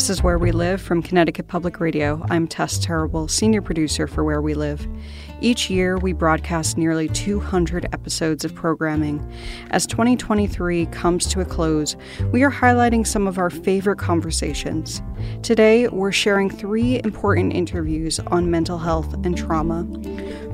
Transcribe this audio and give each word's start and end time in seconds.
This 0.00 0.08
is 0.08 0.22
Where 0.22 0.38
We 0.38 0.50
Live 0.50 0.80
from 0.80 1.02
Connecticut 1.02 1.46
Public 1.46 1.78
Radio. 1.78 2.24
I'm 2.30 2.48
Tess 2.48 2.78
Terrible, 2.78 3.28
senior 3.28 3.60
producer 3.60 4.06
for 4.06 4.24
Where 4.24 4.40
We 4.40 4.54
Live. 4.54 4.88
Each 5.42 5.70
year, 5.70 5.96
we 5.96 6.12
broadcast 6.12 6.76
nearly 6.76 7.08
200 7.08 7.86
episodes 7.94 8.44
of 8.44 8.54
programming. 8.54 9.26
As 9.70 9.86
2023 9.86 10.84
comes 10.86 11.26
to 11.28 11.40
a 11.40 11.46
close, 11.46 11.96
we 12.30 12.42
are 12.42 12.50
highlighting 12.50 13.06
some 13.06 13.26
of 13.26 13.38
our 13.38 13.48
favorite 13.48 13.98
conversations. 13.98 15.00
Today, 15.42 15.88
we're 15.88 16.12
sharing 16.12 16.50
three 16.50 17.00
important 17.04 17.54
interviews 17.54 18.20
on 18.26 18.50
mental 18.50 18.76
health 18.76 19.14
and 19.24 19.36
trauma. 19.36 19.86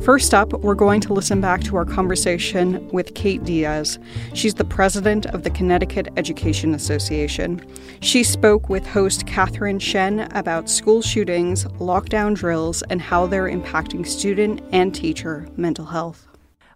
First 0.02 0.34
up, 0.34 0.52
we're 0.60 0.76
going 0.76 1.00
to 1.00 1.12
listen 1.12 1.40
back 1.40 1.64
to 1.64 1.74
our 1.74 1.84
conversation 1.84 2.88
with 2.90 3.14
Kate 3.14 3.42
Dias. 3.42 3.98
She's 4.34 4.54
the 4.54 4.64
president 4.64 5.26
of 5.26 5.42
the 5.42 5.50
Connecticut 5.50 6.08
Education 6.16 6.74
Association. 6.74 7.60
She 8.00 8.22
spoke 8.22 8.68
with 8.68 8.86
host 8.86 9.26
Catherine 9.26 9.80
Shen 9.80 10.20
about 10.32 10.70
school 10.70 11.02
shootings, 11.02 11.64
lockdown 11.80 12.36
drills, 12.36 12.82
and 12.90 13.00
how 13.00 13.26
they're 13.26 13.50
impacting 13.50 14.06
student 14.06 14.62
and 14.70 14.75
teacher 14.84 15.48
mental 15.56 15.86
health. 15.86 16.28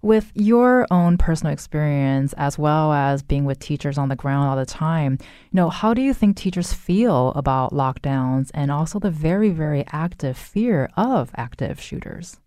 With 0.03 0.33
your 0.35 0.87
own 0.91 1.19
personal 1.19 1.53
experience, 1.53 2.33
as 2.39 2.59
well 2.59 2.95
as 2.95 3.23
being 3.23 3.45
with 3.45 3.59
teachers 3.59 3.99
on 3.99 4.09
the 4.09 4.17
ground 4.17 4.49
all 4.49 4.57
the 4.57 4.65
time, 4.65 5.19
you 5.21 5.57
know, 5.57 5.69
how 5.69 5.93
do 5.93 6.01
you 6.01 6.15
think 6.15 6.37
teachers 6.37 6.73
feel 6.73 7.33
about 7.37 7.73
lockdowns 7.73 8.51
and 8.55 8.71
also 8.71 8.99
the 8.99 9.11
very, 9.11 9.51
very 9.51 9.85
active 9.93 10.39
fear 10.39 10.89
of 10.97 11.31
active 11.37 11.79
shooters? 11.79 12.39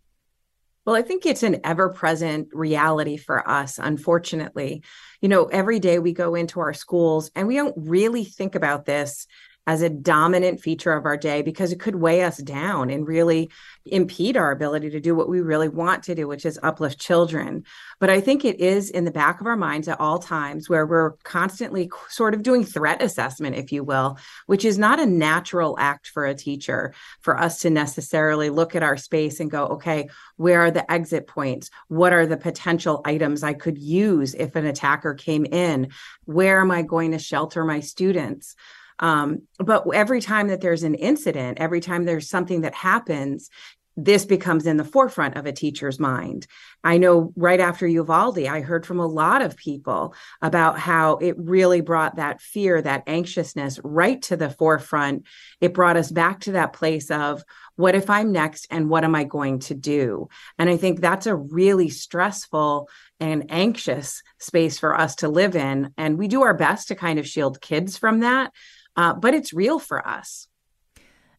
Well, 0.86 0.96
I 0.96 1.04
think 1.04 1.26
it's 1.26 1.44
an 1.44 1.62
ever 1.64 1.90
present 1.90 2.50
reality 2.52 3.18
for 3.18 3.48
us, 3.48 3.78
unfortunately. 3.78 4.84
You 5.22 5.30
know, 5.30 5.46
every 5.46 5.80
day 5.80 6.00
we 6.00 6.12
go 6.12 6.34
into 6.36 6.60
our 6.60 6.74
schools 6.74 7.30
and 7.36 7.48
we 7.48 7.56
don't 7.56 7.76
really 7.78 8.26
think 8.26 8.56
about 8.56 8.86
this 8.86 9.28
as 9.66 9.82
a 9.82 9.90
dominant 9.90 10.60
feature 10.60 10.92
of 10.92 11.06
our 11.06 11.16
day 11.16 11.42
because 11.42 11.72
it 11.72 11.80
could 11.80 11.96
weigh 11.96 12.24
us 12.24 12.38
down 12.38 12.90
and 12.90 13.08
really 13.08 13.50
impede 13.86 14.36
our 14.36 14.52
ability 14.52 14.90
to 14.90 15.00
do 15.00 15.16
what 15.16 15.30
we 15.30 15.40
really 15.40 15.70
want 15.70 16.04
to 16.04 16.16
do, 16.16 16.28
which 16.28 16.46
is 16.46 16.60
uplift 16.64 17.00
children. 17.00 17.64
But 18.00 18.10
I 18.10 18.20
think 18.20 18.44
it 18.44 18.60
is 18.60 18.90
in 18.90 19.06
the 19.06 19.12
back 19.12 19.40
of 19.40 19.48
our 19.48 19.56
minds 19.56 19.88
at 19.88 20.00
all 20.00 20.20
times 20.20 20.70
where 20.70 20.86
we're 20.86 21.12
constantly 21.24 21.90
sort 22.10 22.34
of 22.34 22.44
doing 22.44 22.66
threat 22.66 23.02
assessment, 23.02 23.56
if 23.56 23.72
you 23.72 23.84
will, 23.84 24.18
which 24.48 24.66
is 24.66 24.78
not 24.78 25.00
a 25.00 25.06
natural 25.06 25.78
act 25.80 26.08
for 26.08 26.26
a 26.26 26.36
teacher 26.36 26.94
for 27.22 27.40
us 27.40 27.60
to 27.60 27.70
necessarily 27.70 28.50
look 28.50 28.76
at 28.76 28.84
our 28.84 28.98
space 28.98 29.40
and 29.40 29.50
go, 29.50 29.66
okay, 29.68 30.10
where 30.36 30.62
are 30.62 30.72
the 30.72 30.90
exit 30.92 31.28
points? 31.28 31.70
What 31.88 32.12
are 32.12 32.26
the 32.26 32.38
potential 32.38 33.02
items 33.06 33.44
I 33.44 33.54
could 33.54 33.78
use 33.78 34.34
if 34.34 34.56
an 34.56 34.66
attacker 34.66 35.14
came 35.14 35.46
in? 35.46 35.90
Where 36.26 36.60
am 36.60 36.72
I 36.72 36.82
going 36.82 37.12
to 37.12 37.20
shelter 37.20 37.64
my 37.64 37.80
students? 37.80 38.56
Um, 39.04 39.42
but 39.60 39.84
every 39.94 40.22
time 40.22 40.48
that 40.48 40.62
there's 40.62 40.84
an 40.84 40.96
incident, 40.96 41.60
every 41.60 41.82
time 41.82 42.06
there's 42.06 42.30
something 42.30 42.62
that 42.62 42.74
happens, 42.74 43.50
this 43.98 44.26
becomes 44.26 44.66
in 44.66 44.78
the 44.78 44.86
forefront 44.86 45.36
of 45.36 45.46
a 45.46 45.52
teacher's 45.52 46.00
mind. 46.00 46.48
I 46.86 46.98
know 46.98 47.32
right 47.36 47.60
after 47.60 47.86
Uvalde, 47.86 48.40
I 48.40 48.62
heard 48.62 48.86
from 48.86 49.00
a 49.00 49.06
lot 49.06 49.42
of 49.42 49.58
people 49.58 50.16
about 50.42 50.80
how 50.80 51.18
it 51.18 51.36
really 51.38 51.82
brought 51.82 52.16
that 52.16 52.42
fear, 52.42 52.82
that 52.82 53.04
anxiousness 53.06 53.80
right 53.84 54.22
to 54.24 54.38
the 54.38 54.50
forefront. 54.50 55.26
It 55.62 55.74
brought 55.74 55.98
us 55.98 56.10
back 56.10 56.40
to 56.42 56.54
that 56.54 56.74
place 56.74 57.12
of 57.12 57.44
what 57.76 57.94
if 57.94 58.10
I'm 58.10 58.32
next 58.32 58.68
and 58.72 58.90
what 58.90 59.04
am 59.04 59.16
I 59.16 59.26
going 59.26 59.60
to 59.60 59.76
do? 59.76 60.30
And 60.58 60.70
I 60.70 60.78
think 60.78 61.02
that's 61.02 61.28
a 61.28 61.36
really 61.36 61.90
stressful 61.90 62.90
and 63.20 63.46
anxious 63.50 64.24
space 64.40 64.80
for 64.80 64.98
us 64.98 65.16
to 65.18 65.30
live 65.30 65.56
in. 65.56 65.94
And 65.98 66.18
we 66.18 66.30
do 66.30 66.44
our 66.44 66.54
best 66.54 66.88
to 66.88 66.96
kind 66.96 67.20
of 67.20 67.28
shield 67.28 67.62
kids 67.62 67.98
from 67.98 68.22
that 68.22 68.52
uh, 68.96 69.14
but 69.14 69.34
it's 69.34 69.54
real 69.54 69.80
for 69.80 70.06
us. 70.08 70.48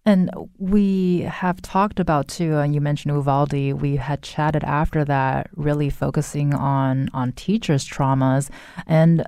And 0.07 0.31
we 0.59 1.21
have 1.21 1.63
talked 1.63 1.99
about 1.99 2.29
too, 2.29 2.57
and 2.59 2.75
you 2.75 2.81
mentioned 2.81 3.15
Uvalde. 3.15 3.73
We 3.81 3.97
had 3.97 4.23
chatted 4.23 4.63
after 4.63 5.03
that, 5.05 5.49
really 5.55 5.89
focusing 5.89 6.55
on 6.55 7.09
on 7.15 7.33
teachers' 7.33 7.89
traumas, 7.89 8.51
and 8.87 9.25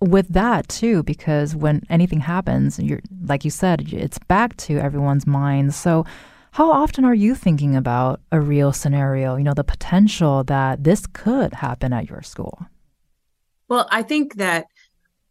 with 0.00 0.28
that 0.28 0.68
too, 0.68 1.02
because 1.02 1.56
when 1.56 1.82
anything 1.90 2.20
happens, 2.20 2.78
you're 2.78 3.00
like 3.26 3.44
you 3.44 3.50
said, 3.50 3.92
it's 3.92 4.18
back 4.18 4.56
to 4.58 4.78
everyone's 4.78 5.26
minds. 5.26 5.74
So, 5.74 6.04
how 6.52 6.70
often 6.70 7.04
are 7.04 7.14
you 7.14 7.34
thinking 7.34 7.74
about 7.74 8.20
a 8.30 8.40
real 8.40 8.72
scenario? 8.72 9.34
You 9.34 9.42
know, 9.42 9.54
the 9.54 9.64
potential 9.64 10.44
that 10.44 10.84
this 10.84 11.06
could 11.08 11.54
happen 11.54 11.92
at 11.92 12.08
your 12.08 12.22
school. 12.22 12.66
Well, 13.68 13.88
I 13.90 14.02
think 14.02 14.34
that 14.36 14.66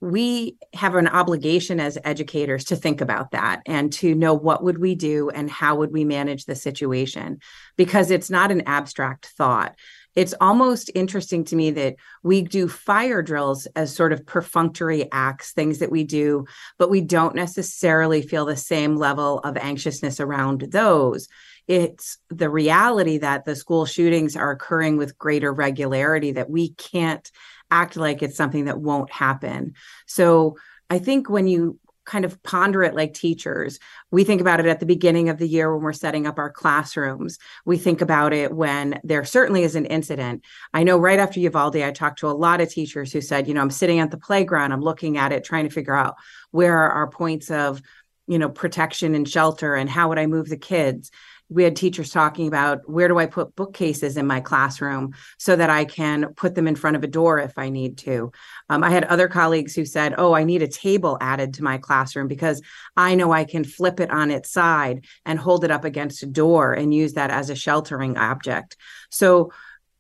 we 0.04 0.58
have 0.74 0.96
an 0.96 1.08
obligation 1.08 1.80
as 1.80 1.98
educators 2.04 2.66
to 2.66 2.76
think 2.76 3.00
about 3.00 3.32
that 3.32 3.62
and 3.66 3.94
to 3.94 4.14
know 4.14 4.34
what 4.34 4.62
would 4.62 4.78
we 4.78 4.96
do 4.96 5.30
and 5.30 5.50
how 5.50 5.76
would 5.76 5.94
we 5.94 6.04
manage 6.04 6.44
the 6.44 6.56
situation. 6.56 7.40
Because 7.78 8.12
it's 8.12 8.30
not 8.30 8.52
an 8.52 8.64
abstract 8.66 9.28
thought. 9.28 9.76
It's 10.14 10.36
almost 10.42 10.92
interesting 10.94 11.46
to 11.46 11.56
me 11.56 11.72
that 11.72 11.96
we 12.22 12.42
do 12.42 12.68
fire 12.68 13.22
drills 13.22 13.66
as 13.78 13.96
sort 13.96 14.12
of 14.12 14.26
perfunctory 14.26 15.10
acts 15.12 15.54
things 15.54 15.80
that 15.80 15.90
we 15.90 16.04
do 16.04 16.46
but 16.78 16.92
we 16.92 17.00
don't 17.02 17.34
necessarily 17.34 18.22
feel 18.22 18.46
the 18.46 18.58
same 18.58 18.98
level 18.98 19.40
of 19.40 19.56
anxiousness 19.56 20.20
around 20.20 20.68
those. 20.70 21.30
It's 21.68 22.18
the 22.30 22.50
reality 22.50 23.20
that 23.20 23.46
the 23.46 23.56
school 23.56 23.86
shootings 23.86 24.36
are 24.36 24.52
occurring 24.52 24.98
with 24.98 25.18
greater 25.18 25.54
regularity 25.54 26.34
that 26.34 26.50
we 26.50 26.74
can't 26.74 27.32
act 27.74 27.98
like 27.98 28.22
it's 28.22 28.38
something 28.38 28.66
that 28.66 28.80
won't 28.80 29.12
happen. 29.12 29.74
So 30.06 30.58
I 30.90 31.00
think 31.00 31.30
when 31.30 31.48
you 31.48 31.80
kind 32.06 32.26
of 32.26 32.42
ponder 32.44 32.84
it 32.84 32.96
like 32.96 33.14
teachers. 33.14 33.80
We 34.12 34.24
think 34.26 34.42
about 34.42 34.60
it 34.60 34.66
at 34.66 34.82
the 34.82 34.86
beginning 34.86 35.30
of 35.30 35.38
the 35.38 35.48
year 35.48 35.74
when 35.74 35.84
we're 35.84 35.94
setting 35.94 36.28
up 36.28 36.38
our 36.38 36.50
classrooms. 36.50 37.40
We 37.66 37.78
think 37.78 38.02
about 38.02 38.34
it 38.34 38.54
when 38.54 39.00
there 39.04 39.24
certainly 39.24 39.64
is 39.64 39.76
an 39.76 39.86
incident. 39.86 40.44
I 40.74 40.84
know 40.84 40.98
right 40.98 41.20
after 41.20 41.40
Uvalde, 41.40 41.78
I 41.78 41.92
talked 41.92 42.20
to 42.20 42.28
a 42.28 42.32
lot 42.32 42.60
of 42.60 42.70
teachers 42.70 43.14
who 43.14 43.22
said, 43.22 43.48
you 43.48 43.54
know, 43.54 43.62
I'm 43.62 43.72
sitting 43.72 44.00
at 44.00 44.12
the 44.12 44.18
playground, 44.18 44.74
I'm 44.74 44.82
looking 44.82 45.18
at 45.18 45.32
it, 45.32 45.46
trying 45.46 45.64
to 45.64 45.74
figure 45.74 45.96
out 45.96 46.16
where 46.52 46.78
are 46.78 46.92
our 46.92 47.08
points 47.10 47.50
of, 47.50 47.82
you 48.28 48.38
know, 48.38 48.50
protection 48.50 49.16
and 49.16 49.28
shelter 49.28 49.76
and 49.76 49.90
how 49.90 50.10
would 50.10 50.20
I 50.20 50.26
move 50.26 50.50
the 50.50 50.58
kids 50.58 51.10
we 51.50 51.64
had 51.64 51.76
teachers 51.76 52.10
talking 52.10 52.48
about 52.48 52.90
where 52.90 53.08
do 53.08 53.20
I 53.20 53.26
put 53.26 53.56
bookcases 53.56 54.18
in 54.18 54.26
my 54.26 54.40
classroom 54.40 55.14
so 55.38 55.56
that 55.56 55.70
I 55.70 55.86
can 55.86 56.34
put 56.36 56.56
them 56.56 56.68
in 56.68 56.76
front 56.76 56.96
of 56.96 57.04
a 57.04 57.08
door 57.08 57.40
if 57.40 57.58
I 57.58 57.70
need 57.70 57.98
to. 58.00 58.32
Um, 58.70 58.84
I 58.84 58.90
had 58.90 59.04
other 59.06 59.28
colleagues 59.28 59.76
who 59.76 59.86
said, 59.86 60.16
Oh, 60.18 60.34
I 60.34 60.44
need 60.44 60.62
a 60.62 60.68
table 60.68 61.18
added 61.22 61.56
to 61.56 61.64
my 61.64 61.78
classroom 61.78 62.28
because 62.28 62.62
I 62.98 63.16
know 63.16 63.32
I 63.32 63.44
can 63.44 63.64
flip 63.64 64.00
it 64.00 64.10
on 64.10 64.32
its 64.32 64.52
side 64.52 65.06
and 65.26 65.38
hold 65.38 65.64
it 65.64 65.72
up 65.72 65.86
against 65.86 66.24
a 66.24 66.28
door 66.28 66.74
and 66.74 66.94
use 66.94 67.14
that 67.14 67.30
as 67.30 67.50
a 67.50 67.56
sheltering 67.56 68.18
object. 68.18 68.78
So 69.10 69.52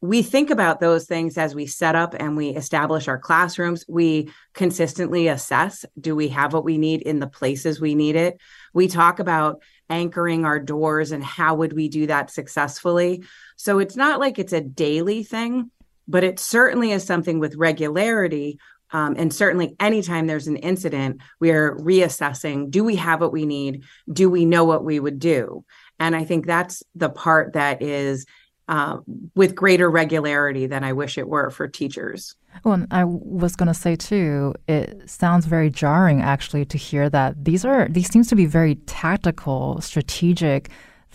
we 0.04 0.22
think 0.22 0.50
about 0.50 0.82
those 0.82 1.06
things 1.06 1.38
as 1.38 1.56
we 1.56 1.66
set 1.66 1.96
up 1.96 2.14
and 2.20 2.36
we 2.36 2.50
establish 2.50 3.08
our 3.08 3.18
classrooms. 3.18 3.86
We 3.88 4.32
consistently 4.54 5.30
assess 5.30 5.86
do 5.98 6.14
we 6.14 6.28
have 6.28 6.52
what 6.52 6.66
we 6.66 6.78
need 6.78 7.04
in 7.04 7.20
the 7.20 7.28
places 7.28 7.80
we 7.80 7.96
need 7.96 8.18
it? 8.18 8.38
We 8.74 8.90
talk 8.90 9.20
about 9.20 9.62
anchoring 9.90 10.46
our 10.46 10.60
doors 10.60 11.12
and 11.12 11.24
how 11.24 11.56
would 11.56 11.74
we 11.74 11.90
do 11.90 12.08
that 12.08 12.32
successfully. 12.32 13.24
So 13.56 13.80
it's 13.80 13.96
not 13.96 14.20
like 14.20 14.40
it's 14.40 14.54
a 14.54 14.62
daily 14.62 15.24
thing, 15.24 15.72
but 16.08 16.24
it 16.24 16.40
certainly 16.40 16.92
is 16.92 17.04
something 17.04 17.40
with 17.40 17.56
regularity. 17.56 18.60
Um, 18.92 19.16
and 19.18 19.34
certainly, 19.34 19.76
anytime 19.80 20.28
there's 20.28 20.48
an 20.48 20.58
incident, 20.58 21.22
we 21.40 21.52
are 21.52 21.76
reassessing 21.78 22.70
do 22.70 22.84
we 22.84 22.96
have 22.98 23.22
what 23.22 23.34
we 23.34 23.46
need? 23.46 23.84
Do 24.12 24.30
we 24.30 24.46
know 24.46 24.66
what 24.66 24.84
we 24.84 25.00
would 25.00 25.20
do? 25.20 25.66
And 26.00 26.16
I 26.16 26.26
think 26.26 26.46
that's 26.46 26.84
the 26.96 27.10
part 27.10 27.54
that 27.54 27.82
is 27.82 28.26
uh, 28.68 28.98
with 29.36 29.56
greater 29.56 29.90
regularity 29.90 30.68
than 30.68 30.84
I 30.84 30.94
wish 30.94 31.18
it 31.18 31.28
were 31.28 31.50
for 31.50 31.68
teachers. 31.68 32.36
Well, 32.64 32.86
I 32.92 33.04
was 33.04 33.56
going 33.56 33.68
to 33.68 33.74
say 33.74 33.96
too, 33.96 34.54
it 34.68 35.10
sounds 35.10 35.46
very 35.46 35.70
jarring 35.70 36.22
actually 36.22 36.66
to 36.66 36.78
hear 36.78 37.10
that 37.10 37.44
these 37.44 37.66
are 37.66 37.88
these 37.90 38.10
seems 38.10 38.28
to 38.30 38.36
be 38.36 38.46
very 38.46 38.76
tactical, 38.86 39.82
strategic 39.82 40.70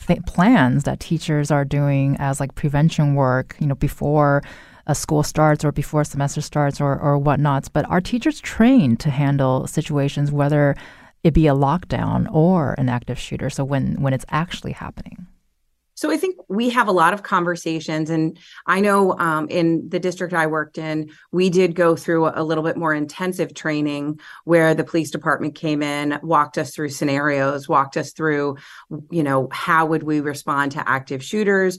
th- 0.06 0.24
plans 0.26 0.84
that 0.84 1.00
teachers 1.00 1.50
are 1.50 1.64
doing 1.64 2.16
as 2.18 2.40
like 2.40 2.54
prevention 2.54 3.14
work. 3.14 3.56
You 3.60 3.68
know, 3.68 3.76
before 3.76 4.42
a 4.88 4.94
school 4.94 5.22
starts 5.22 5.64
or 5.64 5.70
before 5.70 6.02
semester 6.02 6.40
starts 6.40 6.80
or, 6.80 6.98
or 6.98 7.18
whatnots. 7.18 7.68
But 7.68 7.88
are 7.88 8.00
teachers 8.00 8.40
trained 8.40 8.98
to 9.00 9.10
handle 9.10 9.66
situations, 9.66 10.32
whether 10.32 10.74
it 11.22 11.34
be 11.34 11.46
a 11.46 11.54
lockdown 11.54 12.26
or 12.32 12.74
an 12.78 12.88
active 12.88 13.18
shooter? 13.18 13.50
So 13.50 13.64
when, 13.64 14.00
when 14.00 14.14
it's 14.14 14.24
actually 14.30 14.72
happening? 14.72 15.26
So 15.98 16.12
I 16.12 16.16
think 16.16 16.36
we 16.48 16.70
have 16.70 16.86
a 16.86 16.92
lot 16.92 17.12
of 17.12 17.24
conversations, 17.24 18.08
and 18.08 18.38
I 18.66 18.78
know 18.78 19.18
um, 19.18 19.48
in 19.48 19.88
the 19.88 19.98
district 19.98 20.32
I 20.32 20.46
worked 20.46 20.78
in, 20.78 21.10
we 21.32 21.50
did 21.50 21.74
go 21.74 21.96
through 21.96 22.30
a 22.32 22.44
little 22.44 22.62
bit 22.62 22.76
more 22.76 22.94
intensive 22.94 23.52
training 23.52 24.20
where 24.44 24.76
the 24.76 24.84
police 24.84 25.10
department 25.10 25.56
came 25.56 25.82
in, 25.82 26.20
walked 26.22 26.56
us 26.56 26.72
through 26.72 26.90
scenarios, 26.90 27.68
walked 27.68 27.96
us 27.96 28.12
through, 28.12 28.58
you 29.10 29.24
know, 29.24 29.48
how 29.50 29.86
would 29.86 30.04
we 30.04 30.20
respond 30.20 30.70
to 30.70 30.88
active 30.88 31.20
shooters, 31.20 31.78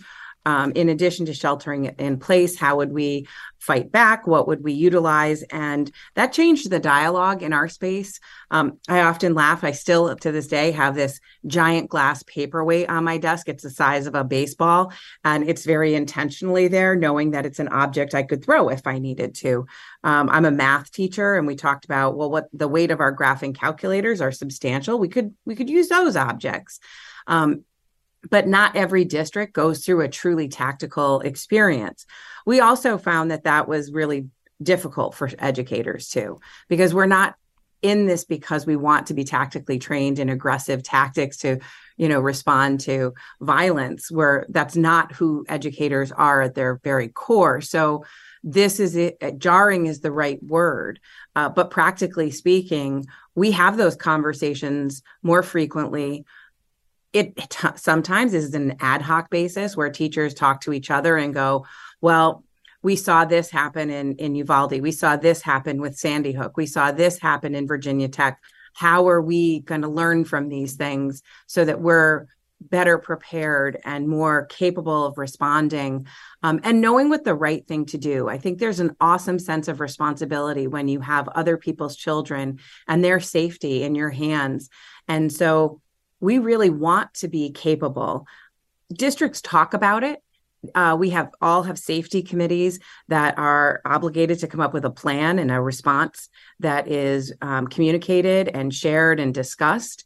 um, 0.49 0.71
in 0.71 0.89
addition 0.89 1.27
to 1.27 1.33
sheltering 1.35 1.85
in 1.99 2.17
place, 2.17 2.57
how 2.57 2.77
would 2.77 2.91
we 2.91 3.27
fight 3.59 3.91
back? 3.91 4.25
What 4.25 4.47
would 4.47 4.63
we 4.63 4.73
utilize? 4.73 5.43
And 5.43 5.91
that 6.15 6.33
changed 6.33 6.71
the 6.71 6.79
dialogue 6.79 7.43
in 7.43 7.53
our 7.53 7.69
space. 7.69 8.19
Um, 8.49 8.79
I 8.87 9.01
often 9.01 9.35
laugh. 9.35 9.63
I 9.63 9.73
still, 9.73 10.15
to 10.15 10.31
this 10.31 10.47
day, 10.47 10.71
have 10.71 10.95
this 10.95 11.19
giant 11.45 11.91
glass 11.91 12.23
paperweight 12.23 12.89
on 12.89 13.03
my 13.03 13.19
desk. 13.19 13.47
It's 13.47 13.61
the 13.61 13.69
size 13.69 14.07
of 14.07 14.15
a 14.15 14.23
baseball, 14.23 14.91
and 15.23 15.47
it's 15.47 15.65
very 15.65 15.93
intentionally 15.93 16.67
there, 16.67 16.95
knowing 16.95 17.29
that 17.31 17.45
it's 17.45 17.59
an 17.59 17.67
object 17.67 18.15
I 18.15 18.23
could 18.23 18.43
throw 18.43 18.69
if 18.69 18.87
I 18.87 18.97
needed 18.97 19.35
to. 19.35 19.67
Um, 20.03 20.31
I'm 20.31 20.45
a 20.45 20.51
math 20.51 20.91
teacher, 20.91 21.35
and 21.35 21.45
we 21.45 21.57
talked 21.57 21.85
about 21.85 22.17
well, 22.17 22.31
what 22.31 22.47
the 22.53 22.67
weight 22.67 22.89
of 22.89 23.01
our 23.01 23.15
graphing 23.15 23.53
calculators 23.53 24.19
are 24.19 24.31
substantial. 24.31 24.97
We 24.97 25.09
could 25.09 25.35
we 25.45 25.53
could 25.53 25.69
use 25.69 25.89
those 25.89 26.15
objects. 26.15 26.79
Um, 27.27 27.65
but 28.29 28.47
not 28.47 28.75
every 28.75 29.05
district 29.05 29.53
goes 29.53 29.85
through 29.85 30.01
a 30.01 30.09
truly 30.09 30.47
tactical 30.47 31.21
experience. 31.21 32.05
We 32.45 32.59
also 32.59 32.97
found 32.97 33.31
that 33.31 33.43
that 33.43 33.67
was 33.67 33.91
really 33.91 34.27
difficult 34.61 35.15
for 35.15 35.29
educators 35.39 36.09
too, 36.09 36.39
because 36.67 36.93
we're 36.93 37.05
not 37.05 37.35
in 37.81 38.07
this 38.07 38.25
because 38.25 38.65
we 38.65 38.75
want 38.75 39.07
to 39.07 39.13
be 39.13 39.23
tactically 39.23 39.79
trained 39.79 40.19
in 40.19 40.29
aggressive 40.29 40.83
tactics 40.83 41.37
to 41.37 41.59
you 41.97 42.09
know 42.09 42.19
respond 42.19 42.79
to 42.81 43.13
violence 43.39 44.11
where 44.11 44.45
that's 44.49 44.75
not 44.75 45.13
who 45.13 45.45
educators 45.47 46.11
are 46.11 46.41
at 46.41 46.55
their 46.55 46.79
very 46.83 47.07
core 47.07 47.61
so 47.61 48.03
this 48.43 48.79
is 48.79 48.95
it 48.95 49.17
jarring 49.37 49.85
is 49.85 50.01
the 50.01 50.11
right 50.11 50.43
word 50.43 50.99
uh, 51.35 51.47
but 51.47 51.71
practically 51.71 52.31
speaking 52.31 53.05
we 53.35 53.51
have 53.51 53.77
those 53.77 53.95
conversations 53.95 55.01
more 55.23 55.43
frequently 55.43 56.25
it 57.13 57.35
t- 57.35 57.67
sometimes 57.75 58.33
is 58.33 58.53
an 58.53 58.75
ad 58.79 59.01
hoc 59.01 59.29
basis 59.29 59.75
where 59.75 59.89
teachers 59.89 60.33
talk 60.33 60.61
to 60.61 60.73
each 60.73 60.91
other 60.91 61.17
and 61.17 61.33
go, 61.33 61.65
well, 62.01 62.43
we 62.81 62.95
saw 62.95 63.25
this 63.25 63.49
happen 63.49 63.89
in 63.89 64.15
in 64.15 64.35
Uvalde. 64.35 64.79
We 64.81 64.91
saw 64.91 65.17
this 65.17 65.41
happen 65.41 65.81
with 65.81 65.97
Sandy 65.97 66.31
Hook. 66.31 66.55
We 66.55 66.65
saw 66.65 66.91
this 66.91 67.19
happen 67.19 67.55
in 67.55 67.67
Virginia 67.67 68.07
Tech. 68.07 68.39
How 68.73 69.09
are 69.09 69.21
we 69.21 69.61
going 69.61 69.81
to 69.81 69.89
learn 69.89 70.23
from 70.23 70.47
these 70.47 70.75
things 70.75 71.21
so 71.47 71.65
that 71.65 71.81
we're 71.81 72.27
better 72.61 72.97
prepared 72.97 73.77
and 73.85 74.07
more 74.07 74.45
capable 74.47 75.05
of 75.05 75.17
responding 75.17 76.05
um, 76.43 76.59
and 76.63 76.81
knowing 76.81 77.09
what 77.09 77.23
the 77.23 77.33
right 77.33 77.65
thing 77.67 77.85
to 77.85 77.97
do. 77.97 78.27
I 78.27 78.37
think 78.37 78.59
there's 78.59 78.81
an 78.81 78.95
awesome 78.99 79.39
sense 79.39 79.67
of 79.67 79.79
responsibility 79.79 80.67
when 80.67 80.87
you 80.87 80.99
have 80.99 81.29
other 81.29 81.57
people's 81.57 81.95
children 81.95 82.59
and 82.87 83.03
their 83.03 83.19
safety 83.19 83.83
in 83.83 83.95
your 83.95 84.09
hands. 84.09 84.69
And 85.07 85.31
so 85.31 85.81
we 86.19 86.37
really 86.37 86.69
want 86.69 87.13
to 87.15 87.27
be 87.27 87.51
capable. 87.51 88.27
Districts 88.91 89.41
talk 89.41 89.73
about 89.73 90.03
it. 90.03 90.21
Uh, 90.75 90.95
we 90.99 91.11
have 91.11 91.29
all 91.41 91.63
have 91.63 91.79
safety 91.79 92.21
committees 92.21 92.79
that 93.07 93.37
are 93.37 93.81
obligated 93.85 94.39
to 94.39 94.47
come 94.47 94.59
up 94.59 94.73
with 94.73 94.83
a 94.83 94.89
plan 94.89 95.39
and 95.39 95.51
a 95.51 95.61
response 95.61 96.29
that 96.59 96.87
is 96.87 97.33
um, 97.41 97.67
communicated 97.67 98.49
and 98.49 98.73
shared 98.73 99.19
and 99.19 99.33
discussed. 99.33 100.03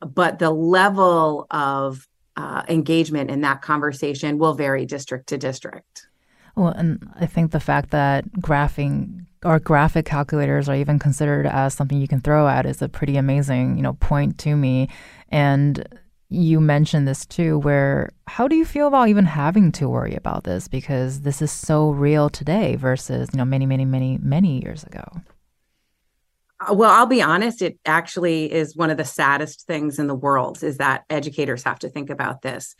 But 0.00 0.38
the 0.38 0.50
level 0.50 1.48
of 1.50 2.06
uh, 2.36 2.62
engagement 2.68 3.30
in 3.30 3.40
that 3.40 3.62
conversation 3.62 4.38
will 4.38 4.54
vary 4.54 4.86
district 4.86 5.28
to 5.30 5.38
district. 5.38 6.06
Well, 6.54 6.68
and 6.68 7.10
I 7.16 7.26
think 7.26 7.50
the 7.50 7.60
fact 7.60 7.90
that 7.90 8.30
graphing 8.34 9.26
or 9.44 9.58
graphic 9.58 10.06
calculators 10.06 10.68
are 10.68 10.74
even 10.74 10.98
considered 10.98 11.46
as 11.46 11.74
something 11.74 12.00
you 12.00 12.08
can 12.08 12.20
throw 12.20 12.48
at 12.48 12.66
is 12.66 12.82
a 12.82 12.88
pretty 12.88 13.16
amazing, 13.16 13.76
you 13.76 13.82
know, 13.82 13.94
point 13.94 14.38
to 14.38 14.56
me. 14.56 14.88
And 15.28 15.86
you 16.30 16.60
mentioned 16.60 17.08
this 17.08 17.24
too, 17.24 17.58
where 17.58 18.10
how 18.26 18.48
do 18.48 18.56
you 18.56 18.64
feel 18.64 18.86
about 18.86 19.08
even 19.08 19.24
having 19.24 19.72
to 19.72 19.88
worry 19.88 20.14
about 20.14 20.44
this? 20.44 20.68
Because 20.68 21.22
this 21.22 21.40
is 21.40 21.50
so 21.50 21.90
real 21.90 22.28
today 22.28 22.76
versus, 22.76 23.28
you 23.32 23.38
know, 23.38 23.44
many, 23.44 23.66
many, 23.66 23.84
many, 23.84 24.18
many 24.18 24.62
years 24.62 24.84
ago. 24.84 25.04
Uh, 26.60 26.74
well, 26.74 26.90
I'll 26.90 27.06
be 27.06 27.22
honest, 27.22 27.62
it 27.62 27.78
actually 27.86 28.52
is 28.52 28.76
one 28.76 28.90
of 28.90 28.96
the 28.96 29.04
saddest 29.04 29.66
things 29.66 29.98
in 29.98 30.06
the 30.06 30.14
world 30.14 30.62
is 30.62 30.78
that 30.78 31.04
educators 31.08 31.62
have 31.62 31.78
to 31.80 31.88
think 31.88 32.10
about 32.10 32.42
this 32.42 32.74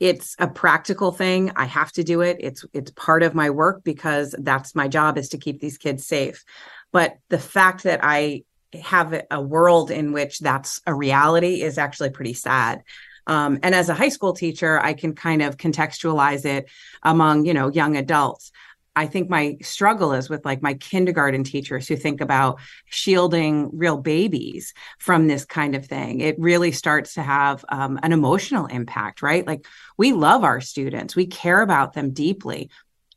it's 0.00 0.34
a 0.38 0.48
practical 0.48 1.12
thing 1.12 1.52
i 1.56 1.64
have 1.64 1.92
to 1.92 2.02
do 2.02 2.20
it 2.20 2.36
it's 2.40 2.64
it's 2.72 2.90
part 2.92 3.22
of 3.22 3.34
my 3.34 3.50
work 3.50 3.84
because 3.84 4.34
that's 4.38 4.74
my 4.74 4.88
job 4.88 5.16
is 5.16 5.28
to 5.28 5.38
keep 5.38 5.60
these 5.60 5.78
kids 5.78 6.06
safe 6.06 6.44
but 6.92 7.16
the 7.28 7.38
fact 7.38 7.84
that 7.84 8.00
i 8.02 8.42
have 8.82 9.22
a 9.30 9.40
world 9.40 9.90
in 9.90 10.12
which 10.12 10.38
that's 10.40 10.80
a 10.86 10.94
reality 10.94 11.62
is 11.62 11.78
actually 11.78 12.10
pretty 12.10 12.34
sad 12.34 12.82
um, 13.26 13.58
and 13.62 13.74
as 13.74 13.88
a 13.88 13.94
high 13.94 14.08
school 14.08 14.32
teacher 14.32 14.80
i 14.80 14.92
can 14.92 15.14
kind 15.14 15.42
of 15.42 15.56
contextualize 15.56 16.44
it 16.44 16.68
among 17.02 17.44
you 17.44 17.54
know 17.54 17.70
young 17.70 17.96
adults 17.96 18.52
I 18.96 19.06
think 19.06 19.28
my 19.28 19.56
struggle 19.60 20.12
is 20.12 20.30
with 20.30 20.44
like 20.44 20.62
my 20.62 20.74
kindergarten 20.74 21.42
teachers 21.42 21.88
who 21.88 21.96
think 21.96 22.20
about 22.20 22.60
shielding 22.86 23.70
real 23.76 23.96
babies 23.96 24.72
from 24.98 25.26
this 25.26 25.44
kind 25.44 25.74
of 25.74 25.86
thing. 25.86 26.20
It 26.20 26.38
really 26.38 26.70
starts 26.70 27.14
to 27.14 27.22
have 27.22 27.64
um, 27.68 27.98
an 28.02 28.12
emotional 28.12 28.66
impact, 28.66 29.20
right? 29.20 29.46
Like 29.46 29.66
we 29.96 30.12
love 30.12 30.44
our 30.44 30.60
students, 30.60 31.16
we 31.16 31.26
care 31.26 31.60
about 31.60 31.94
them 31.94 32.12
deeply, 32.12 32.70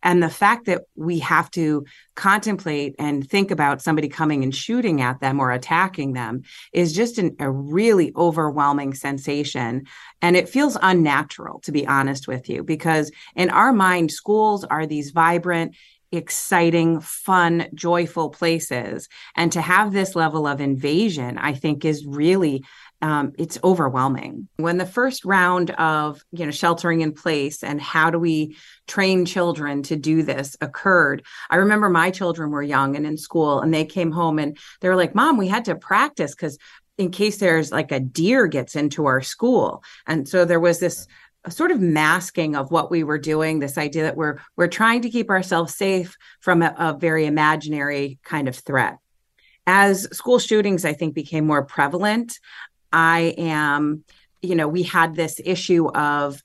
and 0.04 0.22
the 0.22 0.30
fact 0.30 0.66
that 0.66 0.84
we 0.96 1.20
have 1.20 1.50
to 1.52 1.86
contemplate 2.16 2.96
and 3.00 3.28
think 3.28 3.52
about 3.52 3.82
somebody 3.82 4.08
coming 4.08 4.44
and 4.44 4.56
shooting 4.56 5.02
at 5.02 5.20
them 5.20 5.40
or 5.40 5.52
attacking 5.52 6.14
them 6.14 6.44
is 6.74 6.94
just 6.94 7.18
an, 7.18 7.36
a 7.40 7.50
really 7.50 8.12
overwhelming 8.16 8.94
sensation. 8.94 9.86
And 10.22 10.36
it 10.36 10.50
feels 10.50 10.78
unnatural, 10.82 11.60
to 11.62 11.72
be 11.72 11.88
honest 11.88 12.28
with 12.28 12.50
you, 12.50 12.64
because 12.64 13.12
in 13.36 13.50
our 13.50 13.74
mind, 13.74 14.12
schools 14.12 14.64
are 14.64 14.86
these 14.86 15.12
vibrant, 15.12 15.76
exciting, 16.12 17.02
fun, 17.02 17.68
joyful 17.74 18.30
places. 18.30 19.10
And 19.36 19.52
to 19.52 19.62
have 19.62 19.92
this 19.92 20.16
level 20.16 20.48
of 20.48 20.62
invasion, 20.62 21.38
I 21.38 21.54
think 21.54 21.84
is 21.84 22.06
really 22.06 22.64
um, 23.02 23.34
it's 23.38 23.60
overwhelming. 23.64 24.48
When 24.58 24.78
the 24.78 24.86
first 24.86 25.24
round 25.24 25.72
of 25.72 26.24
you 26.32 26.46
know 26.46 26.52
sheltering 26.52 27.02
in 27.02 27.14
place 27.14 27.64
and 27.64 27.80
how 27.80 28.10
do 28.10 28.20
we 28.20 28.58
train 28.88 29.26
children 29.26 29.84
to 29.84 29.96
do 29.96 30.24
this 30.24 30.58
occurred, 30.62 31.24
I 31.50 31.58
remember 31.58 31.90
my 31.90 32.12
children 32.12 32.50
were 32.50 32.64
young 32.64 32.96
and 32.96 33.06
in 33.06 33.18
school, 33.18 33.62
and 33.62 33.74
they 33.74 33.86
came 33.86 34.12
home 34.12 34.40
and 34.40 34.58
they 34.82 34.90
were 34.90 34.96
like, 34.96 35.16
"Mom, 35.16 35.38
we 35.38 35.48
had 35.48 35.66
to 35.66 35.76
practice 35.76 36.34
because." 36.34 36.58
in 36.98 37.12
case 37.12 37.38
there's 37.38 37.72
like 37.72 37.92
a 37.92 38.00
deer 38.00 38.48
gets 38.48 38.76
into 38.76 39.06
our 39.06 39.22
school 39.22 39.84
and 40.08 40.28
so 40.28 40.46
there 40.46 40.60
was 40.60 40.80
this 40.80 41.06
sort 41.48 41.70
of 41.70 41.80
masking 41.80 42.56
of 42.56 42.72
what 42.72 42.90
we 42.90 43.04
were 43.04 43.20
doing 43.20 43.60
this 43.60 43.78
idea 43.78 44.02
that 44.02 44.18
we're 44.18 44.40
we're 44.56 44.68
trying 44.68 45.02
to 45.04 45.10
keep 45.12 45.30
ourselves 45.30 45.76
safe 45.76 46.18
from 46.40 46.64
a, 46.64 46.74
a 46.78 46.98
very 46.98 47.28
imaginary 47.28 48.18
kind 48.24 48.48
of 48.48 48.56
threat 48.56 48.98
as 49.68 50.08
school 50.12 50.40
shootings 50.40 50.86
i 50.86 50.94
think 50.94 51.14
became 51.14 51.46
more 51.46 51.64
prevalent 51.64 52.40
I 52.92 53.36
am, 53.38 54.04
you 54.42 54.56
know, 54.56 54.68
we 54.68 54.84
had 54.84 55.16
this 55.16 55.40
issue 55.44 55.88
of 55.90 56.44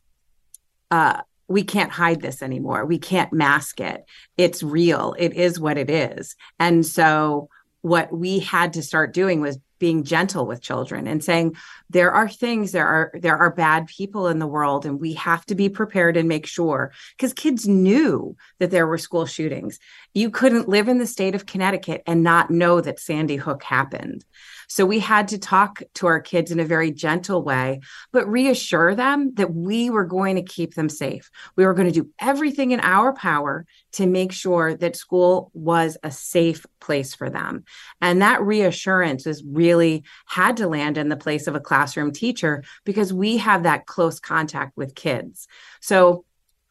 uh, 0.90 1.22
we 1.48 1.62
can't 1.62 1.90
hide 1.90 2.20
this 2.20 2.42
anymore. 2.42 2.84
We 2.86 2.98
can't 2.98 3.32
mask 3.32 3.80
it. 3.80 4.04
It's 4.36 4.62
real. 4.62 5.14
It 5.18 5.34
is 5.34 5.60
what 5.60 5.78
it 5.78 5.90
is. 5.90 6.36
And 6.58 6.84
so 6.84 7.48
what 7.82 8.12
we 8.12 8.38
had 8.38 8.72
to 8.74 8.82
start 8.82 9.12
doing 9.12 9.40
was 9.40 9.58
being 9.78 10.04
gentle 10.04 10.46
with 10.46 10.62
children 10.62 11.08
and 11.08 11.24
saying 11.24 11.56
there 11.90 12.12
are 12.12 12.28
things 12.28 12.70
there 12.70 12.86
are 12.86 13.10
there 13.14 13.36
are 13.36 13.52
bad 13.52 13.88
people 13.88 14.28
in 14.28 14.38
the 14.38 14.46
world 14.46 14.86
and 14.86 15.00
we 15.00 15.12
have 15.14 15.44
to 15.44 15.56
be 15.56 15.68
prepared 15.68 16.16
and 16.16 16.28
make 16.28 16.46
sure 16.46 16.92
because 17.16 17.32
kids 17.32 17.66
knew 17.66 18.36
that 18.60 18.70
there 18.70 18.86
were 18.86 18.96
school 18.96 19.26
shootings 19.26 19.80
you 20.14 20.30
couldn't 20.30 20.68
live 20.68 20.88
in 20.88 20.98
the 20.98 21.06
state 21.06 21.34
of 21.34 21.46
Connecticut 21.46 22.02
and 22.06 22.22
not 22.22 22.50
know 22.50 22.80
that 22.80 23.00
Sandy 23.00 23.36
Hook 23.36 23.62
happened 23.62 24.24
so 24.72 24.86
we 24.86 25.00
had 25.00 25.28
to 25.28 25.38
talk 25.38 25.82
to 25.96 26.06
our 26.06 26.18
kids 26.18 26.50
in 26.50 26.58
a 26.58 26.64
very 26.64 26.90
gentle 26.90 27.42
way, 27.42 27.80
but 28.10 28.26
reassure 28.26 28.94
them 28.94 29.34
that 29.34 29.52
we 29.52 29.90
were 29.90 30.06
going 30.06 30.36
to 30.36 30.42
keep 30.42 30.72
them 30.72 30.88
safe. 30.88 31.30
We 31.56 31.66
were 31.66 31.74
going 31.74 31.92
to 31.92 32.02
do 32.02 32.08
everything 32.18 32.70
in 32.70 32.80
our 32.80 33.12
power 33.12 33.66
to 33.92 34.06
make 34.06 34.32
sure 34.32 34.74
that 34.74 34.96
school 34.96 35.50
was 35.52 35.98
a 36.02 36.10
safe 36.10 36.64
place 36.80 37.14
for 37.14 37.28
them. 37.28 37.64
And 38.00 38.22
that 38.22 38.40
reassurance 38.40 39.26
is 39.26 39.44
really 39.44 40.04
had 40.24 40.56
to 40.56 40.68
land 40.68 40.96
in 40.96 41.10
the 41.10 41.18
place 41.18 41.46
of 41.46 41.54
a 41.54 41.60
classroom 41.60 42.10
teacher 42.10 42.64
because 42.84 43.12
we 43.12 43.36
have 43.36 43.64
that 43.64 43.84
close 43.84 44.20
contact 44.20 44.74
with 44.78 44.94
kids. 44.94 45.48
So 45.82 46.24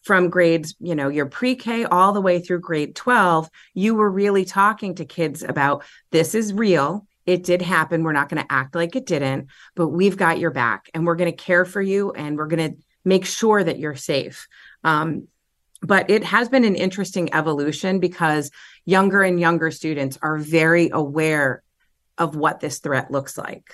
from 0.04 0.30
grades, 0.30 0.76
you 0.80 0.96
know, 0.96 1.10
your 1.10 1.28
pre 1.28 1.56
K 1.56 1.86
all 1.86 2.14
the 2.14 2.22
way 2.22 2.40
through 2.40 2.60
grade 2.60 2.96
12, 2.96 3.50
you 3.74 3.96
were 3.96 4.10
really 4.10 4.46
talking 4.46 4.96
to 4.96 5.06
kids 5.06 5.44
about 5.44 5.84
this 6.12 6.34
is 6.36 6.54
real. 6.54 7.06
It 7.26 7.44
did 7.44 7.62
happen. 7.62 8.04
We're 8.04 8.14
not 8.14 8.30
going 8.30 8.44
to 8.44 8.52
act 8.52 8.76
like 8.76 8.96
it 8.96 9.06
didn't, 9.06 9.48
but 9.76 9.90
we've 9.90 10.18
got 10.18 10.40
your 10.40 10.52
back 10.52 10.90
and 10.94 11.06
we're 11.06 11.16
going 11.16 11.32
to 11.32 11.38
care 11.38 11.66
for 11.66 11.82
you 11.82 12.12
and 12.12 12.36
we're 12.36 12.48
going 12.48 12.72
to 12.72 12.78
make 13.06 13.26
sure 13.26 13.64
that 13.64 13.80
you're 13.80 13.96
safe. 13.96 14.48
Um, 14.84 15.28
but 15.82 16.10
it 16.10 16.24
has 16.24 16.50
been 16.50 16.64
an 16.64 16.76
interesting 16.76 17.34
evolution 17.34 18.00
because 18.00 18.52
younger 18.86 19.22
and 19.24 19.40
younger 19.40 19.72
students 19.72 20.18
are 20.22 20.38
very 20.38 20.90
aware 20.92 21.64
of 22.18 22.36
what 22.36 22.60
this 22.60 22.80
threat 22.80 23.12
looks 23.12 23.38
like. 23.38 23.74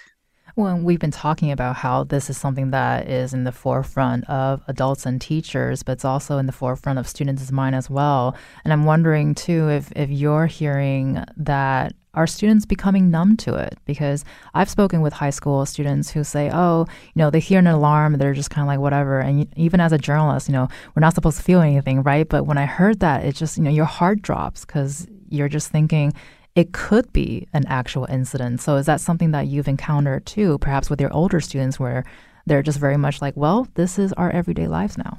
Well, 0.58 0.80
we've 0.80 0.98
been 0.98 1.12
talking 1.12 1.52
about 1.52 1.76
how 1.76 2.06
this 2.06 2.32
is 2.32 2.38
something 2.40 2.72
that 2.72 3.08
is 3.08 3.32
in 3.32 3.44
the 3.44 3.52
forefront 3.52 4.28
of 4.28 4.64
adults 4.68 5.06
and 5.06 5.22
teachers, 5.22 5.84
but 5.84 5.92
it's 5.92 6.04
also 6.04 6.40
in 6.40 6.48
the 6.48 6.52
forefront 6.52 6.98
of 6.98 7.08
students' 7.08 7.52
mind 7.52 7.76
as 7.76 7.92
well. 7.92 8.36
And 8.64 8.74
I'm 8.74 8.84
wondering 8.84 9.36
too 9.36 9.70
if 9.70 9.92
if 9.96 10.10
you're 10.10 10.48
hearing 10.48 11.24
that 11.38 11.94
are 12.16 12.26
students 12.26 12.66
becoming 12.66 13.12
numb 13.12 13.38
to 13.38 13.54
it? 13.54 13.78
Because 13.86 14.26
I've 14.56 14.72
spoken 14.72 15.02
with 15.02 15.14
high 15.14 15.30
school 15.30 15.64
students 15.68 16.10
who 16.10 16.24
say, 16.24 16.50
oh, 16.52 16.88
you 17.14 17.20
know, 17.20 17.30
they 17.30 17.40
hear 17.40 17.60
an 17.60 17.68
alarm, 17.68 18.14
they're 18.14 18.34
just 18.34 18.50
kind 18.50 18.64
of 18.64 18.68
like, 18.68 18.80
whatever. 18.80 19.20
And 19.20 19.48
even 19.56 19.80
as 19.80 19.92
a 19.92 20.00
journalist, 20.00 20.50
you 20.50 20.54
know, 20.54 20.68
we're 20.96 21.02
not 21.02 21.14
supposed 21.14 21.38
to 21.38 21.44
feel 21.44 21.62
anything, 21.62 22.02
right? 22.02 22.28
But 22.28 22.48
when 22.48 22.58
I 22.58 22.66
heard 22.66 23.02
that, 23.02 23.24
it 23.24 23.36
just, 23.36 23.58
you 23.58 23.64
know, 23.64 23.70
your 23.70 23.86
heart 23.86 24.24
drops 24.24 24.66
because 24.66 25.06
you're 25.30 25.50
just 25.50 25.70
thinking, 25.70 26.14
it 26.58 26.74
could 26.74 27.14
be 27.14 27.48
an 27.54 27.64
actual 27.68 28.06
incident. 28.06 28.60
So 28.62 28.78
is 28.78 28.88
that 28.88 29.00
something 29.00 29.30
that 29.30 29.46
you've 29.46 29.68
encountered 29.68 30.26
too, 30.26 30.58
perhaps 30.58 30.90
with 30.90 31.00
your 31.00 31.14
older 31.14 31.40
students 31.40 31.80
where 31.80 32.04
they're 32.48 32.64
just 32.64 32.80
very 32.80 32.98
much 32.98 33.22
like, 33.22 33.38
well, 33.38 33.68
this 33.76 34.00
is 34.00 34.12
our 34.14 34.32
everyday 34.32 34.68
lives 34.68 34.98
now? 34.98 35.18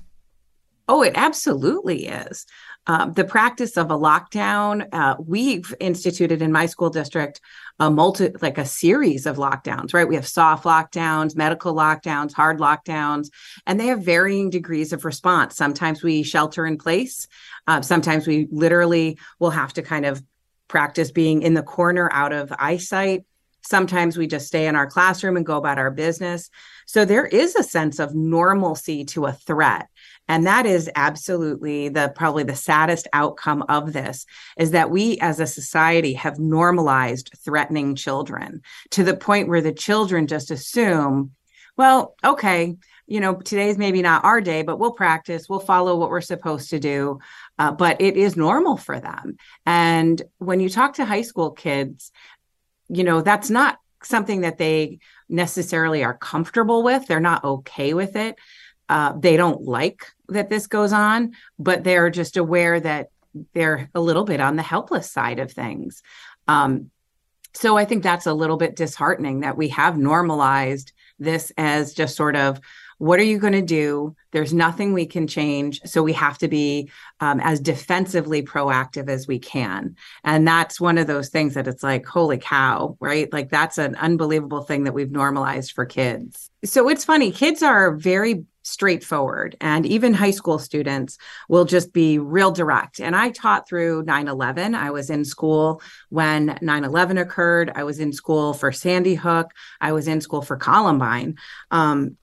Oh, 0.88 1.02
it 1.02 1.12
absolutely 1.14 2.06
is. 2.06 2.44
Um, 2.88 3.12
the 3.12 3.24
practice 3.24 3.76
of 3.76 3.90
a 3.92 3.94
lockdown, 3.96 4.88
uh, 4.92 5.14
we've 5.24 5.72
instituted 5.78 6.42
in 6.42 6.50
my 6.50 6.66
school 6.66 6.90
district 6.90 7.40
a 7.78 7.88
multi, 7.88 8.30
like 8.40 8.58
a 8.58 8.64
series 8.64 9.24
of 9.24 9.36
lockdowns, 9.36 9.94
right? 9.94 10.08
We 10.08 10.16
have 10.16 10.26
soft 10.26 10.64
lockdowns, 10.64 11.36
medical 11.36 11.72
lockdowns, 11.72 12.32
hard 12.32 12.58
lockdowns, 12.58 13.28
and 13.64 13.78
they 13.78 13.86
have 13.86 14.02
varying 14.02 14.50
degrees 14.50 14.92
of 14.92 15.04
response. 15.04 15.54
Sometimes 15.54 16.02
we 16.02 16.24
shelter 16.24 16.66
in 16.66 16.78
place. 16.78 17.28
Uh, 17.68 17.80
sometimes 17.82 18.26
we 18.26 18.48
literally 18.50 19.18
will 19.38 19.50
have 19.50 19.74
to 19.74 19.82
kind 19.82 20.04
of 20.04 20.20
practice 20.68 21.10
being 21.10 21.42
in 21.42 21.54
the 21.54 21.62
corner 21.62 22.08
out 22.12 22.32
of 22.32 22.52
eyesight. 22.58 23.24
Sometimes 23.62 24.16
we 24.16 24.26
just 24.26 24.46
stay 24.46 24.66
in 24.66 24.76
our 24.76 24.86
classroom 24.86 25.36
and 25.36 25.44
go 25.44 25.56
about 25.56 25.78
our 25.78 25.90
business. 25.90 26.48
So 26.86 27.04
there 27.04 27.26
is 27.26 27.54
a 27.56 27.62
sense 27.62 27.98
of 27.98 28.14
normalcy 28.14 29.04
to 29.06 29.26
a 29.26 29.32
threat. 29.32 29.88
And 30.28 30.46
that 30.46 30.66
is 30.66 30.90
absolutely 30.94 31.88
the 31.88 32.12
probably 32.14 32.44
the 32.44 32.54
saddest 32.54 33.08
outcome 33.12 33.64
of 33.68 33.92
this 33.92 34.26
is 34.58 34.70
that 34.72 34.90
we 34.90 35.18
as 35.20 35.40
a 35.40 35.46
society 35.46 36.12
have 36.14 36.38
normalized 36.38 37.30
threatening 37.44 37.94
children 37.94 38.62
to 38.90 39.04
the 39.04 39.16
point 39.16 39.48
where 39.48 39.62
the 39.62 39.72
children 39.72 40.26
just 40.26 40.50
assume, 40.50 41.32
well, 41.76 42.14
okay, 42.22 42.76
you 43.08 43.20
know, 43.20 43.34
today's 43.34 43.78
maybe 43.78 44.02
not 44.02 44.24
our 44.24 44.40
day, 44.40 44.62
but 44.62 44.78
we'll 44.78 44.92
practice, 44.92 45.48
we'll 45.48 45.60
follow 45.60 45.96
what 45.96 46.10
we're 46.10 46.20
supposed 46.20 46.70
to 46.70 46.78
do. 46.78 47.18
Uh, 47.58 47.72
but 47.72 48.00
it 48.00 48.16
is 48.16 48.36
normal 48.36 48.76
for 48.76 49.00
them. 49.00 49.38
And 49.64 50.20
when 50.36 50.60
you 50.60 50.68
talk 50.68 50.94
to 50.94 51.06
high 51.06 51.22
school 51.22 51.50
kids, 51.50 52.12
you 52.88 53.04
know, 53.04 53.22
that's 53.22 53.48
not 53.48 53.78
something 54.02 54.42
that 54.42 54.58
they 54.58 54.98
necessarily 55.28 56.04
are 56.04 56.16
comfortable 56.16 56.82
with. 56.82 57.06
They're 57.06 57.18
not 57.18 57.44
okay 57.44 57.94
with 57.94 58.14
it. 58.14 58.36
Uh, 58.90 59.14
they 59.18 59.36
don't 59.36 59.62
like 59.62 60.06
that 60.28 60.50
this 60.50 60.66
goes 60.66 60.92
on, 60.92 61.32
but 61.58 61.84
they're 61.84 62.10
just 62.10 62.36
aware 62.36 62.78
that 62.78 63.08
they're 63.54 63.90
a 63.94 64.00
little 64.00 64.24
bit 64.24 64.40
on 64.40 64.56
the 64.56 64.62
helpless 64.62 65.10
side 65.10 65.38
of 65.38 65.50
things. 65.50 66.02
Um, 66.46 66.90
so 67.54 67.76
I 67.76 67.86
think 67.86 68.02
that's 68.02 68.26
a 68.26 68.34
little 68.34 68.56
bit 68.56 68.76
disheartening 68.76 69.40
that 69.40 69.56
we 69.56 69.68
have 69.68 69.96
normalized 69.96 70.92
this 71.18 71.52
as 71.56 71.94
just 71.94 72.16
sort 72.16 72.36
of 72.36 72.60
what 72.98 73.18
are 73.20 73.24
you 73.24 73.38
going 73.38 73.52
to 73.52 73.62
do? 73.62 74.14
There's 74.32 74.52
nothing 74.52 74.92
we 74.92 75.06
can 75.06 75.26
change. 75.26 75.80
So 75.84 76.02
we 76.02 76.12
have 76.12 76.36
to 76.38 76.48
be 76.48 76.90
um, 77.20 77.40
as 77.40 77.60
defensively 77.60 78.42
proactive 78.42 79.08
as 79.08 79.26
we 79.26 79.38
can. 79.38 79.96
And 80.24 80.46
that's 80.46 80.80
one 80.80 80.98
of 80.98 81.06
those 81.06 81.28
things 81.28 81.54
that 81.54 81.68
it's 81.68 81.82
like, 81.82 82.04
holy 82.06 82.38
cow, 82.38 82.96
right? 83.00 83.32
Like 83.32 83.50
that's 83.50 83.78
an 83.78 83.94
unbelievable 83.94 84.62
thing 84.62 84.84
that 84.84 84.94
we've 84.94 85.10
normalized 85.10 85.72
for 85.72 85.86
kids. 85.86 86.50
So 86.64 86.88
it's 86.88 87.04
funny, 87.04 87.30
kids 87.30 87.62
are 87.62 87.92
very 87.94 88.44
straightforward 88.68 89.56
and 89.62 89.86
even 89.86 90.12
high 90.12 90.30
school 90.30 90.58
students 90.58 91.16
will 91.48 91.64
just 91.64 91.94
be 91.94 92.18
real 92.18 92.50
direct 92.50 93.00
and 93.00 93.16
i 93.16 93.30
taught 93.30 93.66
through 93.66 94.04
9-11 94.04 94.74
i 94.74 94.90
was 94.90 95.08
in 95.08 95.24
school 95.24 95.80
when 96.10 96.48
9-11 96.60 97.18
occurred 97.18 97.72
i 97.74 97.82
was 97.82 97.98
in 97.98 98.12
school 98.12 98.52
for 98.52 98.70
sandy 98.70 99.14
hook 99.14 99.52
i 99.80 99.92
was 99.92 100.06
in 100.06 100.20
school 100.20 100.42
for 100.42 100.58
columbine 100.58 101.38
um, 101.70 102.18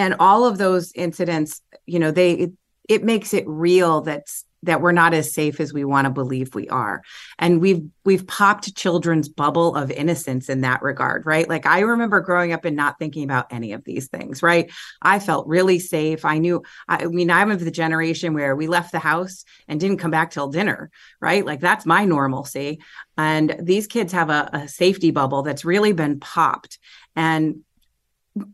and 0.00 0.16
all 0.18 0.44
of 0.44 0.58
those 0.58 0.92
incidents 0.94 1.60
you 1.86 1.98
know 1.98 2.10
they 2.10 2.32
it, 2.32 2.52
it 2.88 3.04
makes 3.04 3.34
it 3.34 3.44
real 3.46 4.00
that's 4.00 4.44
that 4.62 4.82
we're 4.82 4.92
not 4.92 5.14
as 5.14 5.32
safe 5.32 5.58
as 5.58 5.72
we 5.72 5.84
want 5.84 6.04
to 6.04 6.10
believe 6.10 6.54
we 6.54 6.68
are. 6.68 7.02
And 7.38 7.60
we've 7.60 7.82
we've 8.04 8.26
popped 8.26 8.76
children's 8.76 9.28
bubble 9.28 9.74
of 9.74 9.90
innocence 9.90 10.48
in 10.48 10.60
that 10.62 10.82
regard 10.82 11.24
right? 11.24 11.48
Like 11.48 11.66
i 11.66 11.80
remember 11.80 12.20
growing 12.20 12.52
up 12.52 12.64
and 12.64 12.76
not 12.76 12.98
thinking 12.98 13.24
about 13.24 13.52
any 13.52 13.72
of 13.72 13.84
these 13.84 14.08
things 14.08 14.42
right? 14.42 14.70
I 15.00 15.18
felt 15.18 15.46
really 15.46 15.78
safe. 15.78 16.24
I 16.24 16.38
knew 16.38 16.62
i 16.88 17.06
mean 17.06 17.30
i'm 17.30 17.50
of 17.50 17.64
the 17.64 17.70
generation 17.70 18.34
where 18.34 18.54
we 18.54 18.66
left 18.66 18.92
the 18.92 18.98
house 18.98 19.44
and 19.68 19.80
didn't 19.80 19.98
come 19.98 20.10
back 20.10 20.30
till 20.30 20.48
dinner 20.48 20.90
right? 21.20 21.44
Like 21.44 21.60
that's 21.60 21.86
my 21.86 22.04
normalcy. 22.04 22.80
And 23.16 23.56
these 23.60 23.86
kids 23.86 24.12
have 24.12 24.30
a, 24.30 24.50
a 24.52 24.68
safety 24.68 25.10
bubble 25.10 25.42
that's 25.42 25.64
really 25.64 25.92
been 25.92 26.20
popped. 26.20 26.78
And 27.16 27.62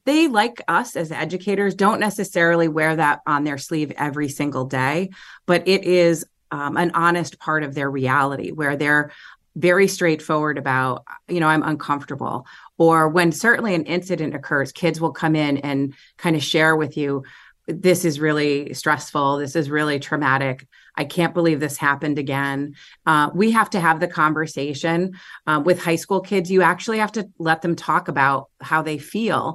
they 0.04 0.26
like 0.28 0.62
us 0.68 0.96
as 0.96 1.12
educators 1.12 1.74
don't 1.74 2.00
necessarily 2.00 2.66
wear 2.66 2.96
that 2.96 3.20
on 3.26 3.44
their 3.44 3.58
sleeve 3.58 3.92
every 3.96 4.28
single 4.28 4.64
day 4.64 5.10
but 5.46 5.66
it 5.68 5.84
is 5.84 6.24
um, 6.50 6.76
an 6.76 6.92
honest 6.94 7.38
part 7.38 7.62
of 7.62 7.74
their 7.74 7.90
reality 7.90 8.52
where 8.52 8.76
they're 8.76 9.10
very 9.56 9.88
straightforward 9.88 10.58
about 10.58 11.04
you 11.28 11.40
know 11.40 11.48
i'm 11.48 11.62
uncomfortable. 11.62 12.46
Or 12.78 13.08
when 13.08 13.32
certainly 13.32 13.74
an 13.74 13.84
incident 13.84 14.34
occurs 14.34 14.70
kids 14.70 15.00
will 15.00 15.12
come 15.12 15.34
in 15.34 15.56
and 15.58 15.94
kind 16.18 16.36
of 16.36 16.42
share 16.42 16.76
with 16.76 16.96
you 16.96 17.24
this 17.66 18.04
is 18.04 18.20
really 18.20 18.74
stressful. 18.74 19.38
This 19.38 19.56
is 19.56 19.70
really 19.70 19.98
traumatic 19.98 20.66
i 20.96 21.04
can't 21.04 21.34
believe 21.34 21.60
this 21.60 21.76
happened 21.76 22.18
again. 22.18 22.74
Uh, 23.04 23.30
we 23.34 23.50
have 23.50 23.70
to 23.70 23.80
have 23.80 24.00
the 24.00 24.08
conversation. 24.08 25.14
Uh, 25.46 25.62
with 25.64 25.82
high 25.82 25.96
school 25.96 26.20
kids 26.20 26.50
you 26.50 26.62
actually 26.62 26.98
have 26.98 27.12
to 27.12 27.28
let 27.38 27.62
them 27.62 27.76
talk 27.76 28.08
about 28.08 28.48
how 28.60 28.82
they 28.82 28.98
feel. 28.98 29.54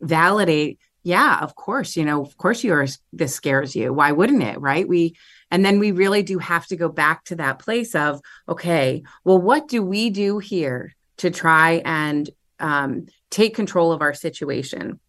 Validate 0.00 0.78
yeah 1.02 1.38
of 1.40 1.54
course 1.54 1.96
you 1.96 2.04
know 2.04 2.22
of 2.22 2.36
course 2.36 2.62
yours 2.62 2.98
this 3.12 3.34
scares 3.34 3.74
you. 3.74 3.92
Why 3.92 4.12
wouldn't 4.12 4.42
it? 4.42 4.60
Right? 4.60 4.86
We 4.86 5.16
and 5.50 5.64
then 5.64 5.78
we 5.78 5.92
really 5.92 6.22
do 6.22 6.38
have 6.38 6.66
to 6.66 6.76
go 6.76 6.88
back 6.88 7.24
to 7.24 7.36
that 7.36 7.58
place 7.58 7.94
of 7.94 8.20
okay 8.48 9.02
well 9.24 9.40
what 9.40 9.68
do 9.68 9.82
we 9.82 10.10
do 10.10 10.38
here 10.38 10.94
to 11.18 11.30
try 11.30 11.82
and 11.84 12.30
um, 12.58 13.06
take 13.30 13.54
control 13.54 13.92
of 13.92 14.02
our 14.02 14.14
situation 14.14 15.00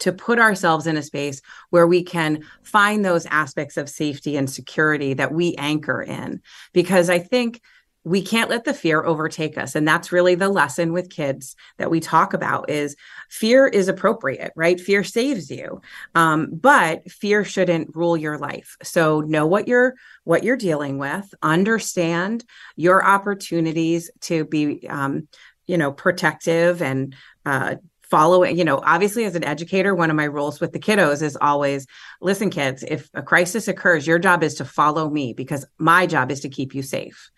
to 0.00 0.12
put 0.12 0.38
ourselves 0.38 0.86
in 0.86 0.96
a 0.96 1.02
space 1.02 1.40
where 1.70 1.86
we 1.86 2.02
can 2.02 2.44
find 2.62 3.04
those 3.04 3.26
aspects 3.26 3.76
of 3.76 3.88
safety 3.88 4.36
and 4.36 4.50
security 4.50 5.14
that 5.14 5.32
we 5.32 5.54
anchor 5.56 6.02
in. 6.02 6.40
Because 6.72 7.10
I 7.10 7.18
think 7.18 7.60
we 8.06 8.22
can't 8.22 8.50
let 8.50 8.62
the 8.62 8.72
fear 8.72 9.04
overtake 9.04 9.58
us. 9.58 9.74
And 9.74 9.86
that's 9.86 10.12
really 10.12 10.36
the 10.36 10.48
lesson 10.48 10.92
with 10.92 11.10
kids 11.10 11.56
that 11.78 11.90
we 11.90 11.98
talk 11.98 12.34
about 12.34 12.70
is 12.70 12.94
fear 13.28 13.66
is 13.66 13.88
appropriate 13.88 14.52
right? 14.54 14.80
Fear 14.80 15.02
saves 15.02 15.50
you. 15.50 15.80
Um, 16.14 16.48
but 16.52 17.10
fear 17.10 17.44
shouldn't 17.44 17.96
rule 17.96 18.16
your 18.16 18.38
life. 18.38 18.76
So 18.84 19.22
know 19.22 19.48
what 19.48 19.66
you're 19.66 19.94
what 20.22 20.44
you're 20.44 20.56
dealing 20.56 20.98
with. 20.98 21.34
Understand 21.42 22.44
your 22.76 23.04
opportunities 23.04 24.08
to 24.20 24.44
be 24.44 24.86
um, 24.88 25.26
you 25.66 25.76
know 25.76 25.90
protective 25.90 26.82
and 26.82 27.12
uh, 27.44 27.74
following 28.10 28.56
you 28.56 28.64
know 28.64 28.80
obviously 28.84 29.24
as 29.24 29.34
an 29.34 29.44
educator 29.44 29.94
one 29.94 30.10
of 30.10 30.16
my 30.16 30.26
roles 30.26 30.60
with 30.60 30.72
the 30.72 30.78
kiddos 30.78 31.22
is 31.22 31.36
always 31.40 31.86
listen 32.20 32.50
kids 32.50 32.84
if 32.86 33.10
a 33.14 33.22
crisis 33.22 33.68
occurs 33.68 34.06
your 34.06 34.18
job 34.18 34.42
is 34.42 34.54
to 34.54 34.64
follow 34.64 35.10
me 35.10 35.32
because 35.32 35.64
my 35.78 36.06
job 36.06 36.30
is 36.30 36.40
to 36.40 36.48
keep 36.48 36.74
you 36.74 36.82
safe. 36.82 37.30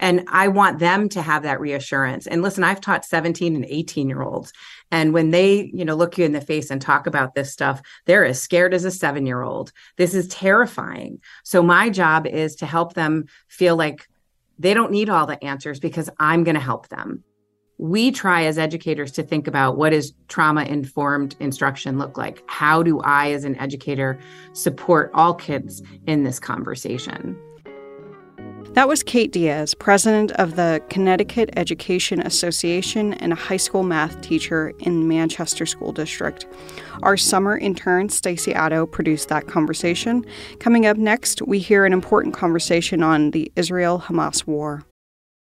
And 0.00 0.24
i 0.28 0.48
want 0.48 0.78
them 0.78 1.08
to 1.10 1.22
have 1.22 1.42
that 1.42 1.60
reassurance. 1.60 2.26
And 2.26 2.40
listen 2.40 2.64
i've 2.64 2.80
taught 2.80 3.04
17 3.04 3.54
and 3.54 3.66
18 3.66 4.08
year 4.08 4.22
olds 4.22 4.52
and 4.90 5.12
when 5.12 5.30
they 5.30 5.70
you 5.74 5.84
know 5.84 5.94
look 5.94 6.16
you 6.16 6.24
in 6.24 6.32
the 6.32 6.40
face 6.40 6.70
and 6.70 6.80
talk 6.80 7.06
about 7.06 7.34
this 7.34 7.52
stuff 7.52 7.82
they're 8.06 8.24
as 8.24 8.40
scared 8.40 8.74
as 8.74 8.84
a 8.84 8.90
7 8.90 9.26
year 9.26 9.42
old. 9.42 9.72
This 9.96 10.14
is 10.14 10.28
terrifying. 10.28 11.20
So 11.44 11.62
my 11.62 11.90
job 11.90 12.26
is 12.26 12.56
to 12.56 12.66
help 12.66 12.94
them 12.94 13.26
feel 13.48 13.76
like 13.76 14.08
they 14.58 14.74
don't 14.74 14.90
need 14.90 15.08
all 15.08 15.26
the 15.26 15.42
answers 15.44 15.78
because 15.80 16.10
i'm 16.18 16.44
going 16.44 16.56
to 16.56 16.60
help 16.60 16.88
them 16.88 17.24
we 17.78 18.10
try 18.10 18.44
as 18.44 18.58
educators 18.58 19.12
to 19.12 19.22
think 19.22 19.46
about 19.46 19.76
what 19.76 19.90
does 19.90 20.12
trauma 20.26 20.64
informed 20.64 21.36
instruction 21.40 21.96
look 21.98 22.18
like 22.18 22.42
how 22.46 22.82
do 22.82 23.00
i 23.00 23.30
as 23.30 23.44
an 23.44 23.56
educator 23.56 24.18
support 24.52 25.10
all 25.14 25.32
kids 25.32 25.82
in 26.06 26.24
this 26.24 26.38
conversation 26.40 27.38
that 28.72 28.86
was 28.86 29.02
Kate 29.02 29.32
Dias, 29.32 29.74
president 29.74 30.30
of 30.32 30.54
the 30.54 30.80
Connecticut 30.88 31.50
Education 31.56 32.20
Association 32.20 33.14
and 33.14 33.32
a 33.32 33.36
high 33.36 33.56
school 33.56 33.82
math 33.82 34.20
teacher 34.20 34.72
in 34.78 35.08
Manchester 35.08 35.66
School 35.66 35.90
District. 35.90 36.46
Our 37.02 37.16
summer 37.16 37.58
intern, 37.58 38.08
Stacy 38.08 38.54
otto 38.54 38.86
produced 38.86 39.30
that 39.30 39.48
conversation. 39.48 40.24
Coming 40.60 40.86
up 40.86 40.96
next, 40.96 41.42
we 41.42 41.58
hear 41.58 41.86
an 41.86 41.92
important 41.92 42.34
conversation 42.34 43.02
on 43.02 43.30
the 43.30 43.50
Israel 43.56 44.04
Hamas 44.06 44.46
war. 44.46 44.84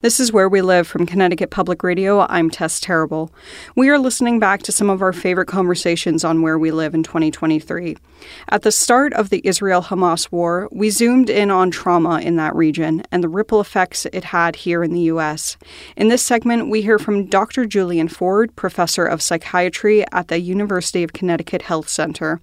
This 0.00 0.20
is 0.20 0.32
Where 0.32 0.48
We 0.48 0.60
Live 0.62 0.86
from 0.86 1.06
Connecticut 1.06 1.50
Public 1.50 1.82
Radio. 1.82 2.20
I'm 2.28 2.50
Tess 2.50 2.78
Terrible. 2.78 3.34
We 3.74 3.88
are 3.88 3.98
listening 3.98 4.38
back 4.38 4.62
to 4.62 4.70
some 4.70 4.88
of 4.88 5.02
our 5.02 5.12
favorite 5.12 5.48
conversations 5.48 6.22
on 6.22 6.40
Where 6.40 6.56
We 6.56 6.70
Live 6.70 6.94
in 6.94 7.02
2023. 7.02 7.96
At 8.48 8.62
the 8.62 8.70
start 8.70 9.12
of 9.14 9.30
the 9.30 9.40
Israel 9.44 9.82
Hamas 9.82 10.30
war, 10.30 10.68
we 10.70 10.90
zoomed 10.90 11.28
in 11.28 11.50
on 11.50 11.72
trauma 11.72 12.20
in 12.20 12.36
that 12.36 12.54
region 12.54 13.02
and 13.10 13.24
the 13.24 13.28
ripple 13.28 13.60
effects 13.60 14.06
it 14.12 14.22
had 14.22 14.54
here 14.54 14.84
in 14.84 14.92
the 14.92 15.00
U.S. 15.00 15.56
In 15.96 16.06
this 16.06 16.22
segment, 16.22 16.70
we 16.70 16.82
hear 16.82 17.00
from 17.00 17.26
Dr. 17.26 17.66
Julian 17.66 18.06
Ford, 18.06 18.54
professor 18.54 19.04
of 19.04 19.20
psychiatry 19.20 20.04
at 20.12 20.28
the 20.28 20.38
University 20.38 21.02
of 21.02 21.12
Connecticut 21.12 21.62
Health 21.62 21.88
Center. 21.88 22.40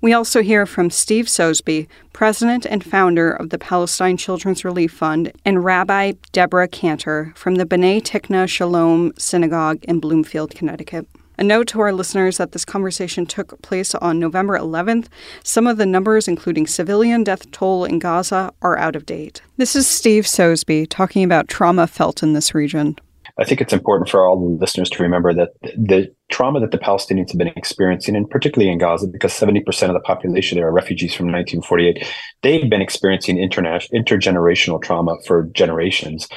We 0.00 0.12
also 0.12 0.42
hear 0.42 0.66
from 0.66 0.90
Steve 0.90 1.28
Sosebee, 1.28 1.88
president 2.12 2.64
and 2.64 2.84
founder 2.84 3.30
of 3.30 3.50
the 3.50 3.58
Palestine 3.58 4.16
Children's 4.16 4.64
Relief 4.64 4.92
Fund, 4.92 5.32
and 5.44 5.64
Rabbi 5.64 6.12
Deborah 6.32 6.68
Cantor 6.86 7.32
from 7.34 7.56
the 7.56 7.66
B'nai 7.66 8.00
Tikvoh-Sholom 8.00 9.18
Synagogue 9.18 9.84
in 9.86 9.98
Bloomfield, 9.98 10.54
Connecticut. 10.54 11.04
A 11.36 11.42
note 11.42 11.66
to 11.66 11.80
our 11.80 11.92
listeners 11.92 12.36
that 12.36 12.52
this 12.52 12.64
conversation 12.64 13.26
took 13.26 13.60
place 13.60 13.92
on 13.96 14.20
November 14.20 14.56
11th. 14.56 15.08
Some 15.42 15.66
of 15.66 15.78
the 15.78 15.84
numbers, 15.84 16.28
including 16.28 16.68
civilian 16.68 17.24
death 17.24 17.50
toll 17.50 17.84
in 17.84 17.98
Gaza, 17.98 18.52
are 18.62 18.78
out 18.78 18.94
of 18.94 19.04
date. 19.04 19.42
This 19.56 19.74
is 19.74 19.88
Steve 19.88 20.28
Sosebee 20.28 20.86
talking 20.86 21.24
about 21.24 21.48
trauma 21.48 21.88
felt 21.88 22.22
in 22.22 22.34
this 22.34 22.54
region. 22.54 22.94
I 23.38 23.44
think 23.44 23.60
it's 23.60 23.74
important 23.74 24.08
for 24.08 24.24
all 24.24 24.40
the 24.40 24.56
listeners 24.56 24.88
to 24.90 25.02
remember 25.02 25.34
that 25.34 25.50
the 25.62 26.10
trauma 26.30 26.58
that 26.60 26.70
the 26.70 26.78
Palestinians 26.78 27.32
have 27.32 27.38
been 27.38 27.48
experiencing, 27.48 28.16
and 28.16 28.30
particularly 28.30 28.72
in 28.72 28.78
Gaza, 28.78 29.08
because 29.08 29.32
70% 29.32 29.88
of 29.88 29.92
the 29.92 30.00
population 30.00 30.56
there 30.56 30.66
are 30.66 30.72
refugees 30.72 31.14
from 31.14 31.26
1948, 31.26 32.06
they've 32.42 32.70
been 32.70 32.80
experiencing 32.80 33.38
international, 33.38 34.00
intergenerational 34.00 34.80
trauma 34.80 35.16
for 35.26 35.50
generations. 35.52 36.28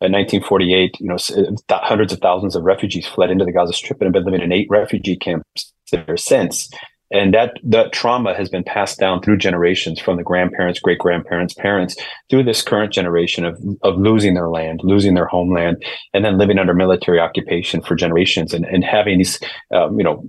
In 0.00 0.12
1948, 0.12 1.00
you 1.00 1.08
know, 1.08 1.16
hundreds 1.70 2.12
of 2.12 2.18
thousands 2.18 2.56
of 2.56 2.64
refugees 2.64 3.06
fled 3.06 3.30
into 3.30 3.44
the 3.44 3.52
Gaza 3.52 3.72
Strip 3.72 4.00
and 4.00 4.06
have 4.06 4.12
been 4.12 4.24
living 4.24 4.42
in 4.42 4.52
eight 4.52 4.66
refugee 4.68 5.16
camps 5.16 5.72
there 5.90 6.16
since. 6.16 6.68
And 7.10 7.32
that 7.32 7.58
that 7.62 7.92
trauma 7.92 8.34
has 8.34 8.48
been 8.48 8.64
passed 8.64 8.98
down 8.98 9.22
through 9.22 9.38
generations 9.38 10.00
from 10.00 10.16
the 10.16 10.22
grandparents 10.22 10.80
great 10.80 10.98
grandparents 10.98 11.54
parents 11.54 11.96
through 12.28 12.44
this 12.44 12.60
current 12.60 12.92
generation 12.92 13.44
of 13.44 13.56
of 13.82 13.98
losing 13.98 14.34
their 14.34 14.48
land 14.48 14.80
losing 14.82 15.14
their 15.14 15.26
homeland 15.26 15.84
and 16.12 16.24
then 16.24 16.38
living 16.38 16.58
under 16.58 16.74
military 16.74 17.20
occupation 17.20 17.82
for 17.82 17.94
generations 17.94 18.54
and, 18.54 18.64
and 18.64 18.84
having 18.84 19.18
these 19.18 19.38
um, 19.72 19.98
you 19.98 20.04
know 20.04 20.26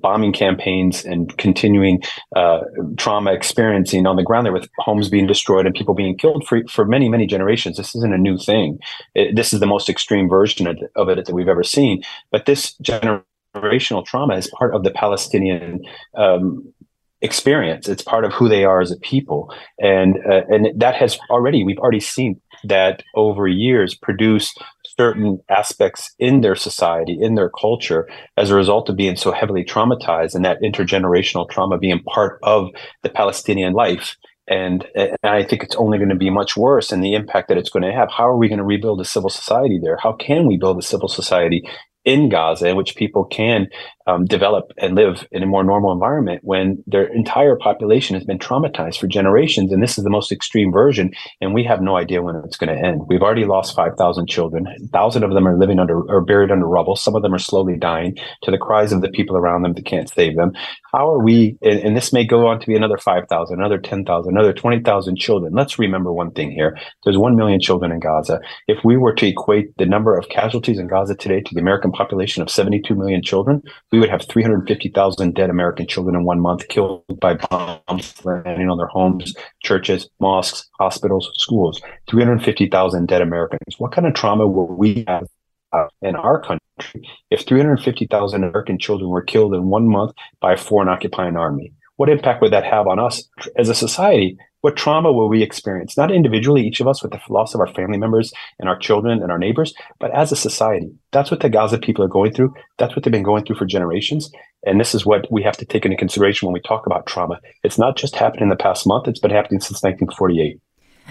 bombing 0.00 0.32
campaigns 0.32 1.04
and 1.04 1.36
continuing 1.36 2.02
uh, 2.36 2.60
trauma 2.96 3.32
experiencing 3.32 4.06
on 4.06 4.16
the 4.16 4.22
ground 4.22 4.46
there 4.46 4.52
with 4.52 4.68
homes 4.78 5.08
being 5.08 5.26
destroyed 5.26 5.66
and 5.66 5.74
people 5.74 5.94
being 5.94 6.16
killed 6.16 6.46
for, 6.46 6.62
for 6.68 6.84
many, 6.84 7.08
many 7.08 7.26
generations. 7.26 7.76
This 7.76 7.94
isn't 7.94 8.14
a 8.14 8.18
new 8.18 8.38
thing. 8.38 8.78
It, 9.14 9.36
this 9.36 9.52
is 9.52 9.60
the 9.60 9.66
most 9.66 9.88
extreme 9.88 10.28
version 10.28 10.66
of, 10.66 10.78
of 10.96 11.08
it 11.08 11.24
that 11.26 11.34
we've 11.34 11.48
ever 11.48 11.64
seen. 11.64 12.02
But 12.30 12.46
this 12.46 12.74
generational 12.82 14.04
trauma 14.04 14.36
is 14.36 14.50
part 14.50 14.74
of 14.74 14.84
the 14.84 14.90
Palestinian 14.90 15.84
um, 16.14 16.72
experience. 17.20 17.88
It's 17.88 18.02
part 18.02 18.24
of 18.24 18.32
who 18.32 18.48
they 18.48 18.64
are 18.64 18.80
as 18.80 18.90
a 18.90 18.96
people, 18.96 19.54
and 19.78 20.18
uh, 20.28 20.42
and 20.48 20.68
that 20.78 20.96
has 20.96 21.18
already 21.30 21.64
we've 21.64 21.78
already 21.78 22.00
seen 22.00 22.40
that 22.64 23.02
over 23.14 23.46
years 23.46 23.94
produce 23.94 24.54
certain 25.02 25.40
aspects 25.48 26.14
in 26.18 26.42
their 26.42 26.54
society, 26.54 27.16
in 27.20 27.34
their 27.34 27.50
culture, 27.50 28.02
as 28.36 28.50
a 28.50 28.54
result 28.62 28.88
of 28.88 28.96
being 28.96 29.16
so 29.16 29.32
heavily 29.32 29.64
traumatized, 29.64 30.34
and 30.34 30.44
that 30.44 30.62
intergenerational 30.62 31.48
trauma 31.50 31.76
being 31.76 32.00
part 32.04 32.38
of 32.42 32.68
the 33.02 33.10
Palestinian 33.10 33.72
life. 33.72 34.16
And, 34.48 34.78
and 34.94 35.16
I 35.24 35.42
think 35.44 35.62
it's 35.62 35.76
only 35.76 35.98
going 35.98 36.14
to 36.16 36.24
be 36.26 36.30
much 36.30 36.56
worse 36.56 36.92
and 36.92 37.02
the 37.02 37.14
impact 37.14 37.48
that 37.48 37.58
it's 37.58 37.70
going 37.70 37.86
to 37.88 37.98
have. 37.98 38.10
How 38.16 38.28
are 38.28 38.36
we 38.36 38.48
going 38.48 38.64
to 38.64 38.74
rebuild 38.74 39.00
a 39.00 39.04
civil 39.04 39.30
society 39.30 39.78
there? 39.82 39.98
How 40.04 40.12
can 40.12 40.46
we 40.46 40.56
build 40.56 40.78
a 40.78 40.82
civil 40.92 41.08
society 41.08 41.60
in 42.04 42.28
Gaza 42.28 42.68
in 42.68 42.76
which 42.76 42.96
people 42.96 43.24
can 43.24 43.68
um, 44.06 44.24
develop 44.24 44.72
and 44.78 44.94
live 44.94 45.26
in 45.30 45.42
a 45.42 45.46
more 45.46 45.62
normal 45.62 45.92
environment 45.92 46.40
when 46.42 46.82
their 46.86 47.04
entire 47.04 47.56
population 47.56 48.14
has 48.14 48.24
been 48.24 48.38
traumatized 48.38 48.98
for 48.98 49.06
generations. 49.06 49.72
And 49.72 49.82
this 49.82 49.96
is 49.96 50.04
the 50.04 50.10
most 50.10 50.32
extreme 50.32 50.72
version. 50.72 51.12
And 51.40 51.54
we 51.54 51.62
have 51.64 51.80
no 51.80 51.96
idea 51.96 52.22
when 52.22 52.36
it's 52.44 52.56
going 52.56 52.74
to 52.74 52.82
end. 52.82 53.02
We've 53.06 53.22
already 53.22 53.44
lost 53.44 53.76
5,000 53.76 54.28
children. 54.28 54.64
1,000 54.64 55.22
of 55.22 55.34
them 55.34 55.46
are 55.46 55.56
living 55.56 55.78
under 55.78 56.00
or 56.02 56.20
buried 56.20 56.50
under 56.50 56.66
rubble. 56.66 56.96
Some 56.96 57.14
of 57.14 57.22
them 57.22 57.34
are 57.34 57.38
slowly 57.38 57.76
dying 57.76 58.16
to 58.42 58.50
the 58.50 58.58
cries 58.58 58.92
of 58.92 59.02
the 59.02 59.10
people 59.10 59.36
around 59.36 59.62
them 59.62 59.74
that 59.74 59.86
can't 59.86 60.08
save 60.08 60.36
them. 60.36 60.52
How 60.92 61.08
are 61.08 61.22
we, 61.22 61.56
and, 61.62 61.78
and 61.80 61.96
this 61.96 62.12
may 62.12 62.24
go 62.24 62.46
on 62.48 62.60
to 62.60 62.66
be 62.66 62.74
another 62.74 62.98
5,000, 62.98 63.56
another 63.56 63.78
10,000, 63.78 64.32
another 64.32 64.52
20,000 64.52 65.16
children. 65.16 65.52
Let's 65.54 65.78
remember 65.78 66.12
one 66.12 66.32
thing 66.32 66.50
here. 66.50 66.76
There's 67.04 67.18
1 67.18 67.36
million 67.36 67.60
children 67.60 67.92
in 67.92 68.00
Gaza. 68.00 68.40
If 68.66 68.84
we 68.84 68.96
were 68.96 69.14
to 69.14 69.26
equate 69.26 69.76
the 69.78 69.86
number 69.86 70.16
of 70.16 70.28
casualties 70.28 70.78
in 70.78 70.88
Gaza 70.88 71.14
today 71.14 71.40
to 71.40 71.54
the 71.54 71.60
American 71.60 71.91
population 71.92 72.42
of 72.42 72.50
72 72.50 72.94
million 72.94 73.22
children, 73.22 73.62
we 73.90 73.98
would 73.98 74.08
have 74.08 74.26
350,000 74.26 75.34
dead 75.34 75.50
American 75.50 75.86
children 75.86 76.16
in 76.16 76.24
one 76.24 76.40
month 76.40 76.68
killed 76.68 77.04
by 77.20 77.34
bombs 77.34 78.24
landing 78.24 78.68
on 78.68 78.78
their 78.78 78.86
homes, 78.86 79.34
churches, 79.62 80.08
mosques, 80.20 80.68
hospitals, 80.78 81.30
schools. 81.34 81.80
350,000 82.08 83.06
dead 83.06 83.22
Americans. 83.22 83.78
What 83.78 83.92
kind 83.92 84.06
of 84.06 84.14
trauma 84.14 84.46
will 84.46 84.66
we 84.66 85.04
have 85.06 85.26
uh, 85.72 85.86
in 86.02 86.16
our 86.16 86.40
country 86.40 87.08
if 87.30 87.46
350,000 87.46 88.44
American 88.44 88.78
children 88.78 89.10
were 89.10 89.22
killed 89.22 89.54
in 89.54 89.68
one 89.68 89.88
month 89.88 90.12
by 90.40 90.54
a 90.54 90.56
foreign 90.56 90.88
occupying 90.88 91.36
army? 91.36 91.72
What 91.96 92.08
impact 92.08 92.42
would 92.42 92.52
that 92.52 92.64
have 92.64 92.86
on 92.86 92.98
us 92.98 93.28
as 93.56 93.68
a 93.68 93.74
society 93.74 94.36
what 94.62 94.76
trauma 94.76 95.12
will 95.12 95.28
we 95.28 95.42
experience? 95.42 95.96
Not 95.96 96.10
individually, 96.10 96.66
each 96.66 96.80
of 96.80 96.88
us 96.88 97.02
with 97.02 97.12
the 97.12 97.20
loss 97.28 97.52
of 97.54 97.60
our 97.60 97.72
family 97.74 97.98
members 97.98 98.32
and 98.58 98.68
our 98.68 98.78
children 98.78 99.22
and 99.22 99.30
our 99.30 99.38
neighbors, 99.38 99.74
but 99.98 100.12
as 100.12 100.32
a 100.32 100.36
society. 100.36 100.90
That's 101.10 101.30
what 101.30 101.40
the 101.40 101.50
Gaza 101.50 101.78
people 101.78 102.04
are 102.04 102.08
going 102.08 102.32
through. 102.32 102.54
That's 102.78 102.96
what 102.96 103.04
they've 103.04 103.12
been 103.12 103.24
going 103.24 103.44
through 103.44 103.56
for 103.56 103.66
generations. 103.66 104.30
And 104.64 104.80
this 104.80 104.94
is 104.94 105.04
what 105.04 105.30
we 105.30 105.42
have 105.42 105.56
to 105.58 105.64
take 105.64 105.84
into 105.84 105.96
consideration 105.96 106.46
when 106.46 106.54
we 106.54 106.60
talk 106.60 106.86
about 106.86 107.06
trauma. 107.06 107.40
It's 107.64 107.78
not 107.78 107.96
just 107.96 108.14
happened 108.14 108.42
in 108.42 108.48
the 108.48 108.56
past 108.56 108.86
month, 108.86 109.08
it's 109.08 109.20
been 109.20 109.32
happening 109.32 109.60
since 109.60 109.82
1948. 109.82 110.60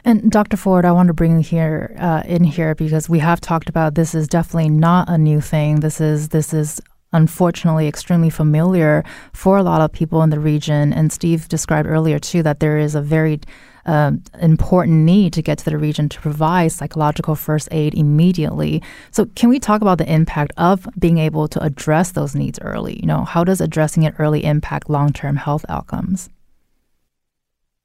And 0.06 0.32
Dr. 0.32 0.56
Ford, 0.56 0.86
I 0.86 0.94
want 0.94 1.08
to 1.08 1.14
bring 1.14 1.42
here 1.42 1.94
uh, 2.00 2.24
in 2.26 2.46
here 2.46 2.74
because 2.74 3.10
we 3.10 3.20
have 3.20 3.42
talked 3.42 3.68
about 3.68 3.96
this 3.96 4.16
is 4.16 4.28
definitely 4.28 4.70
not 4.70 5.10
a 5.10 5.18
new 5.18 5.42
thing. 5.42 5.82
This 5.82 6.00
is 6.00 6.30
this 6.30 6.54
is 6.54 6.80
unfortunately 7.14 7.88
extremely 7.88 8.30
familiar 8.30 9.04
for 9.34 9.58
a 9.58 9.64
lot 9.64 9.82
of 9.82 9.92
people 9.92 10.22
in 10.24 10.30
the 10.30 10.40
region. 10.40 10.94
And 10.94 11.12
Steve 11.12 11.48
described 11.48 11.88
earlier 11.88 12.20
too 12.20 12.44
that 12.44 12.60
there 12.60 12.78
is 12.78 12.96
a 12.96 13.02
very 13.02 13.40
uh, 13.86 14.12
important 14.40 14.98
need 14.98 15.34
to 15.34 15.42
get 15.42 15.58
to 15.58 15.66
the 15.66 15.78
region 15.78 16.08
to 16.10 16.22
provide 16.22 16.72
psychological 16.72 17.36
first 17.36 17.68
aid 17.72 17.96
immediately. 17.96 18.82
So, 19.12 19.26
can 19.36 19.50
we 19.50 19.60
talk 19.60 19.82
about 19.82 19.98
the 19.98 20.12
impact 20.12 20.52
of 20.58 20.88
being 21.00 21.18
able 21.18 21.48
to 21.50 21.64
address 21.64 22.12
those 22.12 22.36
needs 22.36 22.60
early? 22.62 23.00
You 23.00 23.08
know, 23.08 23.24
how 23.24 23.44
does 23.44 23.62
addressing 23.62 24.04
it 24.04 24.14
early 24.20 24.46
impact 24.46 24.90
long 24.90 25.14
term 25.14 25.36
health 25.36 25.66
outcomes? 25.70 26.30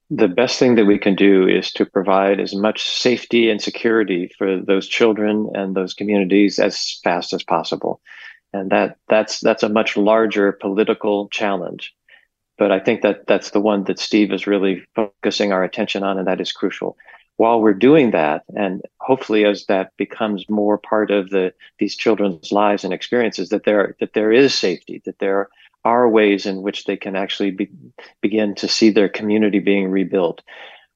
The 0.09 0.29
best 0.29 0.61
thing 0.61 0.77
that 0.77 0.85
we 0.85 0.99
can 0.99 1.17
do 1.17 1.49
is 1.49 1.73
to 1.73 1.85
provide 1.85 2.39
as 2.39 2.55
much 2.55 2.89
safety 2.89 3.51
and 3.51 3.61
security 3.61 4.31
for 4.39 4.61
those 4.61 4.87
children 4.87 5.51
and 5.55 5.75
those 5.75 5.95
communities 5.95 6.61
as 6.61 7.01
fast 7.03 7.33
as 7.33 7.43
possible. 7.43 8.01
And 8.53 8.71
that 8.71 8.99
that's 9.09 9.41
that's 9.41 9.63
a 9.63 9.69
much 9.69 9.97
larger 9.97 10.53
political 10.53 11.29
challenge 11.29 11.95
but 12.59 12.73
I 12.73 12.81
think 12.81 13.03
that 13.03 13.27
that's 13.27 13.51
the 13.51 13.61
one 13.61 13.85
that 13.85 13.99
Steve 13.99 14.33
is 14.33 14.47
really 14.47 14.83
focusing 14.95 15.53
our 15.53 15.63
attention 15.63 16.03
on, 16.03 16.19
and 16.19 16.27
that 16.27 16.41
is 16.41 16.53
crucial. 16.53 16.97
While 17.37 17.61
we're 17.61 17.75
doing 17.75 18.13
that, 18.13 18.45
and 18.55 18.83
hopefully 19.01 19.45
as 19.45 19.67
that 19.67 19.93
becomes 19.99 20.49
more 20.49 20.79
part 20.79 21.11
of 21.11 21.29
the 21.29 21.53
these 21.79 21.95
children's 21.95 22.51
lives 22.51 22.83
and 22.83 22.95
experiences, 22.95 23.51
that 23.51 23.65
there 23.65 23.95
that 24.01 24.15
there 24.15 24.33
is 24.33 24.55
safety, 24.55 25.03
that 25.05 25.19
there 25.19 25.51
are 25.85 26.09
ways 26.09 26.47
in 26.47 26.63
which 26.63 26.85
they 26.85 26.97
can 26.97 27.15
actually 27.15 27.51
be, 27.51 27.69
begin 28.23 28.55
to 28.57 28.67
see 28.69 28.91
their 28.91 29.09
community 29.09 29.59
being 29.59 29.91
rebuilt. 29.91 30.41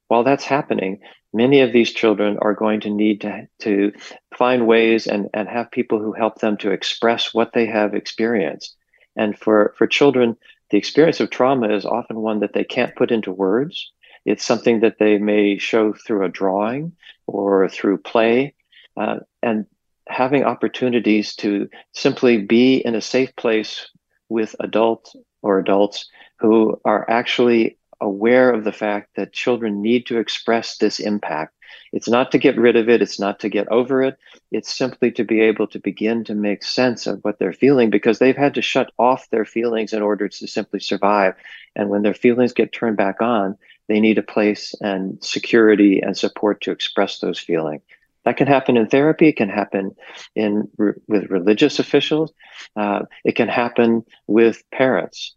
While 0.09 0.25
that's 0.25 0.45
happening, 0.45 1.01
many 1.33 1.61
of 1.61 1.73
these 1.73 1.93
children 1.93 2.39
are 2.41 2.55
going 2.55 2.81
to 2.81 2.91
need 2.91 3.21
to, 3.23 3.47
to 3.61 3.93
find 4.37 4.67
ways 4.67 5.07
and, 5.07 5.29
and 5.35 5.49
have 5.49 5.71
people 5.71 5.99
who 5.99 6.13
help 6.13 6.41
them 6.41 6.57
to 6.59 6.71
express 6.71 7.33
what 7.33 7.53
they 7.53 7.67
have 7.67 7.95
experienced. 7.95 8.77
And 9.17 9.39
for, 9.39 9.75
for 9.77 9.87
children 9.87 10.37
the 10.71 10.79
experience 10.79 11.21
of 11.21 11.31
trauma 11.31 11.75
is 11.75 11.85
often 11.85 12.21
one 12.21 12.41
that 12.41 12.53
they 12.53 12.65
can't 12.65 12.95
put 12.95 13.11
into 13.11 13.33
words. 13.33 13.91
It's 14.25 14.45
something 14.45 14.81
that 14.81 14.99
they 14.99 15.19
may 15.19 15.59
show 15.59 15.93
through 15.93 16.25
a 16.25 16.29
drawing 16.29 16.93
or 17.27 17.69
through 17.69 17.99
play. 17.99 18.55
Uh, 18.97 19.17
and 19.43 19.67
having 20.09 20.45
opportunities 20.45 21.35
to 21.37 21.69
simply 21.93 22.39
be 22.39 22.77
in 22.77 22.95
a 22.95 23.01
safe 23.01 23.35
place 23.37 23.89
with 24.29 24.55
adults 24.61 25.15
or 25.43 25.59
adults 25.59 26.09
who 26.39 26.81
are 26.85 27.09
actually 27.11 27.79
aware 28.01 28.51
of 28.51 28.65
the 28.65 28.73
fact 28.73 29.17
that 29.17 29.33
children 29.33 29.83
need 29.83 30.07
to 30.07 30.19
express 30.19 30.79
this 30.79 31.01
impact 31.01 31.55
it's 31.93 32.09
not 32.09 32.31
to 32.33 32.39
get 32.39 32.59
rid 32.59 32.77
of 32.77 32.89
it, 32.89 33.03
it's 33.03 33.19
not 33.19 33.41
to 33.41 33.49
get 33.49 33.69
over 33.69 34.03
it. 34.03 34.19
It's 34.51 34.73
simply 34.73 35.11
to 35.13 35.25
be 35.25 35.41
able 35.41 35.67
to 35.69 35.79
begin 35.79 36.25
to 36.25 36.35
make 36.35 36.63
sense 36.63 37.07
of 37.07 37.21
what 37.23 37.39
they're 37.39 37.53
feeling 37.53 37.91
because 37.91 38.19
they've 38.19 38.37
had 38.37 38.55
to 38.55 38.63
shut 38.63 38.93
off 38.99 39.29
their 39.31 39.45
feelings 39.45 39.93
in 39.93 40.03
order 40.03 40.29
to 40.29 40.47
simply 40.47 40.81
survive. 40.81 41.35
And 41.75 41.89
when 41.89 42.03
their 42.03 42.15
feelings 42.15 42.53
get 42.53 42.73
turned 42.73 42.97
back 42.97 43.21
on, 43.21 43.57
they 43.89 44.01
need 44.01 44.19
a 44.19 44.23
place 44.23 44.75
and 44.81 45.23
security 45.23 46.01
and 46.01 46.17
support 46.17 46.61
to 46.63 46.71
express 46.71 47.19
those 47.19 47.39
feelings. 47.39 47.83
That 48.25 48.37
can 48.37 48.47
happen 48.47 48.77
in 48.77 48.87
therapy. 48.87 49.29
It 49.29 49.37
can 49.37 49.49
happen 49.49 49.97
in 50.37 50.69
with 50.77 51.31
religious 51.31 51.79
officials. 51.79 52.33
Uh, 52.77 53.07
it 53.25 53.35
can 53.35 53.49
happen 53.49 54.05
with 54.27 54.63
parents 54.71 55.35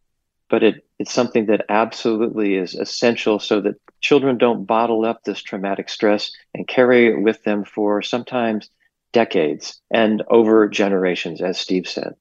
but 0.53 0.61
it, 0.61 0.85
it's 1.03 1.11
something 1.11 1.47
that 1.47 1.65
absolutely 1.67 2.55
is 2.55 2.75
essential 2.75 3.37
so 3.37 3.59
that 3.59 3.75
children 3.99 4.37
don't 4.37 4.63
bottle 4.63 5.03
up 5.03 5.21
this 5.25 5.41
traumatic 5.41 5.89
stress 5.89 6.31
and 6.53 6.65
carry 6.65 7.07
it 7.07 7.21
with 7.21 7.43
them 7.43 7.65
for 7.65 8.01
sometimes 8.01 8.69
decades 9.11 9.81
and 9.91 10.23
over 10.29 10.69
generations, 10.69 11.41
as 11.41 11.59
Steve 11.59 11.89
said. 11.89 12.13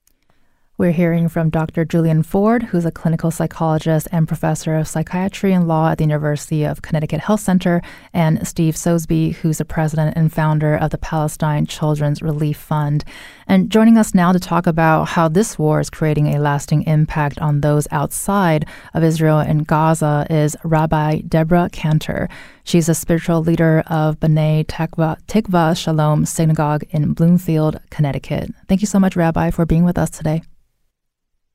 We're 0.82 0.90
hearing 0.90 1.28
from 1.28 1.48
Dr. 1.48 1.84
Julian 1.84 2.24
Ford, 2.24 2.64
who's 2.64 2.84
a 2.84 2.90
clinical 2.90 3.30
psychologist 3.30 4.08
and 4.10 4.26
professor 4.26 4.74
of 4.74 4.88
psychiatry 4.88 5.52
and 5.52 5.68
law 5.68 5.90
at 5.90 5.98
the 5.98 6.02
University 6.02 6.64
of 6.64 6.82
Connecticut 6.82 7.20
Health 7.20 7.38
Center, 7.38 7.80
and 8.12 8.44
Steve 8.44 8.76
Sosebee, 8.76 9.30
who's 9.30 9.58
the 9.58 9.64
president 9.64 10.16
and 10.16 10.32
founder 10.32 10.74
of 10.74 10.90
the 10.90 10.98
Palestine 10.98 11.66
Children's 11.66 12.20
Relief 12.20 12.56
Fund. 12.56 13.04
And 13.46 13.70
joining 13.70 13.96
us 13.96 14.12
now 14.12 14.32
to 14.32 14.40
talk 14.40 14.66
about 14.66 15.04
how 15.04 15.28
this 15.28 15.56
war 15.56 15.78
is 15.78 15.88
creating 15.88 16.34
a 16.34 16.40
lasting 16.40 16.82
impact 16.82 17.38
on 17.38 17.60
those 17.60 17.86
outside 17.92 18.66
of 18.92 19.04
Israel 19.04 19.38
and 19.38 19.64
Gaza 19.64 20.26
is 20.30 20.56
Rabbi 20.64 21.20
Deborah 21.20 21.70
Cantor. 21.70 22.28
She's 22.64 22.88
a 22.88 22.94
spiritual 22.96 23.40
leader 23.40 23.84
of 23.86 24.18
B'nai 24.18 24.66
Tikvoh, 24.66 25.16
Tikva 25.28 25.76
Shalom 25.76 26.26
Synagogue 26.26 26.82
in 26.90 27.12
Bloomfield, 27.12 27.78
Connecticut. 27.90 28.52
Thank 28.66 28.80
you 28.80 28.88
so 28.88 28.98
much, 28.98 29.14
Rabbi, 29.14 29.50
for 29.50 29.64
being 29.64 29.84
with 29.84 29.96
us 29.96 30.10
today. 30.10 30.42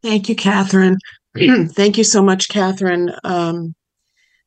Thank 0.02 0.30
you, 0.30 0.36
Catherine. 0.36 0.98
Thank 1.38 1.98
you 1.98 2.04
so 2.04 2.22
much, 2.24 2.50
Catherine. 2.50 3.12
Um, 3.24 3.76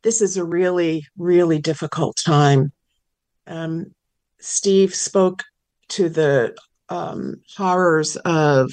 this 0.03 0.23
is 0.23 0.37
a 0.37 0.45
really, 0.45 1.05
really 1.19 1.59
difficult 1.59 2.17
time. 2.17 2.73
Um, 3.47 3.87
Steve 4.41 4.95
spoke 4.95 5.43
to 5.91 6.09
the 6.09 6.57
um, 6.89 7.37
horrors 7.57 8.17
of 8.17 8.71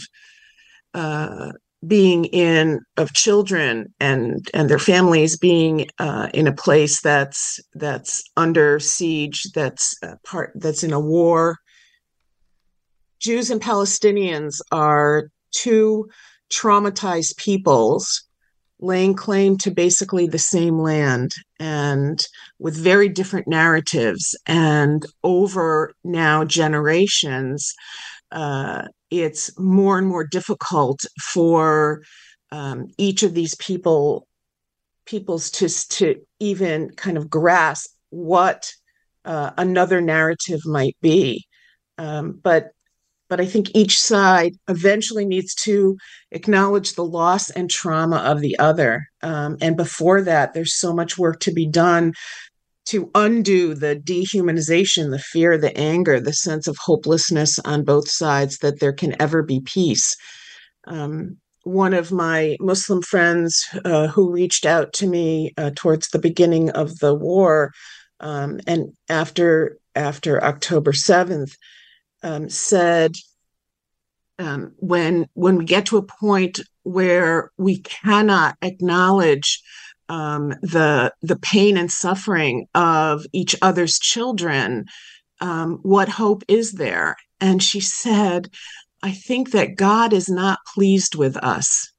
uh, 0.93 1.51
being 1.85 2.25
in 2.25 2.79
of 2.95 3.13
children 3.13 3.93
and 3.99 4.47
and 4.53 4.69
their 4.69 4.79
families 4.79 5.37
being 5.37 5.87
uh, 5.99 6.29
in 6.33 6.47
a 6.47 6.53
place 6.53 7.01
that's 7.01 7.59
that's 7.73 8.23
under 8.35 8.79
siege, 8.79 9.43
that's 9.53 9.95
part 10.23 10.53
that's 10.55 10.83
in 10.83 10.93
a 10.93 10.99
war. 10.99 11.57
Jews 13.19 13.49
and 13.51 13.61
Palestinians 13.61 14.59
are 14.71 15.29
two 15.51 16.07
traumatized 16.49 17.37
peoples 17.37 18.23
laying 18.79 19.15
claim 19.15 19.57
to 19.57 19.71
basically 19.71 20.27
the 20.27 20.37
same 20.37 20.77
land 20.77 21.33
and 21.59 22.27
with 22.59 22.75
very 22.75 23.09
different 23.09 23.47
narratives. 23.47 24.37
And 24.45 25.05
over 25.23 25.93
now 26.03 26.45
generations, 26.45 27.73
uh, 28.31 28.83
it's 29.09 29.57
more 29.57 29.97
and 29.97 30.07
more 30.07 30.25
difficult 30.25 31.05
for 31.33 32.03
um, 32.51 32.87
each 32.97 33.23
of 33.23 33.33
these 33.33 33.55
people 33.55 34.27
peoples 35.05 35.49
to 35.49 35.69
to 35.69 36.21
even 36.39 36.89
kind 36.91 37.17
of 37.17 37.29
grasp 37.29 37.89
what 38.09 38.71
uh, 39.25 39.51
another 39.57 40.01
narrative 40.01 40.59
might 40.65 40.97
be. 41.01 41.45
Um, 41.97 42.39
but 42.43 42.71
but 43.29 43.41
I 43.41 43.45
think 43.45 43.75
each 43.75 43.99
side 43.99 44.55
eventually 44.67 45.25
needs 45.25 45.53
to 45.55 45.97
acknowledge 46.31 46.93
the 46.93 47.05
loss 47.05 47.49
and 47.49 47.69
trauma 47.69 48.17
of 48.17 48.41
the 48.41 48.57
other. 48.59 49.07
Um, 49.21 49.57
and 49.61 49.75
before 49.75 50.21
that, 50.21 50.53
there's 50.53 50.79
so 50.79 50.93
much 50.93 51.17
work 51.17 51.39
to 51.41 51.51
be 51.51 51.67
done 51.67 52.13
to 52.85 53.11
undo 53.15 53.73
the 53.73 53.97
dehumanization, 53.97 55.11
the 55.11 55.19
fear, 55.19 55.57
the 55.57 55.77
anger, 55.77 56.21
the 56.21 56.31
sense 56.31 56.67
of 56.67 56.77
hopelessness 56.77 57.59
on 57.59 57.83
both 57.83 58.09
sides 58.09 58.59
that 58.59 58.79
there 58.79 58.93
can 58.93 59.13
ever 59.21 59.43
be 59.43 59.59
peace. 59.59 60.15
Um, 60.85 61.37
one 61.63 61.93
of 61.93 62.13
my 62.13 62.55
Muslim 62.61 63.01
friends 63.01 63.65
uh, 63.83 64.07
who 64.07 64.31
reached 64.31 64.65
out 64.65 64.93
to 64.93 65.07
me 65.07 65.53
uh, 65.57 65.71
towards 65.75 66.07
the 66.07 66.19
beginning 66.19 66.69
of 66.69 66.99
the 66.99 67.13
war 67.13 67.73
um, 68.21 68.61
and 68.65 68.93
after 69.09 69.77
after 69.93 70.41
October 70.43 70.91
7th 70.91 71.51
um, 72.27 72.49
said 72.49 73.15
um, 74.39 74.73
when 74.77 75.27
when 75.33 75.57
we 75.57 75.65
get 75.65 75.85
to 75.87 75.97
a 75.97 76.03
point 76.03 76.59
where 76.83 77.51
we 77.57 77.79
cannot 77.79 78.55
acknowledge 78.61 79.61
um, 80.09 80.49
the 80.61 81.13
the 81.21 81.37
pain 81.37 81.77
and 81.77 81.91
suffering 81.91 82.67
of 82.75 83.25
each 83.33 83.55
other's 83.61 83.97
children, 83.97 84.85
um, 85.41 85.79
what 85.81 86.09
hope 86.09 86.43
is 86.47 86.73
there? 86.73 87.15
And 87.39 87.63
she 87.63 87.79
said, 87.79 88.49
"I 89.01 89.11
think 89.11 89.51
that 89.51 89.75
God 89.75 90.13
is 90.13 90.29
not 90.29 90.59
pleased 90.73 91.15
with 91.15 91.37
us." 91.37 91.91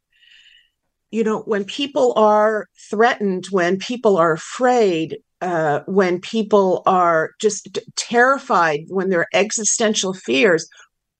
You 1.10 1.24
know, 1.24 1.40
when 1.40 1.64
people 1.64 2.12
are 2.16 2.66
threatened, 2.90 3.46
when 3.50 3.78
people 3.78 4.18
are 4.18 4.32
afraid, 4.32 5.18
uh, 5.40 5.80
when 5.86 6.20
people 6.20 6.82
are 6.86 7.30
just 7.40 7.78
terrified, 7.96 8.80
when 8.88 9.08
there 9.08 9.20
are 9.20 9.28
existential 9.32 10.12
fears, 10.12 10.68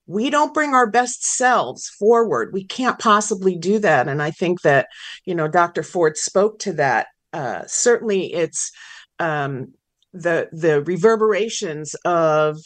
we 0.07 0.31
don't 0.31 0.55
bring 0.55 0.75
our 0.75 0.91
best 0.91 1.23
selves 1.23 1.89
forward. 1.89 2.53
We 2.53 2.65
can't 2.65 2.99
possibly 2.99 3.57
do 3.57 3.79
that. 3.81 4.09
And 4.09 4.23
I 4.23 4.31
think 4.31 4.63
that, 4.63 4.89
you 5.25 5.35
know, 5.35 5.49
Dr. 5.49 5.83
Ford 5.83 6.17
spoke 6.17 6.59
to 6.61 6.73
that. 6.75 7.09
Uh, 7.33 7.63
certainly, 7.67 8.33
it's 8.33 8.73
um, 9.19 9.75
the 10.15 10.49
the 10.51 10.83
reverberations 10.83 11.95
of 12.07 12.59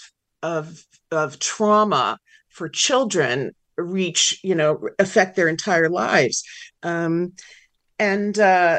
of 0.42 0.84
of 1.10 1.40
trauma 1.40 2.18
for 2.48 2.68
children 2.68 3.50
reach, 3.76 4.38
you 4.44 4.54
know, 4.54 4.88
affect 5.00 5.34
their 5.34 5.48
entire 5.48 5.88
lives. 5.88 6.44
Um, 6.84 7.32
and 7.98 8.38
uh, 8.38 8.78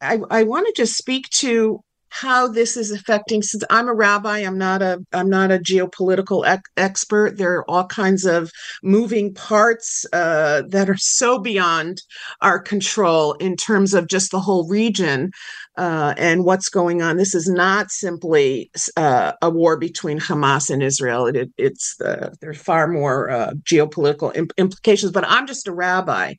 I, 0.00 0.18
I 0.30 0.42
want 0.44 0.66
to 0.66 0.72
just 0.76 0.96
speak 0.96 1.28
to 1.30 1.80
how 2.14 2.46
this 2.46 2.76
is 2.76 2.90
affecting 2.90 3.42
since 3.42 3.64
i'm 3.70 3.88
a 3.88 3.94
rabbi 3.94 4.38
i'm 4.38 4.58
not 4.58 4.82
a 4.82 4.98
i'm 5.12 5.28
not 5.28 5.50
a 5.50 5.58
geopolitical 5.58 6.46
ec- 6.46 6.68
expert. 6.76 7.36
There 7.38 7.54
are 7.56 7.70
all 7.70 7.86
kinds 7.86 8.24
of 8.24 8.50
moving 8.82 9.34
parts 9.34 10.06
uh, 10.12 10.62
that 10.68 10.88
are 10.88 10.96
so 10.96 11.38
beyond 11.38 12.02
our 12.40 12.58
control 12.58 13.32
in 13.34 13.56
terms 13.56 13.94
of 13.94 14.08
just 14.08 14.30
the 14.30 14.40
whole 14.40 14.68
region 14.68 15.30
uh, 15.76 16.14
and 16.16 16.44
what's 16.44 16.68
going 16.68 17.02
on. 17.02 17.16
This 17.16 17.34
is 17.34 17.48
not 17.48 17.90
simply 17.90 18.70
uh, 18.96 19.32
a 19.42 19.50
war 19.50 19.76
between 19.76 20.20
hamas 20.20 20.70
and 20.70 20.82
israel. 20.82 21.26
It, 21.26 21.36
it, 21.36 21.50
it's 21.58 21.96
the, 21.98 22.34
there's 22.40 22.60
far 22.60 22.86
more 22.86 23.30
uh, 23.30 23.52
geopolitical 23.62 24.34
imp- 24.36 24.52
implications 24.56 25.12
but 25.12 25.24
i'm 25.26 25.46
just 25.46 25.68
a 25.68 25.72
rabbi. 25.72 26.34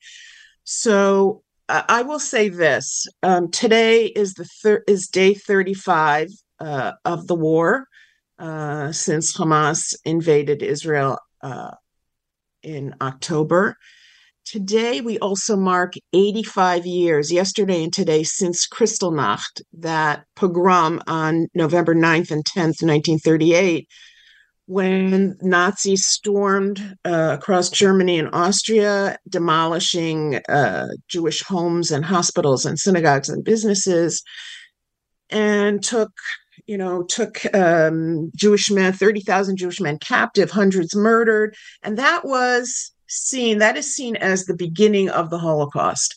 So 0.64 1.42
I 1.68 2.02
will 2.02 2.20
say 2.20 2.48
this: 2.48 3.06
um, 3.22 3.50
today 3.50 4.06
is 4.06 4.34
the 4.34 4.44
thir- 4.62 4.84
is 4.86 5.08
day 5.08 5.34
thirty 5.34 5.74
five 5.74 6.28
uh, 6.60 6.92
of 7.04 7.26
the 7.26 7.34
war 7.34 7.86
uh, 8.38 8.92
since 8.92 9.36
Hamas 9.36 9.94
invaded 10.04 10.62
Israel 10.62 11.18
uh, 11.42 11.72
in 12.62 12.94
October. 13.00 13.76
Today 14.44 15.00
we 15.00 15.18
also 15.18 15.56
mark 15.56 15.94
eighty 16.12 16.44
five 16.44 16.86
years, 16.86 17.32
yesterday 17.32 17.82
and 17.82 17.92
today, 17.92 18.22
since 18.22 18.68
Kristallnacht, 18.68 19.62
that 19.78 20.24
pogrom 20.36 21.02
on 21.08 21.48
November 21.52 21.94
9th 21.96 22.30
and 22.30 22.46
tenth, 22.46 22.80
nineteen 22.82 23.18
thirty 23.18 23.54
eight 23.54 23.88
when 24.66 25.36
Nazis 25.40 26.06
stormed 26.06 26.96
uh, 27.04 27.36
across 27.38 27.70
Germany 27.70 28.18
and 28.18 28.28
Austria, 28.32 29.18
demolishing 29.28 30.36
uh, 30.48 30.88
Jewish 31.08 31.42
homes 31.42 31.92
and 31.92 32.04
hospitals 32.04 32.66
and 32.66 32.78
synagogues 32.78 33.28
and 33.28 33.44
businesses, 33.44 34.22
and 35.30 35.82
took, 35.82 36.10
you 36.66 36.76
know, 36.76 37.04
took 37.04 37.42
um, 37.54 38.32
Jewish 38.34 38.70
men, 38.70 38.92
30,000 38.92 39.56
Jewish 39.56 39.80
men 39.80 39.98
captive, 39.98 40.50
hundreds 40.50 40.96
murdered. 40.96 41.54
And 41.82 41.96
that 41.98 42.24
was 42.24 42.92
seen, 43.06 43.58
that 43.58 43.76
is 43.76 43.94
seen 43.94 44.16
as 44.16 44.46
the 44.46 44.56
beginning 44.56 45.08
of 45.08 45.30
the 45.30 45.38
Holocaust. 45.38 46.16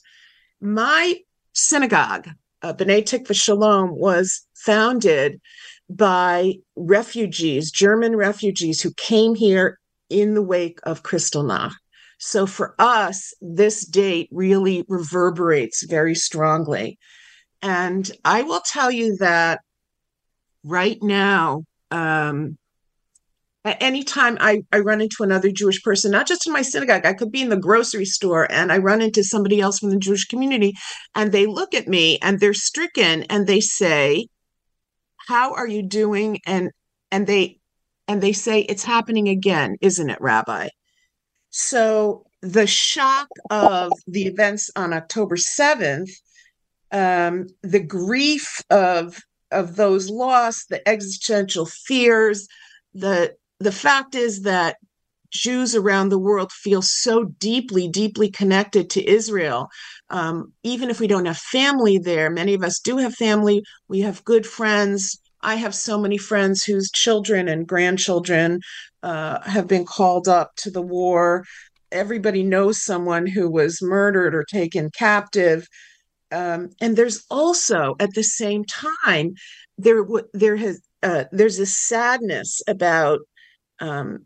My 0.60 1.18
synagogue, 1.54 2.30
uh, 2.64 2.74
B'nai 2.74 3.04
Tikvoh-Sholom, 3.04 3.92
was 3.92 4.46
founded 4.56 5.40
by 5.90 6.56
refugees, 6.76 7.72
German 7.72 8.16
refugees 8.16 8.82
who 8.82 8.94
came 8.96 9.36
here 9.36 9.80
in 10.10 10.34
the 10.34 10.42
wake 10.42 10.80
of 10.84 11.04
Kristallnacht. 11.04 11.74
So 12.20 12.46
for 12.46 12.76
us, 12.80 13.34
this 13.42 13.86
date 13.86 14.30
really 14.32 14.86
reverberates 14.88 15.84
very 15.84 16.16
strongly. 16.16 17.00
And 17.62 18.10
I 18.26 18.44
will 18.44 18.62
tell 18.62 18.92
you 18.92 19.18
that 19.18 19.62
right 20.64 20.98
now, 21.02 21.64
um, 21.92 22.58
anytime 23.66 24.38
I, 24.40 24.64
I 24.72 24.80
run 24.80 25.02
into 25.02 25.24
another 25.24 25.52
Jewish 25.52 25.82
person, 25.82 26.12
not 26.12 26.28
just 26.28 26.46
in 26.46 26.54
my 26.54 26.62
synagogue, 26.62 27.06
I 27.06 27.14
could 27.14 27.32
be 27.32 27.42
in 27.42 27.50
the 27.50 27.58
grocery 27.58 28.06
store 28.06 28.52
and 28.52 28.72
I 28.72 28.78
run 28.78 29.02
into 29.02 29.24
somebody 29.24 29.60
else 29.62 29.80
from 29.80 29.90
the 29.90 29.98
Jewish 29.98 30.26
community 30.26 30.74
and 31.16 31.32
they 31.32 31.46
look 31.46 31.74
at 31.74 31.88
me 31.88 32.20
and 32.22 32.40
they're 32.40 32.54
stricken 32.54 33.24
and 33.24 33.48
they 33.48 33.60
say, 33.60 34.28
how 35.30 35.54
are 35.54 35.68
you 35.68 35.84
doing? 35.84 36.40
And 36.48 36.72
and 37.12 37.28
they 37.28 37.60
and 38.08 38.20
they 38.20 38.34
say 38.34 38.62
it's 38.62 38.84
happening 38.84 39.30
again 39.30 39.78
isn't 39.80 40.10
it 40.10 40.20
rabbi? 40.20 40.70
So 41.52 42.26
the 42.42 42.66
shock 42.66 43.28
of 43.52 43.92
the 44.08 44.26
events 44.26 44.72
on 44.76 44.94
october 44.94 45.36
7th 45.36 46.10
um, 46.92 47.48
the 47.62 47.82
grief 47.82 48.64
of 48.70 49.20
of 49.52 49.76
those 49.76 50.10
lost 50.10 50.70
the 50.70 50.88
existential 50.88 51.66
fears 51.66 52.48
the 52.94 53.36
the 53.60 53.74
fact 53.74 54.16
is 54.16 54.44
that 54.44 54.78
Jews 55.32 55.76
around 55.76 56.10
the 56.10 56.20
world 56.20 56.52
feel 56.52 56.82
so 56.82 57.26
deeply, 57.40 57.88
deeply 57.88 58.30
connected 58.30 58.90
to 58.92 59.08
Israel. 59.08 59.70
Um, 60.10 60.54
even 60.64 60.90
if 60.90 61.00
we 61.00 61.08
don't 61.08 61.26
have 61.26 61.38
family 61.38 61.98
there, 61.98 62.30
many 62.30 62.54
of 62.54 62.64
us 62.64 62.80
do 62.80 62.98
have 62.98 63.14
family. 63.14 63.64
We 63.88 64.02
have 64.02 64.24
good 64.24 64.46
friends. 64.46 65.20
I 65.42 65.56
have 65.56 65.76
so 65.76 65.98
many 65.98 66.18
friends 66.18 66.64
whose 66.64 66.92
children 66.92 67.48
and 67.48 67.68
grandchildren 67.68 68.60
uh, 69.04 69.42
have 69.42 69.68
been 69.68 69.86
called 69.86 70.28
up 70.28 70.52
to 70.58 70.72
the 70.72 70.82
war. 70.82 71.46
Everybody 71.92 72.44
knows 72.44 72.84
someone 72.84 73.26
who 73.26 73.50
was 73.50 73.82
murdered 73.82 74.36
or 74.36 74.44
taken 74.44 74.90
captive. 74.92 75.66
Um, 76.32 76.70
and 76.82 76.96
there's 76.96 77.26
also, 77.30 77.96
at 78.00 78.14
the 78.14 78.24
same 78.24 78.64
time, 78.66 79.34
there 79.78 80.04
there 80.34 80.58
has 80.58 80.82
uh, 81.02 81.24
there's 81.32 81.60
a 81.60 81.66
sadness 81.66 82.62
about 82.68 83.22
um, 83.80 84.26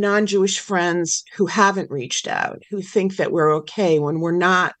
non-Jewish 0.00 0.60
friends 0.60 1.24
who 1.36 1.46
haven't 1.46 1.90
reached 1.90 2.28
out, 2.28 2.62
who 2.70 2.82
think 2.82 3.16
that 3.16 3.32
we're 3.32 3.54
okay 3.56 3.98
when 3.98 4.20
we're 4.20 4.32
not. 4.32 4.74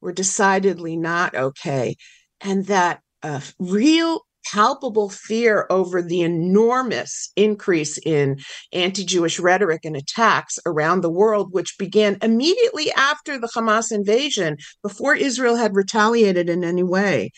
We're 0.00 0.12
decidedly 0.12 0.96
not 0.96 1.34
okay, 1.34 1.96
and 2.40 2.66
that 2.66 3.00
uh, 3.22 3.40
real 3.58 4.20
palpable 4.52 5.10
fear 5.10 5.66
over 5.70 6.02
the 6.02 6.22
enormous 6.22 7.30
increase 7.36 7.98
in 7.98 8.38
anti 8.72 9.04
Jewish 9.04 9.38
rhetoric 9.38 9.84
and 9.84 9.96
attacks 9.96 10.58
around 10.66 11.00
the 11.00 11.10
world, 11.10 11.52
which 11.52 11.76
began 11.78 12.18
immediately 12.22 12.92
after 12.92 13.38
the 13.38 13.48
Hamas 13.48 13.92
invasion, 13.92 14.56
before 14.82 15.14
Israel 15.14 15.56
had 15.56 15.74
retaliated 15.74 16.48
in 16.48 16.64
any 16.64 16.82
way. 16.82 17.30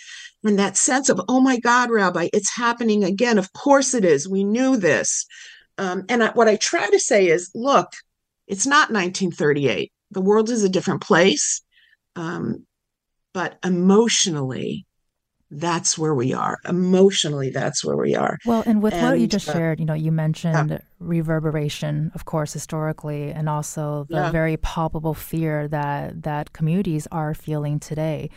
And 0.44 0.58
that 0.58 0.76
sense 0.76 1.08
of, 1.08 1.20
oh 1.28 1.40
my 1.40 1.58
God, 1.58 1.90
Rabbi, 1.90 2.28
it's 2.32 2.54
happening 2.54 3.04
again. 3.04 3.38
Of 3.38 3.52
course 3.52 3.94
it 3.94 4.04
is. 4.04 4.28
We 4.28 4.44
knew 4.44 4.76
this. 4.76 5.26
Um, 5.78 6.04
and 6.08 6.22
I, 6.22 6.30
what 6.32 6.48
I 6.48 6.56
try 6.56 6.88
to 6.90 6.98
say 6.98 7.28
is 7.28 7.50
look, 7.54 7.92
it's 8.46 8.66
not 8.66 8.90
1938. 8.90 9.92
The 10.10 10.20
world 10.20 10.50
is 10.50 10.64
a 10.64 10.68
different 10.68 11.02
place. 11.02 11.62
Um, 12.16 12.66
but 13.32 13.58
emotionally, 13.64 14.86
that's 15.50 15.96
where 15.96 16.14
we 16.14 16.34
are 16.34 16.58
emotionally 16.68 17.48
that's 17.48 17.82
where 17.82 17.96
we 17.96 18.14
are 18.14 18.36
well 18.44 18.62
and 18.66 18.82
with 18.82 18.92
and, 18.92 19.06
what 19.06 19.18
you 19.18 19.26
just 19.26 19.48
uh, 19.48 19.52
shared 19.54 19.80
you 19.80 19.86
know 19.86 19.94
you 19.94 20.12
mentioned 20.12 20.70
yeah. 20.70 20.78
reverberation 21.00 22.12
of 22.14 22.26
course 22.26 22.52
historically 22.52 23.30
and 23.30 23.48
also 23.48 24.06
the 24.10 24.16
yeah. 24.16 24.30
very 24.30 24.58
palpable 24.58 25.14
fear 25.14 25.66
that 25.66 26.22
that 26.22 26.52
communities 26.52 27.08
are 27.10 27.32
feeling 27.32 27.80
today 27.80 28.28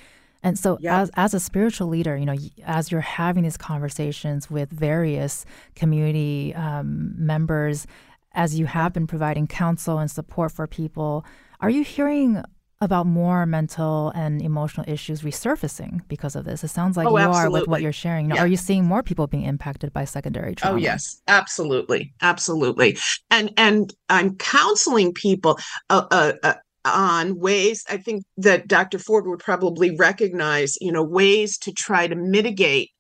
and 0.44 0.58
so 0.58 0.78
yeah. 0.80 1.02
as 1.02 1.12
as 1.16 1.34
a 1.34 1.40
spiritual 1.40 1.88
leader 1.88 2.16
you 2.18 2.26
know 2.26 2.36
as 2.64 2.92
you're 2.92 3.02
having 3.02 3.44
these 3.44 3.58
conversations 3.58 4.50
with 4.50 4.70
various 4.70 5.46
community 5.76 6.54
um, 6.56 7.14
members 7.18 7.88
as 8.34 8.58
you 8.58 8.66
have 8.66 8.94
been 8.94 9.08
providing 9.08 9.48
counsel 9.48 9.98
and 9.98 10.10
support 10.10 10.52
for 10.52 10.68
people 10.68 11.26
are 11.60 11.70
you 11.70 11.84
hearing 11.84 12.44
about 12.82 13.06
more 13.06 13.46
mental 13.46 14.12
and 14.16 14.42
emotional 14.42 14.84
issues 14.90 15.22
resurfacing 15.22 16.02
because 16.08 16.36
of 16.36 16.46
this. 16.46 16.64
It 16.64 16.70
sounds 16.70 16.98
like 16.98 17.08
oh, 17.08 17.12
you 17.12 17.18
absolutely. 17.20 17.60
are 17.60 17.62
with 17.62 17.68
what 17.68 17.82
you're 17.84 17.94
sharing. 17.94 18.30
yeah. 18.30 18.42
Are 18.42 18.48
you 18.48 18.58
seeing 18.58 18.84
more 18.84 19.04
people 19.04 19.28
being 19.28 19.44
impacted 19.44 19.94
by 19.94 20.04
secondary 20.04 20.56
trauma? 20.56 20.76
Oh 20.76 20.78
yes, 20.78 21.22
absolutely, 21.28 22.12
absolutely. 22.22 22.98
And 23.30 23.54
and 23.56 23.94
I'm 24.10 24.36
counseling 24.38 25.14
people 25.14 25.60
uh, 25.92 26.06
uh, 26.10 26.34
uh, 26.42 26.54
on 26.86 27.40
ways. 27.40 27.84
I 27.90 27.98
think 27.98 28.24
that 28.38 28.68
Dr. 28.68 29.00
Ford 29.00 29.28
would 29.28 29.40
probably 29.40 29.96
recognize, 29.96 30.76
you 30.82 30.92
know, 30.92 31.04
ways 31.04 31.58
to 31.60 31.72
try 31.72 32.08
to 32.08 32.16
mitigate 32.16 32.92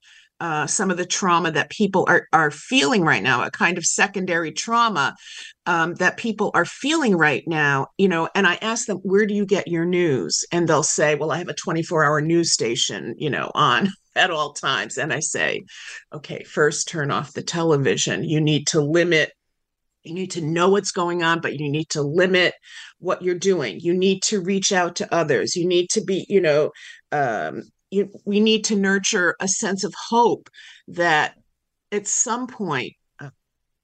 uh, 0.42 0.66
some 0.66 0.90
of 0.90 0.98
the 0.98 1.06
trauma 1.06 1.52
that 1.52 1.70
people 1.70 2.04
are 2.10 2.28
are 2.34 2.50
feeling 2.50 3.04
right 3.04 3.22
now, 3.22 3.44
a 3.44 3.52
kind 3.52 3.78
of 3.78 3.86
secondary 3.86 4.52
trauma 4.52 5.16
um, 5.68 5.94
that 5.96 6.18
people 6.18 6.50
are 6.56 6.66
feeling 6.66 7.16
right 7.16 7.44
now. 7.46 7.86
You 8.00 8.10
know, 8.10 8.28
and 8.34 8.48
I 8.48 8.56
ask 8.56 8.88
them, 8.88 8.98
"Where 9.04 9.28
do 9.28 9.36
you 9.36 9.46
get 9.46 9.68
your 9.68 9.86
news?" 9.86 10.44
And 10.52 10.68
they'll 10.68 10.82
say, 10.82 11.14
"Well, 11.14 11.32
I 11.32 11.38
have 11.38 11.48
a 11.48 11.54
24 11.54 12.04
hour 12.04 12.22
news 12.22 12.52
station, 12.52 13.16
you 13.18 13.30
know, 13.30 13.52
on." 13.54 13.90
at 14.14 14.30
all 14.30 14.52
times 14.52 14.98
and 14.98 15.14
i 15.14 15.22
say 15.22 15.64
okay 16.14 16.44
first 16.44 16.90
turn 16.90 17.12
off 17.12 17.32
the 17.32 17.42
television 17.42 18.26
you 18.26 18.42
need 18.42 18.68
to 18.68 18.82
limit 18.82 19.32
you 20.04 20.14
need 20.14 20.32
to 20.32 20.42
know 20.42 20.70
what's 20.70 20.92
going 20.92 21.24
on 21.24 21.42
but 21.42 21.60
you 21.60 21.70
need 21.70 21.90
to 21.90 22.02
limit 22.02 22.54
what 23.00 23.22
you're 23.22 23.36
doing. 23.36 23.80
You 23.80 23.94
need 23.94 24.22
to 24.24 24.42
reach 24.42 24.72
out 24.72 24.96
to 24.98 25.14
others. 25.14 25.56
You 25.56 25.68
need 25.68 25.90
to 25.92 26.02
be 26.02 26.26
you 26.30 26.42
know 26.42 26.72
um, 27.12 27.64
you, 27.90 28.10
we 28.26 28.40
need 28.40 28.64
to 28.66 28.76
nurture 28.76 29.36
a 29.40 29.48
sense 29.48 29.84
of 29.84 29.94
hope 30.10 30.50
that 30.88 31.36
at 31.92 32.08
some 32.08 32.48
point 32.48 32.94
uh, 33.20 33.30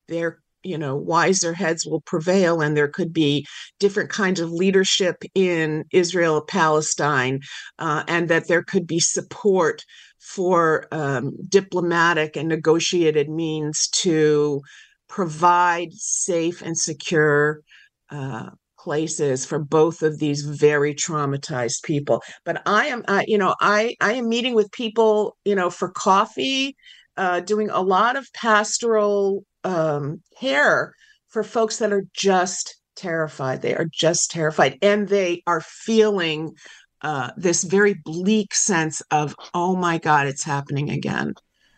there 0.08 0.40
you 0.64 0.78
know 0.78 0.96
wiser 0.96 1.54
heads 1.54 1.86
will 1.86 2.02
prevail 2.02 2.62
and 2.62 2.76
there 2.76 2.88
could 2.88 3.14
be 3.14 3.46
different 3.80 4.10
kinds 4.10 4.40
of 4.40 4.52
leadership 4.52 5.24
in 5.36 5.84
israel 5.92 6.42
palestine 6.42 7.40
uh, 7.80 8.04
and 8.08 8.28
that 8.28 8.48
there 8.48 8.64
could 8.64 8.88
be 8.88 9.00
support 9.00 9.84
for 10.20 10.88
um, 10.92 11.32
diplomatic 11.48 12.36
and 12.36 12.50
negotiated 12.50 13.30
means 13.30 13.88
to 13.90 14.62
provide 15.08 15.94
safe 15.94 16.62
and 16.62 16.78
secure 16.78 17.62
uh, 18.10 18.50
places 18.80 19.46
for 19.46 19.60
both 19.60 20.02
of 20.04 20.20
these 20.20 20.44
very 20.44 20.94
traumatized 20.94 21.84
people. 21.84 22.22
But 22.46 22.62
i 22.66 22.88
am 22.88 23.04
uh, 23.08 23.24
you 23.28 23.38
know 23.38 23.56
i 23.60 23.96
i 24.02 24.14
am 24.14 24.30
meeting 24.30 24.54
with 24.54 24.72
people 24.72 25.36
you 25.44 25.56
know 25.56 25.70
for 25.70 25.90
coffee 25.90 26.76
uh, 27.18 27.40
doing 27.42 27.70
a 27.70 27.82
lot 27.82 28.16
of 28.16 28.32
pastoral 28.34 29.44
um, 29.64 30.22
care 30.40 30.94
for 31.30 31.44
folks 31.44 31.78
that 31.78 31.92
are 31.92 32.06
just 32.14 32.78
terrified. 32.96 33.62
They 33.62 33.76
are 33.76 33.88
just 33.92 34.32
terrified 34.32 34.78
and 34.82 35.08
they 35.08 35.44
are 35.48 35.62
feeling 35.62 36.54
uh, 37.02 37.32
this 37.38 37.64
very 37.64 37.96
bleak 38.06 38.56
sense 38.56 39.02
of 39.12 39.36
oh 39.54 39.76
my 39.76 40.00
god 40.00 40.26
it's 40.26 40.44
happening 40.44 40.90
again 40.90 41.34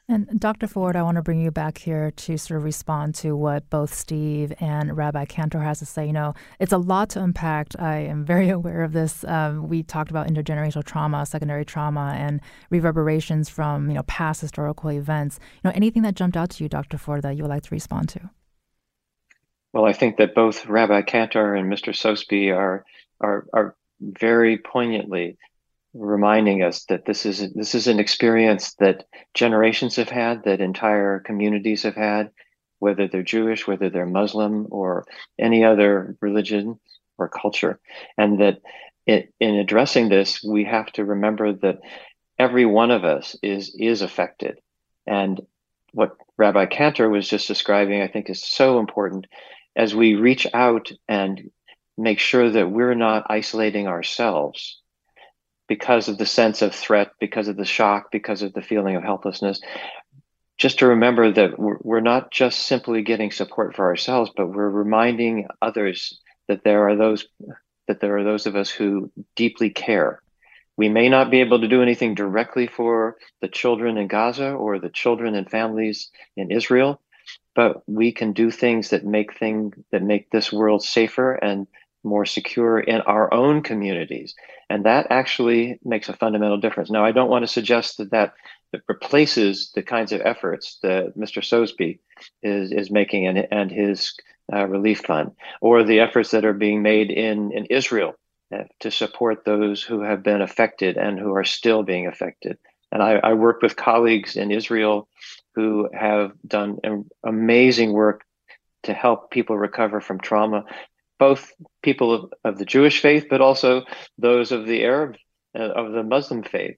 and 0.10 0.40
Dr. 0.40 0.66
Ford, 0.66 0.96
I 0.96 1.04
want 1.04 1.18
to 1.18 1.22
bring 1.22 1.40
you 1.40 1.52
back 1.52 1.78
here 1.78 2.10
to 2.10 2.38
sort 2.38 2.58
of 2.58 2.64
respond 2.64 3.14
to 3.16 3.36
what 3.36 3.70
both 3.70 3.94
Steve 3.94 4.52
and 4.60 4.98
Rabbi 4.98 5.26
Cantor 5.26 5.60
has 5.60 5.78
to 5.80 5.86
say. 5.86 6.08
You 6.08 6.14
know, 6.14 6.34
it's 6.60 6.74
a 6.74 6.80
lot 6.80 7.10
to 7.12 7.22
unpack. 7.22 7.68
I 7.78 7.98
am 7.98 8.26
very 8.26 8.50
aware 8.60 8.82
of 8.84 8.92
this. 8.92 9.24
Um, 9.26 9.70
we 9.70 9.84
talked 9.84 10.10
about 10.10 10.28
intergenerational 10.28 10.84
trauma, 10.84 11.28
secondary 11.28 11.64
trauma, 11.64 12.16
and 12.18 12.42
reverberations 12.72 13.50
from 13.50 13.88
you 13.88 13.94
know 13.94 14.04
past 14.04 14.42
historical 14.42 14.90
events. 14.90 15.40
You 15.64 15.70
know, 15.70 15.74
anything 15.76 16.02
that 16.02 16.16
jumped 16.16 16.36
out 16.36 16.50
to 16.52 16.64
you, 16.64 16.70
Dr. 16.70 16.98
Ford, 16.98 17.22
that 17.22 17.38
you 17.38 17.44
would 17.44 17.50
like 17.50 17.64
to 17.64 17.76
respond 17.76 18.10
to? 18.10 18.32
Well, 19.74 19.86
I 19.86 19.94
think 19.94 20.18
that 20.18 20.34
both 20.34 20.66
Rabbi 20.66 21.04
Cantor 21.04 21.54
and 21.54 21.72
Mr. 21.72 21.96
Sosebee 21.96 22.50
are 22.50 22.84
are 23.22 23.46
are 23.54 23.76
very 24.02 24.58
poignantly 24.58 25.38
reminding 25.94 26.64
us 26.64 26.86
that 26.86 27.06
this 27.06 27.26
is 27.26 27.54
this 27.54 27.74
is 27.74 27.88
an 27.88 28.00
experience 28.00 28.76
that 28.76 29.06
generations 29.34 29.96
have 29.96 30.10
had, 30.10 30.44
that 30.44 30.62
entire 30.62 31.20
communities 31.20 31.84
have 31.84 31.96
had, 31.96 32.32
whether 32.80 33.08
they're 33.08 33.24
Jewish, 33.24 33.68
whether 33.68 33.90
they're 33.90 34.06
Muslim, 34.06 34.68
or 34.70 35.06
any 35.40 35.64
other 35.64 36.16
religion 36.22 36.80
or 37.18 37.28
culture, 37.28 37.80
and 38.18 38.40
that 38.40 38.62
it, 39.06 39.34
in 39.40 39.56
addressing 39.56 40.10
this, 40.10 40.44
we 40.44 40.64
have 40.66 40.92
to 40.94 41.06
remember 41.06 41.54
that 41.54 41.80
every 42.38 42.66
one 42.66 42.92
of 42.92 43.04
us 43.04 43.36
is 43.42 43.76
is 43.78 44.02
affected, 44.02 44.60
and 45.08 45.42
what 45.92 46.16
Rabbi 46.38 46.68
Cantor 46.68 47.10
was 47.10 47.28
just 47.28 47.48
describing, 47.48 48.02
I 48.02 48.08
think, 48.08 48.30
is 48.30 48.42
so 48.42 48.80
important. 48.80 49.28
As 49.76 49.96
we 49.96 50.16
reach 50.16 50.46
out 50.54 50.92
and 51.08 51.52
make 51.98 52.20
sure 52.20 52.50
that 52.50 52.70
we're 52.70 52.96
not 52.96 53.26
isolating 53.30 53.88
ourselves 53.88 54.80
because 55.70 56.10
of 56.10 56.18
the 56.18 56.26
sense 56.26 56.62
of 56.64 56.76
threat, 56.76 57.12
because 57.20 57.48
of 57.48 57.56
the 57.56 57.64
shock, 57.64 58.12
because 58.12 58.42
of 58.42 58.52
the 58.54 58.62
feeling 58.62 58.98
of 58.98 59.04
helplessness. 59.04 59.62
Just 60.58 60.80
to 60.80 60.88
remember 60.88 61.32
that 61.32 61.58
we're, 61.58 62.02
not 62.02 62.32
just 62.32 62.62
simply 62.62 63.04
getting 63.04 63.32
support 63.32 63.76
for 63.76 63.86
ourselves, 63.86 64.32
but 64.36 64.48
we're 64.48 64.68
reminding 64.68 65.48
others 65.62 66.20
that 66.50 66.66
there 66.66 66.90
are 66.90 66.98
those 66.98 67.26
that 67.88 68.02
there 68.02 68.18
are 68.18 68.24
those 68.24 68.46
of 68.46 68.56
us 68.56 68.70
who 68.70 69.12
deeply 69.36 69.70
care. 69.70 70.22
We 70.78 70.90
may 70.90 71.10
not 71.10 71.32
be 71.32 71.40
able 71.40 71.62
to 71.62 71.68
do 71.68 71.82
anything 71.82 72.14
directly 72.14 72.68
for 72.68 73.16
the 73.42 73.48
children 73.48 73.98
in 73.98 74.08
Gaza 74.08 74.52
or 74.52 74.80
the 74.80 74.90
children 74.90 75.34
and 75.34 75.50
families 75.50 76.12
in 76.36 76.52
Israel, 76.52 77.02
but 77.56 77.82
we 77.88 78.12
can 78.12 78.34
do 78.34 78.52
things 78.52 78.90
that 78.90 79.06
make 79.06 79.38
thing 79.38 79.74
that 79.92 80.04
make 80.04 80.30
this 80.30 80.52
world 80.52 80.84
safer 80.84 81.34
and 81.34 81.68
more 82.04 82.26
secure 82.26 82.80
in 82.80 83.02
our 83.02 83.34
own 83.34 83.62
communities. 83.62 84.36
And 84.70 84.86
that 84.86 85.08
actually 85.10 85.80
makes 85.84 86.10
a 86.10 86.14
fundamental 86.16 86.58
difference. 86.58 86.90
Now, 86.90 87.04
I 87.04 87.12
don't 87.12 87.30
want 87.30 87.44
to 87.44 87.52
suggest 87.52 87.98
that 87.98 88.12
that, 88.12 88.34
that 88.72 88.82
replaces 88.88 89.72
the 89.74 89.84
kinds 89.84 90.12
of 90.12 90.22
efforts 90.22 90.78
that 90.84 91.18
Mr. 91.18 91.44
Sosebee 91.44 92.00
is, 92.44 92.72
is 92.72 92.92
making 92.92 93.28
and, 93.28 93.48
and 93.52 93.72
his 93.72 94.14
uh, 94.52 94.66
relief 94.66 95.02
fund, 95.02 95.32
or 95.62 95.84
the 95.84 96.00
efforts 96.00 96.32
that 96.32 96.46
are 96.46 96.54
being 96.54 96.82
made 96.82 97.12
in, 97.12 97.52
in 97.52 97.66
Israel 97.66 98.16
uh, 98.54 98.64
to 98.80 98.90
support 98.90 99.46
those 99.46 99.84
who 99.84 100.02
have 100.02 100.24
been 100.24 100.42
affected 100.42 100.98
and 100.98 101.20
who 101.20 101.36
are 101.36 101.44
still 101.44 101.84
being 101.84 102.08
affected. 102.08 102.58
And 102.92 103.04
I, 103.04 103.20
I 103.24 103.34
work 103.34 103.62
with 103.62 103.76
colleagues 103.76 104.36
in 104.36 104.50
Israel 104.52 105.08
who 105.54 105.90
have 105.94 106.32
done 106.48 106.80
amazing 107.24 107.94
work 107.94 108.24
to 108.84 108.94
help 108.94 109.30
people 109.30 109.58
recover 109.58 110.02
from 110.02 110.20
trauma 110.20 110.66
both 111.20 111.52
people 111.84 112.14
of, 112.14 112.34
of 112.44 112.58
the 112.58 112.66
Jewish 112.66 113.02
faith, 113.02 113.28
but 113.30 113.42
also 113.42 113.84
those 114.18 114.52
of 114.52 114.66
the 114.66 114.84
Arab, 114.84 115.18
uh, 115.58 115.62
of 115.62 115.92
the 115.92 116.04
Muslim 116.04 116.44
faith. 116.44 116.78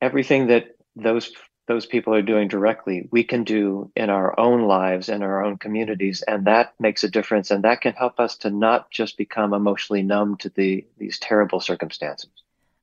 Everything 0.00 0.46
that 0.48 0.76
those 0.96 1.32
those 1.66 1.86
people 1.86 2.14
are 2.14 2.22
doing 2.22 2.46
directly, 2.46 3.08
we 3.10 3.24
can 3.24 3.42
do 3.42 3.90
in 3.96 4.10
our 4.10 4.38
own 4.38 4.66
lives 4.68 5.08
and 5.08 5.22
our 5.22 5.42
own 5.42 5.56
communities, 5.56 6.22
and 6.28 6.46
that 6.46 6.74
makes 6.78 7.04
a 7.04 7.10
difference. 7.10 7.50
And 7.50 7.64
that 7.64 7.80
can 7.80 7.94
help 7.94 8.20
us 8.20 8.36
to 8.38 8.50
not 8.50 8.90
just 8.90 9.16
become 9.16 9.54
emotionally 9.54 10.02
numb 10.02 10.36
to 10.38 10.50
the 10.50 10.86
these 10.98 11.18
terrible 11.18 11.60
circumstances. 11.60 12.30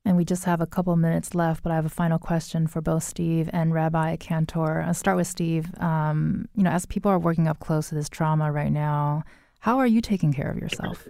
And 0.04 0.16
we 0.16 0.24
just 0.24 0.44
have 0.44 0.60
a 0.60 0.66
couple 0.66 0.96
minutes 0.96 1.32
left, 1.32 1.62
but 1.62 1.70
I 1.70 1.76
have 1.76 1.86
a 1.86 1.88
final 1.88 2.18
question 2.18 2.66
for 2.66 2.80
both 2.80 3.04
Steve 3.04 3.48
and 3.52 3.72
Rabbi 3.72 4.16
Cantor. 4.16 4.82
I'll 4.82 4.94
start 4.94 5.16
with 5.16 5.28
Steve. 5.28 5.70
Um, 5.78 6.48
you 6.56 6.64
know, 6.64 6.70
as 6.70 6.86
people 6.86 7.10
are 7.12 7.20
working 7.20 7.46
up 7.46 7.60
close 7.60 7.90
to 7.90 7.94
this 7.94 8.08
trauma 8.08 8.50
right 8.50 8.72
now, 8.72 9.22
how 9.62 9.78
are 9.78 9.86
you 9.86 10.00
taking 10.00 10.32
care 10.32 10.50
of 10.50 10.58
yourself? 10.58 11.06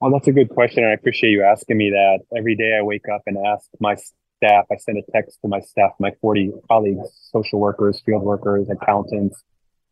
Well, 0.00 0.12
that's 0.12 0.28
a 0.28 0.32
good 0.32 0.48
question. 0.48 0.84
I 0.84 0.92
appreciate 0.92 1.30
you 1.30 1.42
asking 1.42 1.76
me 1.76 1.90
that. 1.90 2.20
Every 2.36 2.54
day 2.54 2.76
I 2.78 2.82
wake 2.82 3.06
up 3.12 3.22
and 3.26 3.36
ask 3.44 3.66
my 3.80 3.96
staff, 3.96 4.66
I 4.70 4.76
send 4.76 4.98
a 4.98 5.02
text 5.10 5.40
to 5.42 5.48
my 5.48 5.58
staff, 5.58 5.90
my 5.98 6.12
40 6.20 6.52
colleagues, 6.68 7.08
social 7.32 7.58
workers, 7.58 8.00
field 8.06 8.22
workers, 8.22 8.68
accountants, 8.70 9.42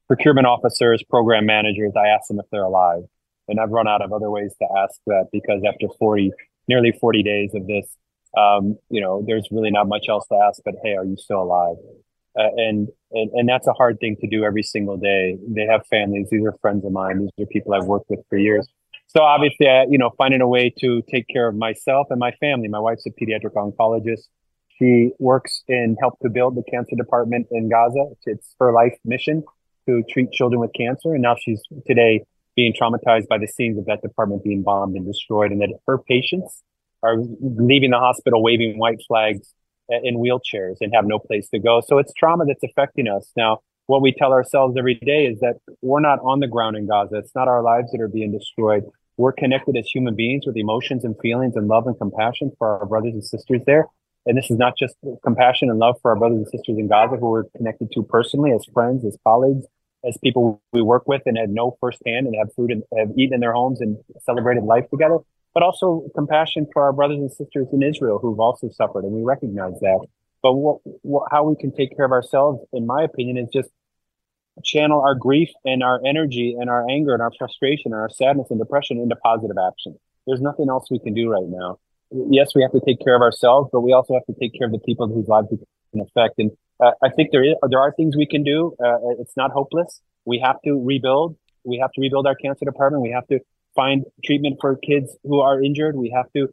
procurement 0.06 0.46
officers, 0.46 1.02
program 1.10 1.44
managers. 1.44 1.94
I 1.96 2.06
ask 2.06 2.28
them 2.28 2.38
if 2.38 2.46
they're 2.52 2.62
alive. 2.62 3.02
And 3.48 3.58
I've 3.58 3.70
run 3.70 3.88
out 3.88 4.00
of 4.00 4.12
other 4.12 4.30
ways 4.30 4.54
to 4.60 4.68
ask 4.78 5.00
that 5.08 5.26
because 5.32 5.64
after 5.66 5.88
40, 5.98 6.30
nearly 6.68 6.92
40 6.92 7.24
days 7.24 7.50
of 7.52 7.66
this, 7.66 7.96
um, 8.38 8.78
you 8.90 9.00
know, 9.00 9.24
there's 9.26 9.48
really 9.50 9.72
not 9.72 9.88
much 9.88 10.06
else 10.08 10.28
to 10.28 10.36
ask 10.36 10.62
but, 10.64 10.74
hey, 10.84 10.94
are 10.94 11.04
you 11.04 11.16
still 11.16 11.42
alive? 11.42 11.78
Uh, 12.38 12.48
and, 12.56 12.88
and 13.12 13.30
and 13.32 13.48
that's 13.48 13.66
a 13.66 13.72
hard 13.72 13.98
thing 13.98 14.16
to 14.20 14.26
do 14.28 14.44
every 14.44 14.62
single 14.62 14.96
day. 14.96 15.38
They 15.48 15.66
have 15.66 15.86
families. 15.86 16.28
These 16.30 16.44
are 16.44 16.54
friends 16.60 16.84
of 16.84 16.92
mine. 16.92 17.20
These 17.20 17.46
are 17.46 17.48
people 17.48 17.72
I've 17.74 17.86
worked 17.86 18.10
with 18.10 18.20
for 18.28 18.36
years. 18.36 18.68
So 19.06 19.22
obviously, 19.22 19.68
uh, 19.68 19.84
you 19.88 19.98
know, 19.98 20.10
finding 20.18 20.40
a 20.40 20.48
way 20.48 20.72
to 20.80 21.02
take 21.10 21.26
care 21.28 21.48
of 21.48 21.54
myself 21.54 22.08
and 22.10 22.18
my 22.18 22.32
family. 22.32 22.68
My 22.68 22.80
wife's 22.80 23.06
a 23.06 23.10
pediatric 23.10 23.54
oncologist. 23.54 24.24
She 24.78 25.10
works 25.18 25.62
in 25.68 25.96
help 26.00 26.18
to 26.20 26.28
build 26.28 26.56
the 26.56 26.62
cancer 26.70 26.96
department 26.96 27.46
in 27.50 27.70
Gaza. 27.70 28.04
It's 28.26 28.54
her 28.60 28.72
life 28.72 28.98
mission 29.04 29.42
to 29.88 30.02
treat 30.10 30.32
children 30.32 30.60
with 30.60 30.72
cancer. 30.76 31.14
And 31.14 31.22
now 31.22 31.36
she's 31.40 31.62
today 31.86 32.24
being 32.56 32.74
traumatized 32.78 33.28
by 33.28 33.38
the 33.38 33.46
scenes 33.46 33.78
of 33.78 33.86
that 33.86 34.02
department 34.02 34.44
being 34.44 34.62
bombed 34.62 34.96
and 34.96 35.06
destroyed, 35.06 35.52
and 35.52 35.60
that 35.62 35.70
her 35.86 35.98
patients 35.98 36.62
are 37.02 37.16
leaving 37.40 37.90
the 37.90 37.98
hospital 37.98 38.42
waving 38.42 38.78
white 38.78 38.98
flags 39.06 39.54
Uh, 39.88 39.98
in 40.02 40.16
wheelchairs 40.16 40.78
and 40.80 40.92
have 40.92 41.06
no 41.06 41.16
place 41.16 41.48
to 41.48 41.60
go. 41.60 41.80
So 41.86 41.98
it's 41.98 42.12
trauma 42.12 42.44
that's 42.44 42.64
affecting 42.64 43.06
us. 43.06 43.30
Now, 43.36 43.60
what 43.86 44.02
we 44.02 44.10
tell 44.10 44.32
ourselves 44.32 44.74
every 44.76 44.96
day 44.96 45.26
is 45.26 45.38
that 45.38 45.60
we're 45.80 46.00
not 46.00 46.18
on 46.24 46.40
the 46.40 46.48
ground 46.48 46.76
in 46.76 46.88
Gaza. 46.88 47.18
It's 47.18 47.36
not 47.36 47.46
our 47.46 47.62
lives 47.62 47.92
that 47.92 48.00
are 48.00 48.08
being 48.08 48.32
destroyed. 48.32 48.82
We're 49.16 49.30
connected 49.30 49.76
as 49.76 49.86
human 49.86 50.16
beings 50.16 50.44
with 50.44 50.56
emotions 50.56 51.04
and 51.04 51.14
feelings 51.22 51.54
and 51.54 51.68
love 51.68 51.86
and 51.86 51.96
compassion 51.96 52.50
for 52.58 52.80
our 52.80 52.86
brothers 52.86 53.12
and 53.12 53.24
sisters 53.24 53.60
there. 53.64 53.86
And 54.26 54.36
this 54.36 54.50
is 54.50 54.58
not 54.58 54.76
just 54.76 54.96
compassion 55.22 55.70
and 55.70 55.78
love 55.78 56.00
for 56.02 56.10
our 56.10 56.16
brothers 56.16 56.38
and 56.38 56.48
sisters 56.48 56.78
in 56.78 56.88
Gaza 56.88 57.14
who 57.14 57.30
we're 57.30 57.44
connected 57.56 57.92
to 57.92 58.02
personally 58.02 58.50
as 58.50 58.64
friends, 58.74 59.04
as 59.04 59.16
colleagues, 59.22 59.66
as 60.04 60.18
people 60.18 60.60
we 60.72 60.82
work 60.82 61.06
with 61.06 61.22
and 61.26 61.38
had 61.38 61.50
know 61.50 61.76
firsthand 61.80 62.26
and 62.26 62.34
have 62.34 62.52
food 62.56 62.72
and 62.72 62.82
have 62.98 63.16
eaten 63.16 63.34
in 63.34 63.40
their 63.40 63.52
homes 63.52 63.80
and 63.80 63.98
celebrated 64.24 64.64
life 64.64 64.90
together 64.90 65.18
but 65.56 65.62
also 65.62 66.04
compassion 66.14 66.66
for 66.70 66.82
our 66.82 66.92
brothers 66.92 67.16
and 67.16 67.32
sisters 67.32 67.66
in 67.72 67.82
Israel 67.82 68.18
who've 68.20 68.38
also 68.38 68.68
suffered, 68.68 69.04
and 69.04 69.12
we 69.14 69.22
recognize 69.22 69.72
that. 69.80 70.06
But 70.42 70.52
what, 70.52 70.80
what, 71.00 71.28
how 71.32 71.44
we 71.44 71.56
can 71.56 71.74
take 71.74 71.96
care 71.96 72.04
of 72.04 72.12
ourselves, 72.12 72.60
in 72.74 72.86
my 72.86 73.02
opinion, 73.02 73.38
is 73.38 73.48
just 73.50 73.70
channel 74.62 75.00
our 75.00 75.14
grief 75.14 75.48
and 75.64 75.82
our 75.82 75.98
energy 76.04 76.54
and 76.60 76.68
our 76.68 76.84
anger 76.90 77.14
and 77.14 77.22
our 77.22 77.32
frustration 77.38 77.94
and 77.94 78.02
our 78.02 78.10
sadness 78.10 78.48
and 78.50 78.58
depression 78.58 78.98
into 78.98 79.16
positive 79.16 79.56
action. 79.56 79.96
There's 80.26 80.42
nothing 80.42 80.68
else 80.68 80.90
we 80.90 80.98
can 80.98 81.14
do 81.14 81.30
right 81.30 81.48
now. 81.48 81.78
Yes, 82.10 82.50
we 82.54 82.60
have 82.60 82.72
to 82.72 82.82
take 82.84 83.02
care 83.02 83.16
of 83.16 83.22
ourselves, 83.22 83.70
but 83.72 83.80
we 83.80 83.94
also 83.94 84.12
have 84.12 84.26
to 84.26 84.38
take 84.38 84.52
care 84.58 84.66
of 84.66 84.74
the 84.74 84.80
people 84.80 85.08
whose 85.08 85.26
lives 85.26 85.48
we 85.50 85.56
can 85.92 86.02
affect. 86.02 86.38
And 86.38 86.50
uh, 86.84 86.90
I 87.02 87.08
think 87.08 87.30
there 87.32 87.42
is 87.42 87.54
there 87.70 87.80
are 87.80 87.92
things 87.92 88.14
we 88.14 88.26
can 88.26 88.44
do. 88.44 88.76
Uh, 88.78 88.98
it's 89.20 89.38
not 89.38 89.52
hopeless. 89.52 90.02
We 90.26 90.38
have 90.44 90.60
to 90.66 90.78
rebuild. 90.84 91.38
We 91.64 91.78
have 91.78 91.92
to 91.92 92.00
rebuild 92.02 92.26
our 92.26 92.34
cancer 92.34 92.66
department. 92.66 93.02
We 93.02 93.12
have 93.12 93.26
to 93.28 93.40
find 93.76 94.04
treatment 94.24 94.56
for 94.60 94.76
kids 94.76 95.16
who 95.22 95.40
are 95.40 95.62
injured. 95.62 95.96
We 95.96 96.12
have 96.16 96.32
to 96.34 96.48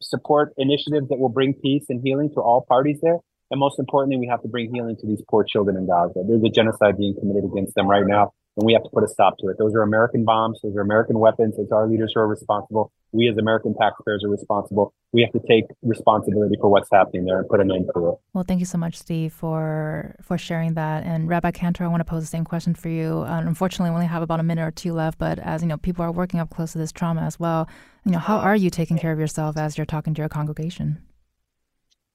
support 0.00 0.52
initiatives 0.56 1.08
that 1.08 1.18
will 1.18 1.28
bring 1.30 1.54
peace 1.54 1.86
and 1.88 2.00
healing 2.04 2.30
to 2.34 2.40
all 2.40 2.64
parties 2.68 3.00
there. 3.02 3.18
And 3.50 3.58
most 3.58 3.78
importantly, 3.78 4.18
we 4.18 4.28
have 4.28 4.42
to 4.42 4.48
bring 4.48 4.72
healing 4.72 4.96
to 5.00 5.06
these 5.06 5.22
poor 5.28 5.42
children 5.42 5.76
in 5.76 5.86
Gaza. 5.86 6.22
There's 6.28 6.44
a 6.44 6.50
genocide 6.50 6.98
being 6.98 7.14
committed 7.18 7.44
against 7.44 7.74
them 7.74 7.88
right 7.88 8.06
now, 8.06 8.34
and 8.56 8.66
we 8.66 8.74
have 8.74 8.82
to 8.84 8.90
put 8.90 9.02
a 9.04 9.08
stop 9.08 9.38
to 9.38 9.48
it. 9.48 9.56
Those 9.58 9.74
are 9.74 9.82
American 9.82 10.24
bombs. 10.24 10.60
Those 10.62 10.76
are 10.76 10.82
American 10.82 11.18
weapons. 11.18 11.54
It's 11.58 11.72
our 11.72 11.88
leaders 11.88 12.12
who 12.14 12.20
are 12.20 12.28
responsible. 12.28 12.92
We 13.12 13.28
as 13.28 13.36
American 13.38 13.74
taxpayers 13.74 14.24
are 14.24 14.28
responsible. 14.28 14.92
We 15.12 15.22
have 15.22 15.32
to 15.32 15.40
take 15.48 15.64
responsibility 15.82 16.56
for 16.60 16.68
what's 16.68 16.88
happening 16.92 17.24
there 17.24 17.38
and 17.38 17.48
put 17.48 17.60
an 17.60 17.70
end 17.70 17.88
to 17.94 18.08
it. 18.08 18.14
Well, 18.34 18.44
thank 18.46 18.60
you 18.60 18.66
so 18.66 18.78
much, 18.78 18.96
Steve, 18.96 19.32
for 19.32 20.16
for 20.22 20.36
sharing 20.36 20.74
that. 20.74 21.04
And 21.04 21.28
Rabbi 21.28 21.50
Cantor, 21.50 21.84
I 21.84 21.88
want 21.88 22.00
to 22.00 22.04
pose 22.04 22.22
the 22.22 22.28
same 22.28 22.44
question 22.44 22.74
for 22.74 22.88
you. 22.88 23.20
Uh, 23.20 23.42
unfortunately, 23.46 23.90
we 23.90 23.94
only 23.94 24.06
have 24.06 24.22
about 24.22 24.40
a 24.40 24.42
minute 24.42 24.66
or 24.66 24.70
two 24.70 24.92
left, 24.92 25.18
but 25.18 25.38
as 25.38 25.62
you 25.62 25.68
know, 25.68 25.78
people 25.78 26.04
are 26.04 26.12
working 26.12 26.40
up 26.40 26.50
close 26.50 26.72
to 26.72 26.78
this 26.78 26.92
trauma 26.92 27.22
as 27.22 27.40
well. 27.40 27.68
You 28.04 28.12
know, 28.12 28.18
how 28.18 28.38
are 28.38 28.56
you 28.56 28.70
taking 28.70 28.98
care 28.98 29.12
of 29.12 29.18
yourself 29.18 29.56
as 29.56 29.78
you're 29.78 29.86
talking 29.86 30.14
to 30.14 30.22
your 30.22 30.28
congregation? 30.28 31.02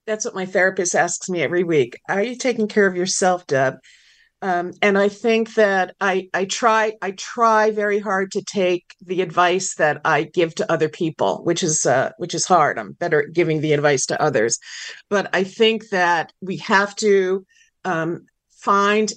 That's 0.05 0.25
what 0.25 0.35
my 0.35 0.45
therapist 0.45 0.95
asks 0.95 1.29
me 1.29 1.41
every 1.41 1.63
week. 1.63 1.99
Are 2.09 2.21
you 2.21 2.35
taking 2.35 2.67
care 2.67 2.85
of 2.85 2.95
yourself, 2.95 3.47
Deb? 3.47 3.75
Um, 4.43 4.73
and 4.81 4.97
I 4.97 5.07
think 5.07 5.53
that 5.53 5.95
I 6.01 6.27
I 6.33 6.43
try 6.43 6.95
I 7.01 7.11
try 7.11 7.71
very 7.71 7.99
hard 7.99 8.29
to 8.33 8.43
take 8.43 8.93
the 8.99 9.21
advice 9.21 9.75
that 9.75 10.01
I 10.03 10.23
give 10.23 10.53
to 10.55 10.69
other 10.69 10.89
people, 10.89 11.41
which 11.45 11.63
is 11.63 11.85
uh, 11.85 12.11
which 12.17 12.35
is 12.35 12.43
hard. 12.43 12.77
I'm 12.77 12.91
better 12.91 13.21
at 13.21 13.31
giving 13.31 13.61
the 13.61 13.71
advice 13.71 14.05
to 14.07 14.21
others, 14.21 14.59
but 15.09 15.33
I 15.33 15.45
think 15.45 15.87
that 15.91 16.33
we 16.41 16.57
have 16.57 16.93
to 16.97 17.45
um, 17.85 18.25
find 18.51 19.13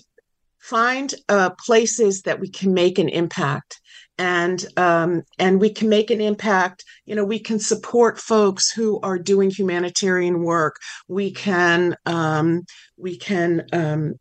find 0.61 1.12
uh, 1.29 1.51
places 1.59 2.22
that 2.22 2.39
we 2.39 2.49
can 2.49 2.72
make 2.72 3.01
an 3.01 3.09
impact. 3.09 3.81
And 4.18 4.64
um, 4.77 5.24
and 5.41 5.61
we 5.61 5.70
can 5.70 5.89
make 5.89 6.12
an 6.12 6.20
impact 6.20 6.85
you 7.05 7.16
know 7.16 7.24
we 7.24 7.41
can 7.41 7.59
support 7.59 8.20
folks 8.20 8.70
who 8.70 9.01
are 9.01 9.18
doing 9.18 9.51
humanitarian 9.51 10.45
work. 10.45 10.77
We 11.09 11.33
can 11.33 11.97
um, 12.07 12.62
we 12.97 13.18
can 13.18 13.66
um, 13.72 14.14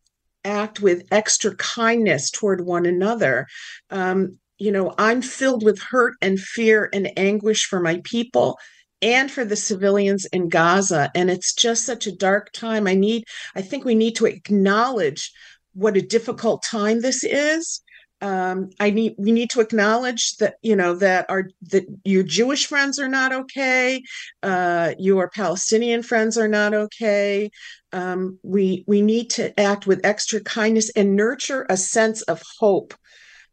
act 0.45 0.79
with 0.79 1.07
extra 1.11 1.55
kindness 1.55 2.31
toward 2.31 2.65
one 2.65 2.85
another. 2.85 3.47
Um, 3.89 4.39
you 4.57 4.71
know, 4.71 4.93
I'm 4.97 5.21
filled 5.21 5.63
with 5.63 5.81
hurt 5.81 6.13
and 6.21 6.39
fear 6.39 6.89
and 6.93 7.11
anguish 7.17 7.65
for 7.65 7.81
my 7.81 7.99
people 8.05 8.57
and 9.01 9.29
for 9.29 9.43
the 9.43 9.57
civilians 9.57 10.25
in 10.27 10.47
Gaza. 10.47 11.11
And 11.13 11.29
it's 11.29 11.53
just 11.53 11.85
such 11.85 12.07
a 12.07 12.15
dark 12.15 12.53
time. 12.53 12.87
I 12.87 12.93
need, 12.93 13.25
I 13.55 13.61
think 13.61 13.83
we 13.83 13.95
need 13.95 14.15
to 14.15 14.25
acknowledge 14.25 15.31
what 15.73 15.97
a 15.97 16.01
difficult 16.01 16.63
time 16.63 17.01
this 17.01 17.23
is 17.23 17.81
um, 18.25 18.71
I 18.79 18.89
need 18.89 19.13
we 19.19 19.31
need 19.31 19.51
to 19.51 19.59
acknowledge 19.59 20.37
that 20.37 20.55
you 20.63 20.75
know 20.75 20.95
that 20.95 21.29
our 21.29 21.47
that 21.69 21.85
your 22.03 22.23
Jewish 22.23 22.65
friends 22.65 22.97
are 22.97 23.07
not 23.07 23.31
okay, 23.31 24.01
uh, 24.41 24.95
your 24.97 25.29
Palestinian 25.29 26.01
friends 26.01 26.35
are 26.35 26.47
not 26.47 26.73
okay. 26.73 27.51
Um, 27.93 28.39
we 28.41 28.83
we 28.87 29.03
need 29.03 29.29
to 29.31 29.57
act 29.59 29.85
with 29.85 30.03
extra 30.03 30.39
kindness 30.39 30.89
and 30.95 31.15
nurture 31.15 31.67
a 31.69 31.77
sense 31.77 32.23
of 32.23 32.41
hope, 32.59 32.95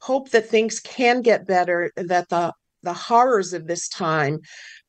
hope 0.01 0.31
that 0.31 0.49
things 0.49 0.81
can 0.81 1.21
get 1.21 1.47
better, 1.47 1.93
that 1.97 2.31
the 2.31 2.55
the 2.83 2.95
horrors 2.95 3.53
of 3.53 3.67
this 3.67 3.91
time 3.91 4.41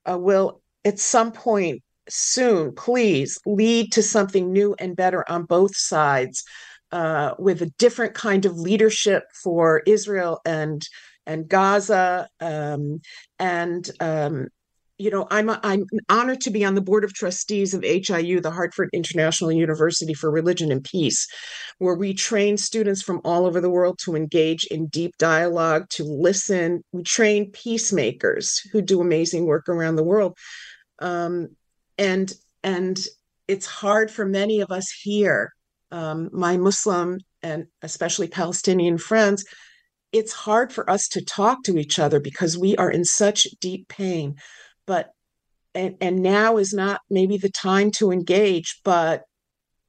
uh, 0.10 0.18
will 0.18 0.62
at 0.86 0.98
some 0.98 1.34
point 1.34 1.84
soon, 2.08 2.74
please 2.74 3.38
lead 3.46 3.92
to 3.92 4.02
something 4.02 4.54
new 4.54 4.76
and 4.80 4.96
better 4.96 5.30
on 5.30 5.44
both 5.44 5.76
sides 5.76 6.46
uh, 6.94 7.34
with 7.40 7.64
a 7.64 7.72
different 7.80 8.14
kind 8.14 8.46
of 8.46 8.60
leadership 8.60 9.24
for 9.44 9.82
Israel 9.88 10.40
and 10.46 10.88
and 11.26 11.50
Gaza. 11.50 12.28
Um, 12.40 13.02
and 13.40 13.90
um, 14.00 14.48
you 15.00 15.10
know, 15.10 15.28
I'm 15.32 15.50
I'm 15.50 15.86
honored 16.08 16.42
to 16.42 16.52
be 16.52 16.64
on 16.64 16.76
the 16.76 16.82
board 16.82 17.04
of 17.04 17.12
trustees 17.12 17.74
of 17.74 17.84
HIU, 17.84 18.42
the 18.42 18.52
Hartford 18.52 18.90
International 18.94 19.52
University 19.52 20.14
for 20.14 20.30
Religion 20.30 20.72
and 20.72 20.84
Peace, 20.84 21.28
where 21.80 21.96
we 21.96 22.14
train 22.14 22.58
students 22.58 23.02
from 23.02 23.22
all 23.26 23.48
over 23.48 23.60
the 23.60 23.72
world 23.72 23.98
to 24.06 24.16
engage 24.16 24.66
in 24.66 24.86
deep 24.86 25.18
dialogue, 25.18 25.88
to 25.92 26.04
listen. 26.04 26.84
We 26.92 27.02
train 27.02 27.52
peacemakers 27.52 28.60
who 28.72 28.84
do 28.84 29.02
amazing 29.02 29.46
work 29.48 29.68
around 29.68 29.96
the 29.96 30.04
world. 30.04 30.38
Um, 31.00 31.56
and 31.98 32.32
and 32.64 33.04
it's 33.48 33.66
hard 33.66 34.12
for 34.12 34.26
many 34.26 34.62
of 34.62 34.70
us 34.70 34.92
here 35.02 35.52
um, 35.94 36.30
my 36.34 36.58
Muslim 36.58 37.20
and 37.44 37.68
especially 37.84 38.28
Palestinian 38.28 38.98
friends, 38.98 39.46
it's 40.12 40.34
hard 40.34 40.74
for 40.74 40.90
us 40.90 41.08
to 41.10 41.24
talk 41.24 41.64
to 41.64 41.78
each 41.78 42.00
other 42.00 42.20
because 42.20 42.58
we 42.58 42.76
are 42.78 42.90
in 42.90 43.06
such 43.06 43.48
deep 43.62 43.88
pain. 43.88 44.36
But 44.88 45.12
and, 45.76 45.96
and 46.02 46.22
now 46.22 46.58
is 46.58 46.74
not 46.74 47.02
maybe 47.10 47.38
the 47.38 47.50
time 47.50 47.92
to 47.92 48.12
engage, 48.12 48.80
but 48.84 49.24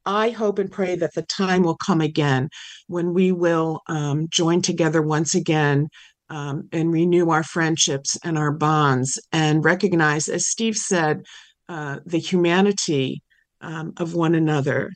I 0.05 0.29
hope 0.29 0.59
and 0.59 0.71
pray 0.71 0.95
that 0.95 1.13
the 1.15 1.23
time 1.23 1.63
will 1.63 1.77
come 1.77 2.01
again 2.01 2.49
when 2.87 3.13
we 3.13 3.31
will 3.31 3.81
um, 3.87 4.27
join 4.29 4.61
together 4.61 5.01
once 5.01 5.33
again 5.33 5.87
um, 6.29 6.69
and 6.71 6.93
renew 6.93 7.29
our 7.31 7.43
friendships 7.43 8.17
and 8.23 8.37
our 8.37 8.51
bonds 8.51 9.19
and 9.31 9.65
recognize, 9.65 10.27
as 10.27 10.47
Steve 10.47 10.75
said, 10.75 11.23
uh, 11.67 11.99
the 12.05 12.19
humanity 12.19 13.23
um, 13.61 13.93
of 13.97 14.13
one 14.13 14.35
another, 14.35 14.91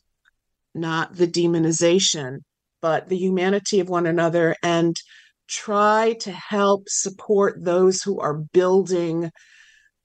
not 0.80 1.16
the 1.16 1.28
demonization, 1.28 2.40
but 2.82 3.10
the 3.10 3.18
humanity 3.18 3.80
of 3.80 3.90
one 3.90 4.06
another, 4.08 4.56
and 4.64 4.96
try 5.48 6.14
to 6.22 6.32
help 6.32 6.88
support 6.88 7.64
those 7.64 8.02
who 8.02 8.20
are 8.20 8.36
building 8.36 9.32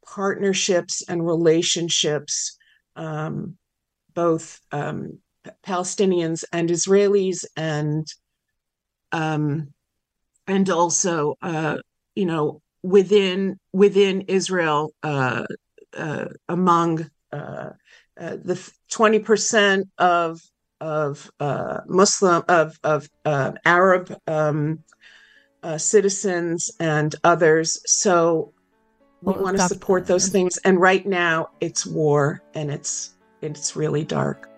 partnerships 0.07 1.03
and 1.09 1.27
relationships, 1.27 2.57
um, 2.97 3.57
both 4.15 4.61
um, 4.73 5.19
Palestinians 5.67 6.45
and 6.53 6.71
Israelis, 6.71 7.45
and 7.57 8.07
um, 9.13 9.69
and 10.47 10.69
also, 10.71 11.37
uh, 11.43 11.77
you 12.15 12.27
know, 12.27 12.61
within 12.83 13.59
within 13.73 14.23
Israel, 14.23 14.93
uh, 15.03 15.45
uh, 15.97 16.27
among 16.49 17.11
uh, 17.33 17.71
uh, 18.21 18.37
the 18.43 18.73
twenty 18.91 19.19
percent 19.19 19.89
of 19.99 20.41
of 20.85 21.31
uh, 21.41 21.81
Muslim 21.87 22.45
of 22.49 22.79
of 22.85 23.09
uh, 23.25 23.53
Arab 23.65 24.15
um, 24.27 24.79
uh, 25.63 25.79
citizens 25.79 26.71
and 26.79 27.15
others. 27.25 27.81
So 27.87 28.53
we 29.23 29.33
well, 29.33 29.43
want 29.43 29.57
to 29.57 29.63
support 29.67 30.07
those 30.07 30.29
things. 30.29 30.59
And 30.59 30.79
right 30.79 31.07
now, 31.07 31.49
it's 31.61 31.87
war, 31.87 32.43
and 32.53 32.71
it's 32.71 33.15
it's 33.41 33.75
really 33.75 34.05
dark. 34.05 34.51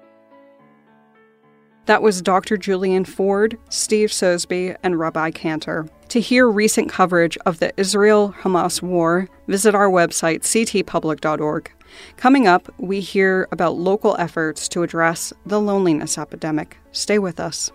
That 1.87 2.03
was 2.03 2.21
Dr. 2.21 2.57
Julian 2.57 3.05
Ford, 3.05 3.57
Steve 3.71 4.13
Sosebee, 4.13 4.75
and 4.83 4.99
Rabbi 4.99 5.31
Cantor. 5.31 5.89
To 6.09 6.21
hear 6.21 6.49
recent 6.49 6.89
coverage 6.91 7.39
of 7.47 7.61
the 7.61 7.73
Israel 7.77 8.35
Hamas 8.41 8.83
war, 8.83 9.29
visit 9.47 9.77
our 9.77 9.89
website, 9.89 10.41
ctpublic.org. 10.41 11.76
Coming 12.17 12.47
up, 12.47 12.73
we 12.79 13.01
hear 13.01 13.49
about 13.53 13.77
local 13.77 14.17
efforts 14.19 14.69
to 14.69 14.83
address 14.83 15.33
the 15.45 15.61
loneliness 15.61 16.19
epidemic. 16.19 16.79
Stay 16.93 17.19
with 17.19 17.41
us. 17.41 17.71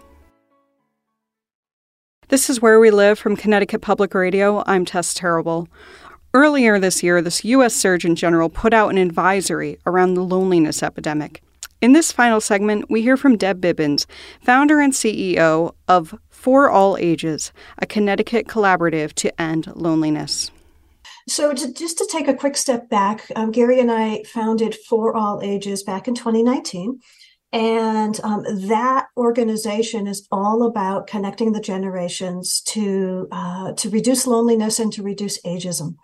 This 2.30 2.50
is 2.50 2.62
Where 2.62 2.80
We 2.80 2.92
Live 2.92 3.20
from 3.20 3.36
Connecticut 3.36 3.82
Public 3.82 4.14
Radio. 4.14 4.64
I'm 4.66 4.86
Tess 4.86 5.14
Terrible. 5.14 5.68
Earlier 6.34 6.80
this 6.80 7.04
year, 7.04 7.22
the 7.22 7.42
U.S. 7.44 7.74
Surgeon 7.74 8.16
General 8.16 8.48
put 8.48 8.74
out 8.74 8.90
an 8.90 8.98
advisory 8.98 9.78
around 9.86 10.14
the 10.14 10.24
loneliness 10.24 10.82
epidemic. 10.82 11.42
In 11.82 11.92
this 11.92 12.12
final 12.12 12.40
segment, 12.40 12.90
we 12.90 13.02
hear 13.02 13.18
from 13.18 13.36
Deb 13.36 13.60
Bibbins, 13.60 14.06
founder 14.42 14.80
and 14.80 14.94
CEO 14.94 15.74
of 15.88 16.16
For 16.30 16.70
All 16.70 16.96
Ages, 16.96 17.52
a 17.80 17.86
Connecticut 17.86 18.48
collaborative 18.48 19.12
to 19.14 19.42
end 19.42 19.68
loneliness. 19.76 20.52
So, 21.28 21.54
to, 21.54 21.74
just 21.74 21.98
to 22.00 22.08
take 22.12 22.28
a 22.28 22.34
quick 22.34 22.58
step 22.58 22.90
back, 22.90 23.30
um, 23.36 23.52
Gary 23.52 23.80
and 23.80 23.92
I 23.92 24.24
founded 24.24 24.76
For 24.88 25.16
All 25.16 25.42
Ages 25.42 25.84
back 25.84 26.08
in 26.08 26.16
2019. 26.16 27.00
And 27.54 28.20
um, 28.24 28.44
that 28.68 29.08
organization 29.18 30.08
is 30.08 30.26
all 30.32 30.64
about 30.64 31.08
connecting 31.08 31.52
the 31.52 31.60
generations 31.60 32.62
to 32.68 33.28
uh, 33.32 33.74
to 33.74 33.90
reduce 33.90 34.26
loneliness 34.26 34.80
and 34.80 34.92
to 34.94 35.04
reduce 35.04 35.42
ageism. 35.42 35.96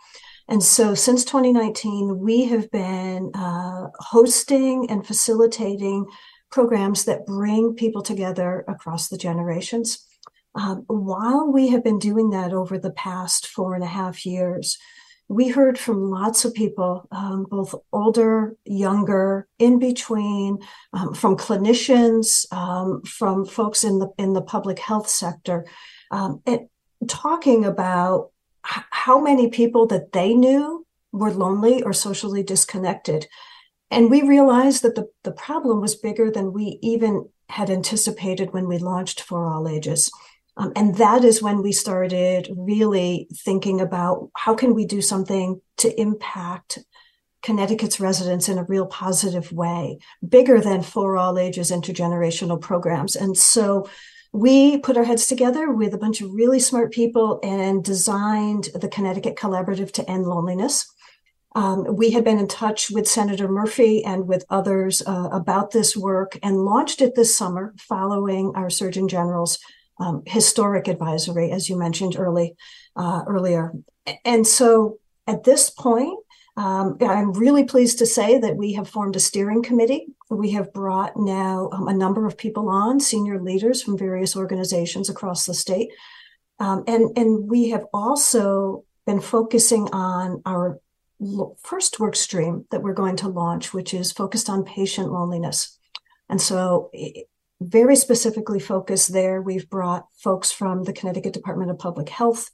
And 0.50 0.62
so, 0.62 0.94
since 0.94 1.24
2019, 1.26 2.20
we 2.20 2.46
have 2.46 2.70
been 2.72 3.32
uh, 3.34 3.88
hosting 4.00 4.90
and 4.90 5.06
facilitating 5.08 6.06
programs 6.50 7.06
that 7.06 7.26
bring 7.26 7.76
people 7.76 8.02
together 8.02 8.66
across 8.68 9.08
the 9.08 9.18
generations. 9.18 10.06
Um, 10.56 10.84
while 10.88 11.52
we 11.52 11.70
have 11.70 11.84
been 11.84 12.00
doing 12.00 12.32
that 12.32 12.54
over 12.54 12.78
the 12.78 12.92
past 12.92 13.48
four 13.48 13.76
and 13.76 13.84
a 13.84 13.88
half 13.88 14.26
years, 14.26 14.78
we 15.30 15.50
heard 15.50 15.78
from 15.78 16.10
lots 16.10 16.46
of 16.46 16.54
people, 16.54 17.08
um, 17.12 17.46
both 17.50 17.76
older, 17.92 18.56
younger, 18.66 19.48
in 19.60 19.78
between, 19.78 20.60
um, 20.94 21.14
from 21.14 21.36
clinicians, 21.36 22.52
um, 22.54 23.02
from 23.04 23.46
folks 23.46 23.84
in 23.84 24.00
the 24.00 24.10
in 24.18 24.34
the 24.34 24.42
public 24.42 24.80
health 24.80 25.10
sector, 25.10 25.66
um, 26.12 26.42
and 26.46 26.70
talking 27.08 27.66
about 27.66 28.32
h- 28.66 28.84
how 28.92 29.20
many 29.20 29.50
people 29.50 29.86
that 29.88 30.14
they 30.14 30.34
knew 30.34 30.86
were 31.12 31.32
lonely 31.32 31.84
or 31.84 31.94
socially 31.94 32.44
disconnected. 32.44 33.28
And 33.90 34.10
we 34.10 34.22
realized 34.22 34.82
that 34.84 34.96
the, 34.96 35.10
the 35.24 35.32
problem 35.32 35.82
was 35.82 35.96
bigger 35.96 36.30
than 36.30 36.54
we 36.54 36.80
even 36.82 37.30
had 37.50 37.70
anticipated 37.70 38.54
when 38.54 38.68
we 38.68 38.78
launched 38.78 39.22
For 39.22 39.46
All 39.46 39.68
Ages. 39.68 40.12
Um, 40.58 40.74
and 40.76 40.96
that 40.96 41.24
is 41.24 41.42
when 41.42 41.62
we 41.62 41.72
started 41.72 42.50
really 42.56 43.28
thinking 43.34 43.80
about 43.80 44.30
how 44.36 44.56
can 44.56 44.74
we 44.74 44.86
do 44.86 45.02
something 45.02 45.62
to 45.78 46.02
impact 46.02 46.80
Connecticut's 47.44 48.00
residents 48.00 48.50
in 48.50 48.58
a 48.58 48.64
real 48.64 48.88
positive 48.88 49.52
way, 49.52 50.00
bigger 50.28 50.60
than 50.60 50.82
for 50.82 51.16
all 51.16 51.38
ages 51.38 51.72
intergenerational 51.72 52.60
programs. 52.60 53.16
And 53.16 53.38
so 53.38 53.88
we 54.34 54.80
put 54.80 54.98
our 54.98 55.04
heads 55.04 55.28
together 55.28 55.72
with 55.72 55.94
a 55.94 55.98
bunch 55.98 56.22
of 56.22 56.32
really 56.32 56.60
smart 56.60 56.92
people 56.92 57.40
and 57.44 57.84
designed 57.84 58.70
the 58.74 58.90
Connecticut 58.90 59.36
Collaborative 59.36 59.92
to 59.94 60.10
End 60.10 60.26
Loneliness. 60.26 60.92
Um, 61.56 61.96
we 61.96 62.12
had 62.12 62.24
been 62.24 62.38
in 62.38 62.48
touch 62.48 62.92
with 62.92 63.08
Senator 63.08 63.48
Murphy 63.48 64.04
and 64.04 64.28
with 64.28 64.46
others 64.50 65.02
uh, 65.08 65.30
about 65.32 65.72
this 65.72 65.96
work 65.96 66.38
and 66.44 66.66
launched 66.66 67.02
it 67.02 67.16
this 67.16 67.36
summer 67.36 67.74
following 67.78 68.52
our 68.56 68.70
Surgeon 68.70 69.08
General's 69.08 69.58
um, 70.00 70.24
historic 70.26 70.88
advisory, 70.88 71.52
as 71.52 71.70
you 71.70 71.78
mentioned 71.78 72.16
early 72.18 72.56
uh, 72.96 73.24
earlier. 73.28 73.74
And 74.24 74.46
so 74.46 75.00
at 75.26 75.44
this 75.44 75.70
point, 75.70 76.18
um, 76.56 76.98
I'm 77.02 77.34
really 77.34 77.66
pleased 77.66 78.00
to 78.00 78.06
say 78.08 78.40
that 78.40 78.58
we 78.58 78.74
have 78.74 78.90
formed 78.90 79.16
a 79.16 79.20
steering 79.20 79.62
committee. 79.62 80.08
We 80.30 80.52
have 80.52 80.74
brought 80.74 81.16
now 81.16 81.70
um, 81.72 81.88
a 81.88 81.94
number 81.94 82.26
of 82.26 82.38
people 82.38 82.70
on, 82.70 83.00
senior 83.00 83.40
leaders 83.40 83.84
from 83.84 83.98
various 83.98 84.36
organizations 84.36 85.10
across 85.10 85.46
the 85.46 85.54
state. 85.54 85.90
Um, 86.60 86.84
and, 86.88 87.16
and 87.16 87.48
we 87.48 87.70
have 87.70 87.86
also 87.94 88.86
been 89.06 89.22
focusing 89.22 89.88
on 89.94 90.42
our 90.46 90.80
first 91.64 92.00
work 92.00 92.16
stream 92.16 92.66
that 92.72 92.82
we're 92.82 92.94
going 92.94 93.18
to 93.18 93.28
launch, 93.28 93.74
which 93.74 93.94
is 93.94 94.12
focused 94.12 94.50
on 94.50 94.64
patient 94.64 95.12
loneliness. 95.12 95.78
And 96.30 96.42
so 96.42 96.90
very 97.62 97.96
specifically 97.96 98.60
focused 98.60 99.12
there. 99.12 99.42
We've 99.42 99.70
brought 99.70 100.08
folks 100.18 100.52
from 100.52 100.84
the 100.84 100.94
Connecticut 100.94 101.34
Department 101.34 101.72
of 101.72 101.80
Public 101.80 102.10
Health. 102.10 102.52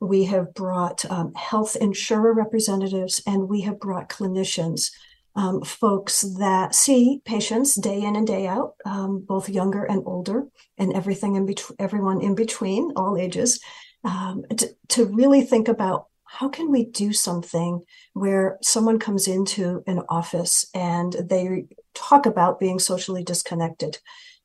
We 0.00 0.24
have 0.24 0.54
brought 0.54 1.04
um, 1.10 1.34
health 1.34 1.76
insurer 1.76 2.32
representatives, 2.32 3.22
and 3.26 3.48
we 3.48 3.62
have 3.62 3.80
brought 3.80 4.08
clinicians, 4.08 4.90
um, 5.34 5.62
folks 5.62 6.22
that 6.38 6.74
see 6.74 7.20
patients 7.24 7.74
day 7.74 8.02
in 8.02 8.16
and 8.16 8.26
day 8.26 8.46
out, 8.46 8.74
um, 8.86 9.20
both 9.20 9.48
younger 9.48 9.84
and 9.84 10.02
older, 10.06 10.46
and 10.78 10.92
everything 10.92 11.36
in 11.36 11.44
between, 11.44 11.76
everyone 11.78 12.22
in 12.22 12.34
between, 12.34 12.92
all 12.96 13.16
ages, 13.18 13.60
um, 14.04 14.44
to, 14.56 14.74
to 14.88 15.06
really 15.06 15.42
think 15.42 15.68
about 15.68 16.06
how 16.24 16.48
can 16.48 16.70
we 16.70 16.84
do 16.84 17.12
something 17.12 17.82
where 18.14 18.58
someone 18.62 18.98
comes 18.98 19.28
into 19.28 19.82
an 19.86 20.02
office 20.08 20.66
and 20.74 21.12
they 21.12 21.64
talk 21.94 22.26
about 22.26 22.58
being 22.58 22.78
socially 22.78 23.22
disconnected 23.22 23.98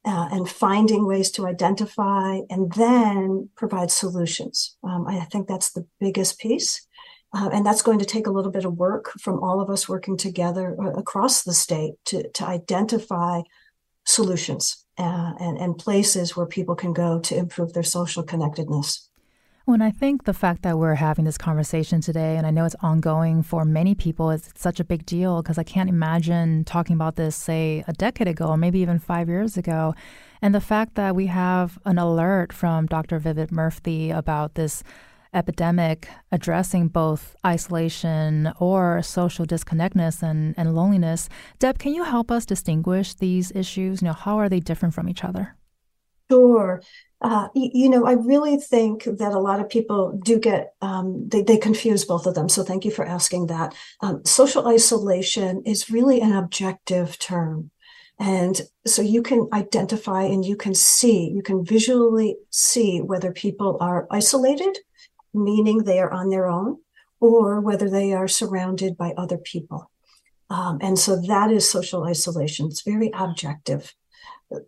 uh, 0.05 0.29
and 0.31 0.49
finding 0.49 1.05
ways 1.05 1.31
to 1.31 1.47
identify 1.47 2.39
and 2.49 2.71
then 2.73 3.49
provide 3.55 3.91
solutions. 3.91 4.75
Um, 4.83 5.07
I 5.07 5.19
think 5.25 5.47
that's 5.47 5.71
the 5.71 5.85
biggest 5.99 6.39
piece. 6.39 6.87
Uh, 7.33 7.49
and 7.53 7.65
that's 7.65 7.81
going 7.81 7.99
to 7.99 8.05
take 8.05 8.27
a 8.27 8.31
little 8.31 8.51
bit 8.51 8.65
of 8.65 8.73
work 8.77 9.11
from 9.19 9.41
all 9.41 9.61
of 9.61 9.69
us 9.69 9.87
working 9.87 10.17
together 10.17 10.75
uh, 10.81 10.91
across 10.93 11.43
the 11.43 11.53
state 11.53 11.93
to, 12.05 12.29
to 12.31 12.45
identify 12.45 13.41
solutions 14.05 14.85
uh, 14.97 15.31
and, 15.39 15.57
and 15.57 15.77
places 15.77 16.35
where 16.35 16.45
people 16.45 16.75
can 16.75 16.91
go 16.91 17.19
to 17.19 17.37
improve 17.37 17.71
their 17.73 17.83
social 17.83 18.23
connectedness. 18.23 19.09
When 19.71 19.81
I 19.81 19.89
think 19.89 20.25
the 20.25 20.33
fact 20.33 20.63
that 20.63 20.77
we're 20.77 20.95
having 20.95 21.23
this 21.23 21.37
conversation 21.37 22.01
today, 22.01 22.35
and 22.35 22.45
I 22.45 22.51
know 22.51 22.65
it's 22.65 22.75
ongoing 22.81 23.41
for 23.41 23.63
many 23.63 23.95
people, 23.95 24.29
is 24.29 24.49
such 24.53 24.81
a 24.81 24.83
big 24.83 25.05
deal 25.05 25.41
because 25.41 25.57
I 25.57 25.63
can't 25.63 25.87
imagine 25.87 26.65
talking 26.65 26.93
about 26.93 27.15
this, 27.15 27.37
say, 27.37 27.81
a 27.87 27.93
decade 27.93 28.27
ago 28.27 28.47
or 28.47 28.57
maybe 28.57 28.79
even 28.79 28.99
five 28.99 29.29
years 29.29 29.55
ago. 29.55 29.95
And 30.41 30.53
the 30.53 30.59
fact 30.59 30.95
that 30.95 31.15
we 31.15 31.27
have 31.27 31.79
an 31.85 31.97
alert 31.97 32.51
from 32.51 32.85
Dr. 32.85 33.17
Vivek 33.17 33.49
Murthy 33.49 34.13
about 34.13 34.55
this 34.55 34.83
epidemic 35.33 36.09
addressing 36.33 36.89
both 36.89 37.37
isolation 37.47 38.51
or 38.59 39.01
social 39.01 39.45
disconnectedness 39.45 40.21
and, 40.21 40.53
and 40.57 40.75
loneliness. 40.75 41.29
Deb, 41.59 41.79
can 41.79 41.93
you 41.93 42.03
help 42.03 42.29
us 42.29 42.45
distinguish 42.45 43.13
these 43.13 43.53
issues? 43.55 44.01
You 44.01 44.09
know, 44.09 44.13
how 44.15 44.37
are 44.37 44.49
they 44.49 44.59
different 44.59 44.93
from 44.93 45.07
each 45.07 45.23
other? 45.23 45.55
Sure 46.31 46.81
uh, 47.21 47.49
you, 47.53 47.87
know, 47.87 48.05
I 48.05 48.13
really 48.13 48.57
think 48.57 49.03
that 49.03 49.33
a 49.33 49.39
lot 49.39 49.59
of 49.59 49.69
people 49.69 50.19
do 50.23 50.39
get 50.39 50.73
um, 50.81 51.29
they 51.29 51.43
they 51.43 51.57
confuse 51.57 52.03
both 52.03 52.25
of 52.25 52.33
them. 52.33 52.49
So 52.49 52.63
thank 52.63 52.83
you 52.83 52.89
for 52.89 53.05
asking 53.05 53.47
that. 53.47 53.75
Um, 54.01 54.25
social 54.25 54.67
isolation 54.67 55.61
is 55.63 55.91
really 55.91 56.19
an 56.19 56.33
objective 56.33 57.19
term, 57.19 57.69
and 58.17 58.59
so 58.87 59.03
you 59.03 59.21
can 59.21 59.47
identify 59.53 60.23
and 60.23 60.43
you 60.43 60.55
can 60.55 60.73
see, 60.73 61.29
you 61.29 61.43
can 61.43 61.63
visually 61.63 62.37
see 62.49 63.01
whether 63.01 63.31
people 63.31 63.77
are 63.79 64.07
isolated, 64.09 64.79
meaning 65.31 65.79
they 65.79 65.99
are 65.99 66.11
on 66.11 66.29
their 66.29 66.47
own, 66.47 66.79
or 67.19 67.61
whether 67.61 67.87
they 67.87 68.13
are 68.13 68.27
surrounded 68.27 68.97
by 68.97 69.13
other 69.15 69.37
people. 69.37 69.91
Um, 70.49 70.79
and 70.81 70.97
so 70.97 71.21
that 71.27 71.51
is 71.51 71.69
social 71.69 72.03
isolation. 72.03 72.65
It's 72.65 72.81
very 72.81 73.11
objective. 73.13 73.93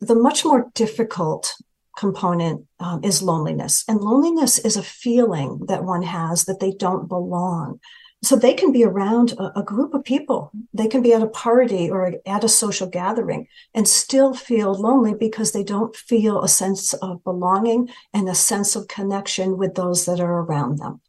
The 0.01 0.15
much 0.15 0.45
more 0.45 0.71
difficult 0.73 1.55
component 1.97 2.65
um, 2.79 3.03
is 3.03 3.21
loneliness. 3.21 3.83
And 3.87 3.99
loneliness 3.99 4.59
is 4.59 4.77
a 4.77 4.83
feeling 4.83 5.65
that 5.67 5.83
one 5.83 6.03
has 6.03 6.45
that 6.45 6.59
they 6.59 6.71
don't 6.71 7.07
belong. 7.07 7.79
So 8.23 8.37
they 8.37 8.53
can 8.53 8.71
be 8.71 8.85
around 8.85 9.33
a, 9.33 9.59
a, 9.59 9.63
group 9.63 9.93
of 9.93 10.05
people. 10.05 10.49
They 10.73 10.87
can 10.87 11.01
be 11.01 11.11
at 11.11 11.21
a 11.21 11.27
party 11.27 11.91
or 11.91 12.13
at 12.25 12.43
a 12.45 12.49
social 12.49 12.87
gathering 12.87 13.47
and 13.73 13.85
still 13.85 14.33
feel 14.33 14.73
lonely 14.73 15.13
because 15.13 15.51
they 15.51 15.63
don't 15.63 15.93
feel 15.93 16.41
a 16.41 16.47
sense 16.47 16.93
of 16.93 17.21
belonging 17.25 17.89
and 18.13 18.29
a 18.29 18.35
sense 18.35 18.77
of 18.77 18.87
connection 18.87 19.57
with 19.57 19.75
those 19.75 20.05
that 20.05 20.21
are 20.21 20.39
around 20.39 20.79
them. 20.79 21.01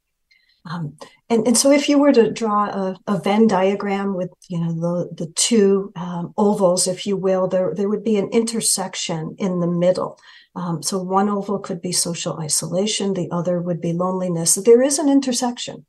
Um, 0.67 0.97
and, 1.29 1.47
and 1.47 1.59
so 1.59 1.71
if 1.71 1.89
you 1.89 1.99
were 1.99 2.13
to 2.13 2.31
draw 2.31 2.67
a, 2.67 2.97
a 3.07 3.19
Venn 3.19 3.47
diagram 3.47 4.15
with, 4.15 4.33
you 4.49 4.59
know, 4.59 4.73
the, 4.73 5.25
the 5.25 5.33
two 5.33 5.93
um, 5.97 6.33
ovals, 6.39 6.87
if 6.87 7.07
you 7.07 7.17
will, 7.17 7.49
there, 7.49 7.75
there 7.75 7.89
would 7.89 8.05
be 8.05 8.17
an 8.17 8.31
intersection 8.31 9.37
in 9.39 9.61
the 9.61 9.67
middle 9.67 10.19
um, 10.57 10.83
so 10.83 11.03
one 11.03 11.29
oval 11.29 11.59
could 11.59 11.81
be 11.81 11.93
social 11.93 12.39
isolation, 12.39 13.15
the 13.15 13.29
other 13.31 13.61
would 13.61 13.81
be 13.81 13.93
loneliness. 13.93 14.55
There 14.55 14.83
is 14.83 14.99
an 14.99 15.09
intersection. 15.09 15.85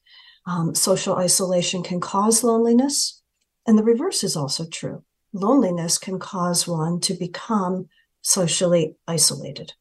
Um, 0.47 0.73
social 0.73 1.15
isolation 1.15 1.83
can 1.83 1.99
cause 1.99 2.43
loneliness, 2.43 3.21
and 3.67 3.77
the 3.77 3.83
reverse 3.83 4.23
is 4.23 4.35
also 4.35 4.65
true. 4.65 5.03
Loneliness 5.33 5.97
can 5.97 6.19
cause 6.19 6.67
one 6.67 6.99
to 7.01 7.13
become 7.13 7.89
socially 8.21 8.95
isolated. 9.07 9.73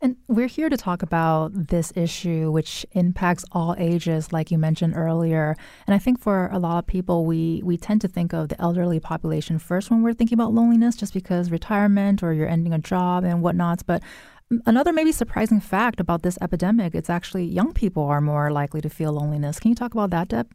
And 0.00 0.16
we're 0.28 0.46
here 0.46 0.68
to 0.68 0.76
talk 0.76 1.02
about 1.02 1.50
this 1.52 1.92
issue, 1.96 2.52
which 2.52 2.86
impacts 2.92 3.44
all 3.50 3.74
ages, 3.78 4.32
like 4.32 4.50
you 4.50 4.58
mentioned 4.58 4.94
earlier. 4.96 5.56
And 5.86 5.94
I 5.94 5.98
think 5.98 6.20
for 6.20 6.48
a 6.52 6.58
lot 6.58 6.78
of 6.78 6.86
people, 6.86 7.26
we, 7.26 7.62
we 7.64 7.76
tend 7.76 8.00
to 8.02 8.08
think 8.08 8.32
of 8.32 8.48
the 8.48 8.60
elderly 8.60 9.00
population 9.00 9.58
first 9.58 9.90
when 9.90 10.02
we're 10.02 10.14
thinking 10.14 10.36
about 10.36 10.54
loneliness, 10.54 10.94
just 10.94 11.12
because 11.12 11.50
retirement 11.50 12.22
or 12.22 12.32
you're 12.32 12.48
ending 12.48 12.72
a 12.72 12.78
job 12.78 13.24
and 13.24 13.42
whatnot. 13.42 13.84
But 13.86 14.02
another 14.66 14.92
maybe 14.92 15.10
surprising 15.10 15.58
fact 15.58 15.98
about 15.98 16.22
this 16.22 16.38
epidemic, 16.40 16.94
it's 16.94 17.10
actually 17.10 17.46
young 17.46 17.72
people 17.72 18.04
are 18.04 18.20
more 18.20 18.52
likely 18.52 18.80
to 18.80 18.88
feel 18.88 19.12
loneliness. 19.12 19.58
Can 19.58 19.70
you 19.70 19.74
talk 19.74 19.94
about 19.94 20.10
that, 20.10 20.28
Deb? 20.28 20.52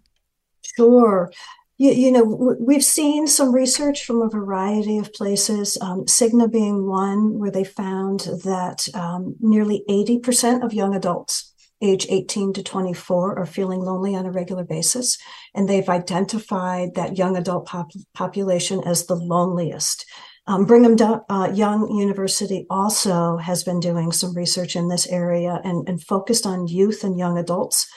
Sure 0.61 1.29
you, 1.77 1.91
you 1.91 2.11
know, 2.11 2.57
we've 2.59 2.83
seen 2.83 3.27
some 3.27 3.53
research 3.53 4.05
from 4.05 4.21
a 4.21 4.29
variety 4.29 4.97
of 4.97 5.13
places, 5.13 5.77
um, 5.81 6.05
Cigna 6.05 6.51
being 6.51 6.85
one, 6.85 7.39
where 7.39 7.51
they 7.51 7.63
found 7.63 8.21
that 8.43 8.87
um, 8.93 9.35
nearly 9.39 9.83
80% 9.89 10.63
of 10.63 10.73
young 10.73 10.95
adults 10.95 11.53
age 11.83 12.07
18 12.09 12.53
to 12.53 12.63
24 12.63 13.37
are 13.37 13.45
feeling 13.45 13.81
lonely 13.81 14.15
on 14.15 14.25
a 14.25 14.31
regular 14.31 14.63
basis. 14.63 15.17
And 15.53 15.67
they've 15.67 15.89
identified 15.89 16.95
that 16.95 17.17
young 17.17 17.35
adult 17.35 17.65
pop- 17.65 17.91
population 18.13 18.81
as 18.85 19.05
the 19.05 19.15
loneliest. 19.15 20.05
Um, 20.45 20.65
Brigham 20.65 20.97
uh, 21.29 21.51
Young 21.53 21.95
University 21.95 22.65
also 22.69 23.37
has 23.37 23.63
been 23.63 23.79
doing 23.79 24.11
some 24.11 24.35
research 24.35 24.75
in 24.75 24.89
this 24.89 25.07
area 25.07 25.61
and, 25.63 25.87
and 25.87 26.03
focused 26.03 26.45
on 26.45 26.67
youth 26.67 27.03
and 27.03 27.17
young 27.17 27.37
adults. 27.37 27.87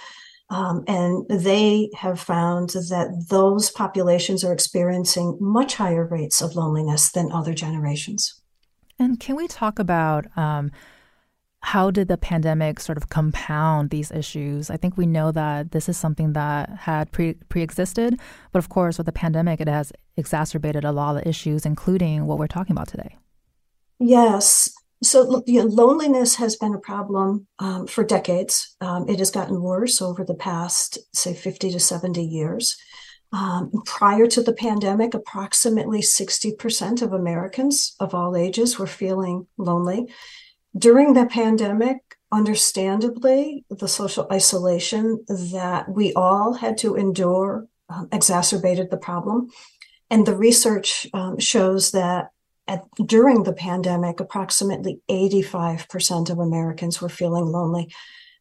Um, 0.49 0.84
and 0.86 1.26
they 1.28 1.90
have 1.97 2.20
found 2.20 2.70
that 2.70 3.26
those 3.30 3.70
populations 3.70 4.44
are 4.44 4.53
experiencing 4.53 5.36
much 5.40 5.74
higher 5.74 6.07
rates 6.07 6.40
of 6.40 6.55
loneliness 6.55 7.11
than 7.11 7.32
other 7.32 7.53
generations. 7.53 8.40
And 8.99 9.18
can 9.18 9.34
we 9.36 9.49
talk 9.49 9.78
about 9.78 10.26
um, 10.38 10.70
how 11.61 11.90
did 11.90 12.07
the 12.07 12.16
pandemic 12.16 12.78
sort 12.78 12.97
of 12.97 13.09
compound 13.09 13.90
these 13.90 14.12
issues? 14.12 14.70
I 14.70 14.76
think 14.76 14.97
we 14.97 15.05
know 15.05 15.32
that 15.32 15.72
this 15.72 15.88
is 15.88 15.97
something 15.97 16.32
that 16.34 16.70
had 16.70 17.11
pre 17.11 17.34
pre-existed, 17.49 18.20
but 18.53 18.61
of 18.61 18.68
course, 18.68 18.99
with 18.99 19.07
the 19.07 19.12
pandemic, 19.12 19.61
it 19.61 19.68
has 19.68 19.92
exacerbated 20.16 20.84
a 20.84 20.92
lot 20.92 21.16
of 21.16 21.26
issues, 21.26 21.66
including 21.66 22.26
what 22.26 22.38
we're 22.38 22.47
talking 22.47 22.72
about 22.72 22.86
today. 22.86 23.16
Yes, 23.99 24.70
so 25.03 25.42
you 25.47 25.61
know, 25.61 25.66
loneliness 25.66 26.36
has 26.36 26.57
been 26.57 26.74
a 26.74 26.78
problem 26.78 27.47
um, 27.59 27.86
for 27.86 28.05
decades. 28.05 28.76
Um, 28.80 29.09
it 29.09 29.18
has 29.18 29.30
gotten 29.30 29.61
worse 29.61 30.01
over 30.01 30.24
the 30.24 30.34
past, 30.34 30.99
say, 31.14 31.34
50 31.34 31.72
to 31.72 31.80
70 31.80 32.22
years. 32.22 32.76
Um, 33.32 33.70
prior 33.84 34.26
to 34.28 34.42
the 34.42 34.53
pandemic, 34.53 35.12
approximately 35.12 36.01
60% 36.01 37.03
of 37.03 37.12
Americans 37.12 37.94
of 38.01 38.14
all 38.14 38.36
ages 38.36 38.78
were 38.78 38.86
feeling 38.86 39.47
lonely. 39.59 40.07
during 40.78 41.14
the 41.14 41.26
pandemic, 41.26 41.99
understandably, 42.32 43.64
the 43.70 43.88
social 43.88 44.26
isolation 44.30 45.24
that 45.28 45.88
we 45.88 46.12
all 46.12 46.53
had 46.53 46.76
to 46.78 46.97
endure 46.97 47.66
um, 47.88 48.09
exacerbated 48.12 48.90
the 48.90 48.97
problem. 48.97 49.49
And 50.11 50.26
the 50.26 50.36
research 50.36 51.07
um, 51.14 51.38
shows 51.38 51.92
that 51.92 52.30
at, 52.68 52.84
during 53.04 53.42
the 53.42 53.52
pandemic, 53.52 54.20
approximately 54.20 55.00
85% 55.08 56.30
of 56.30 56.38
Americans 56.38 57.00
were 57.00 57.08
feeling 57.08 57.46
lonely. 57.46 57.92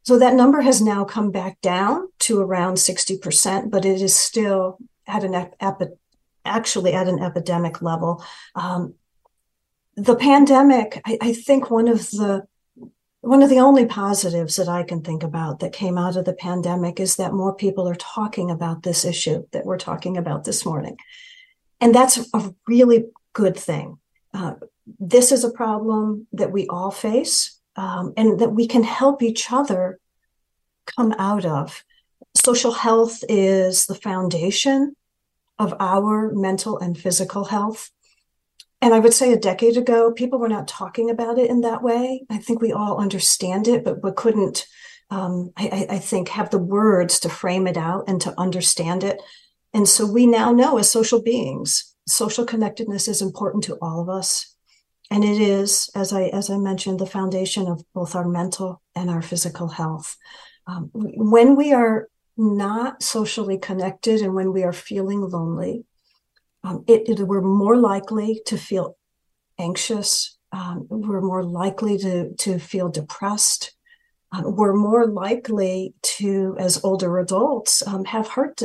So 0.04 0.20
that 0.20 0.36
number 0.36 0.62
has 0.62 0.82
now 0.82 1.04
come 1.04 1.32
back 1.32 1.60
down 1.62 2.08
to 2.20 2.40
around 2.40 2.76
60%, 2.76 3.72
but 3.72 3.86
it 3.86 4.02
is 4.02 4.16
still 4.16 4.78
at 5.08 5.24
an 5.24 5.34
epi- 5.60 5.86
actually 6.44 6.94
at 6.94 7.08
an 7.08 7.22
epidemic 7.22 7.82
level. 7.82 8.24
Um, 8.54 8.96
the 9.96 10.16
pandemic, 10.16 11.02
I, 11.06 11.18
I 11.22 11.34
think 11.34 11.72
one 11.72 11.88
of 11.88 12.10
the 12.12 12.46
one 13.22 13.42
of 13.42 13.50
the 13.50 13.60
only 13.60 13.88
positives 13.88 14.56
that 14.58 14.70
I 14.70 14.84
can 14.84 15.02
think 15.02 15.24
about 15.24 15.60
that 15.60 15.74
came 15.74 15.98
out 15.98 16.16
of 16.16 16.26
the 16.26 16.34
pandemic 16.34 17.00
is 17.00 17.16
that 17.16 17.34
more 17.34 17.56
people 17.56 17.90
are 17.90 17.96
talking 17.96 18.52
about 18.52 18.84
this 18.84 19.04
issue 19.04 19.48
that 19.52 19.66
we're 19.66 19.80
talking 19.80 20.16
about 20.16 20.44
this 20.44 20.64
morning. 20.64 20.96
And 21.82 21.94
that's 21.94 22.20
a 22.36 22.54
really 22.68 23.06
good 23.34 23.58
thing. 23.58 23.98
Uh, 24.36 24.56
this 25.00 25.32
is 25.32 25.44
a 25.44 25.50
problem 25.50 26.28
that 26.34 26.52
we 26.52 26.68
all 26.68 26.92
face 26.92 27.60
um, 27.78 28.14
and 28.18 28.40
that 28.40 28.52
we 28.52 28.68
can 28.68 28.84
help 28.84 29.24
each 29.24 29.52
other 29.52 30.00
come 30.98 31.14
out 31.18 31.46
of. 31.46 31.84
Social 32.36 32.74
health 32.74 33.24
is 33.30 33.86
the 33.86 33.96
foundation 33.96 34.96
of 35.58 35.74
our 35.80 36.34
mental 36.34 36.78
and 36.80 36.98
physical 36.98 37.46
health. 37.46 37.90
And 38.82 38.94
I 38.94 39.00
would 39.00 39.14
say 39.14 39.32
a 39.32 39.40
decade 39.40 39.78
ago, 39.78 40.12
people 40.12 40.38
were 40.38 40.50
not 40.50 40.68
talking 40.68 41.10
about 41.10 41.40
it 41.40 41.50
in 41.50 41.62
that 41.62 41.82
way. 41.82 42.26
I 42.30 42.38
think 42.38 42.62
we 42.62 42.74
all 42.74 43.00
understand 43.00 43.70
it, 43.70 43.86
but 43.86 44.04
we 44.04 44.12
couldn't, 44.12 44.68
um, 45.10 45.54
I, 45.56 45.88
I 45.92 46.00
think, 46.00 46.28
have 46.30 46.50
the 46.50 46.60
words 46.60 47.22
to 47.22 47.30
frame 47.30 47.68
it 47.68 47.78
out 47.78 48.04
and 48.08 48.20
to 48.22 48.38
understand 48.38 49.06
it. 49.06 49.22
And 49.74 49.88
so 49.88 50.06
we 50.06 50.28
now 50.28 50.52
know 50.52 50.78
as 50.78 50.90
social 50.90 51.22
beings, 51.22 51.95
social 52.08 52.46
connectedness 52.46 53.08
is 53.08 53.22
important 53.22 53.64
to 53.66 53.78
all 53.82 54.02
of 54.02 54.10
us. 54.10 54.56
And 55.12 55.24
it 55.24 55.40
is, 55.40 55.90
as 55.96 56.14
I 56.14 56.24
as 56.24 56.50
I 56.50 56.58
mentioned, 56.58 57.00
the 57.00 57.06
foundation 57.06 57.68
of 57.68 57.84
both 57.94 58.16
our 58.16 58.28
mental 58.28 58.82
and 58.96 59.10
our 59.10 59.22
physical 59.22 59.68
health. 59.68 60.18
Um, 60.68 60.90
when 60.94 61.56
we 61.56 61.74
are 61.74 62.10
not 62.38 63.04
socially 63.04 63.58
connected 63.58 64.22
and 64.22 64.34
when 64.34 64.52
we 64.52 64.64
are 64.64 64.74
feeling 64.74 65.22
lonely, 65.22 65.86
um, 66.64 66.84
it, 66.88 67.08
it, 67.08 67.20
we're 67.20 67.42
more 67.42 67.78
likely 67.78 68.42
to 68.48 68.58
feel 68.58 68.98
anxious. 69.60 70.38
Um, 70.52 70.88
we're 70.90 71.22
more 71.22 71.44
likely 71.44 71.98
to, 72.00 72.34
to 72.34 72.58
feel 72.58 72.90
depressed. 72.90 73.74
Um, 74.32 74.56
we're 74.56 74.76
more 74.76 75.06
likely 75.06 75.94
to, 76.02 76.56
as 76.60 76.84
older 76.84 77.20
adults, 77.20 77.86
um, 77.88 78.06
have 78.06 78.28
heart 78.28 78.62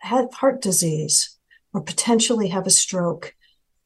have 0.00 0.32
heart 0.34 0.60
disease 0.60 1.35
or 1.76 1.82
potentially 1.82 2.48
have 2.48 2.66
a 2.66 2.70
stroke. 2.70 3.34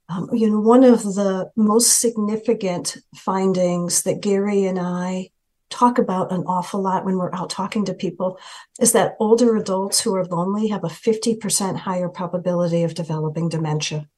Um, 0.09 0.31
you 0.33 0.49
know, 0.49 0.61
one 0.61 0.85
of 0.85 1.03
the 1.03 1.51
most 1.57 2.01
significant 2.01 2.97
findings 3.17 4.03
that 4.03 4.21
Gary 4.21 4.65
and 4.65 4.79
I 4.79 5.31
talk 5.71 5.99
about 5.99 6.31
an 6.31 6.45
awful 6.47 6.81
lot 6.81 7.05
when 7.05 7.17
we're 7.17 7.35
out 7.35 7.51
talking 7.51 7.85
to 7.87 7.95
people 7.95 8.39
is 8.81 8.93
that 8.93 9.17
older 9.19 9.57
adults 9.57 10.01
who 10.01 10.15
are 10.15 10.25
lonely 10.25 10.69
have 10.69 10.85
a 10.85 10.89
50% 10.89 11.77
higher 11.79 12.09
probability 12.09 12.85
of 12.85 12.95
developing 12.95 13.49
dementia. 13.49 14.09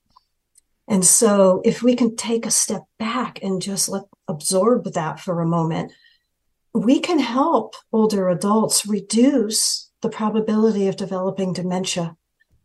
And 0.87 1.03
so 1.03 1.63
if 1.65 1.83
we 1.83 1.97
can 1.97 2.15
take 2.15 2.45
a 2.45 2.51
step 2.51 2.83
back 2.99 3.43
and 3.43 3.63
just 3.63 3.89
let 3.89 4.03
absorb 4.29 4.93
that 4.93 5.19
for 5.19 5.41
a 5.41 5.47
moment, 5.47 5.93
we 6.75 7.01
can 7.01 7.19
help 7.19 7.75
older 7.91 8.29
adults 8.29 8.85
reduce 8.85 9.91
the 10.03 10.11
probability 10.11 10.89
of 10.89 10.97
developing 10.97 11.55
dementia 11.55 12.17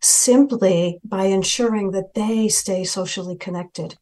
simply 0.01 0.99
by 1.03 1.25
ensuring 1.25 1.91
that 1.91 2.13
they 2.13 2.47
stay 2.49 2.83
socially 2.83 3.35
connected. 3.35 3.97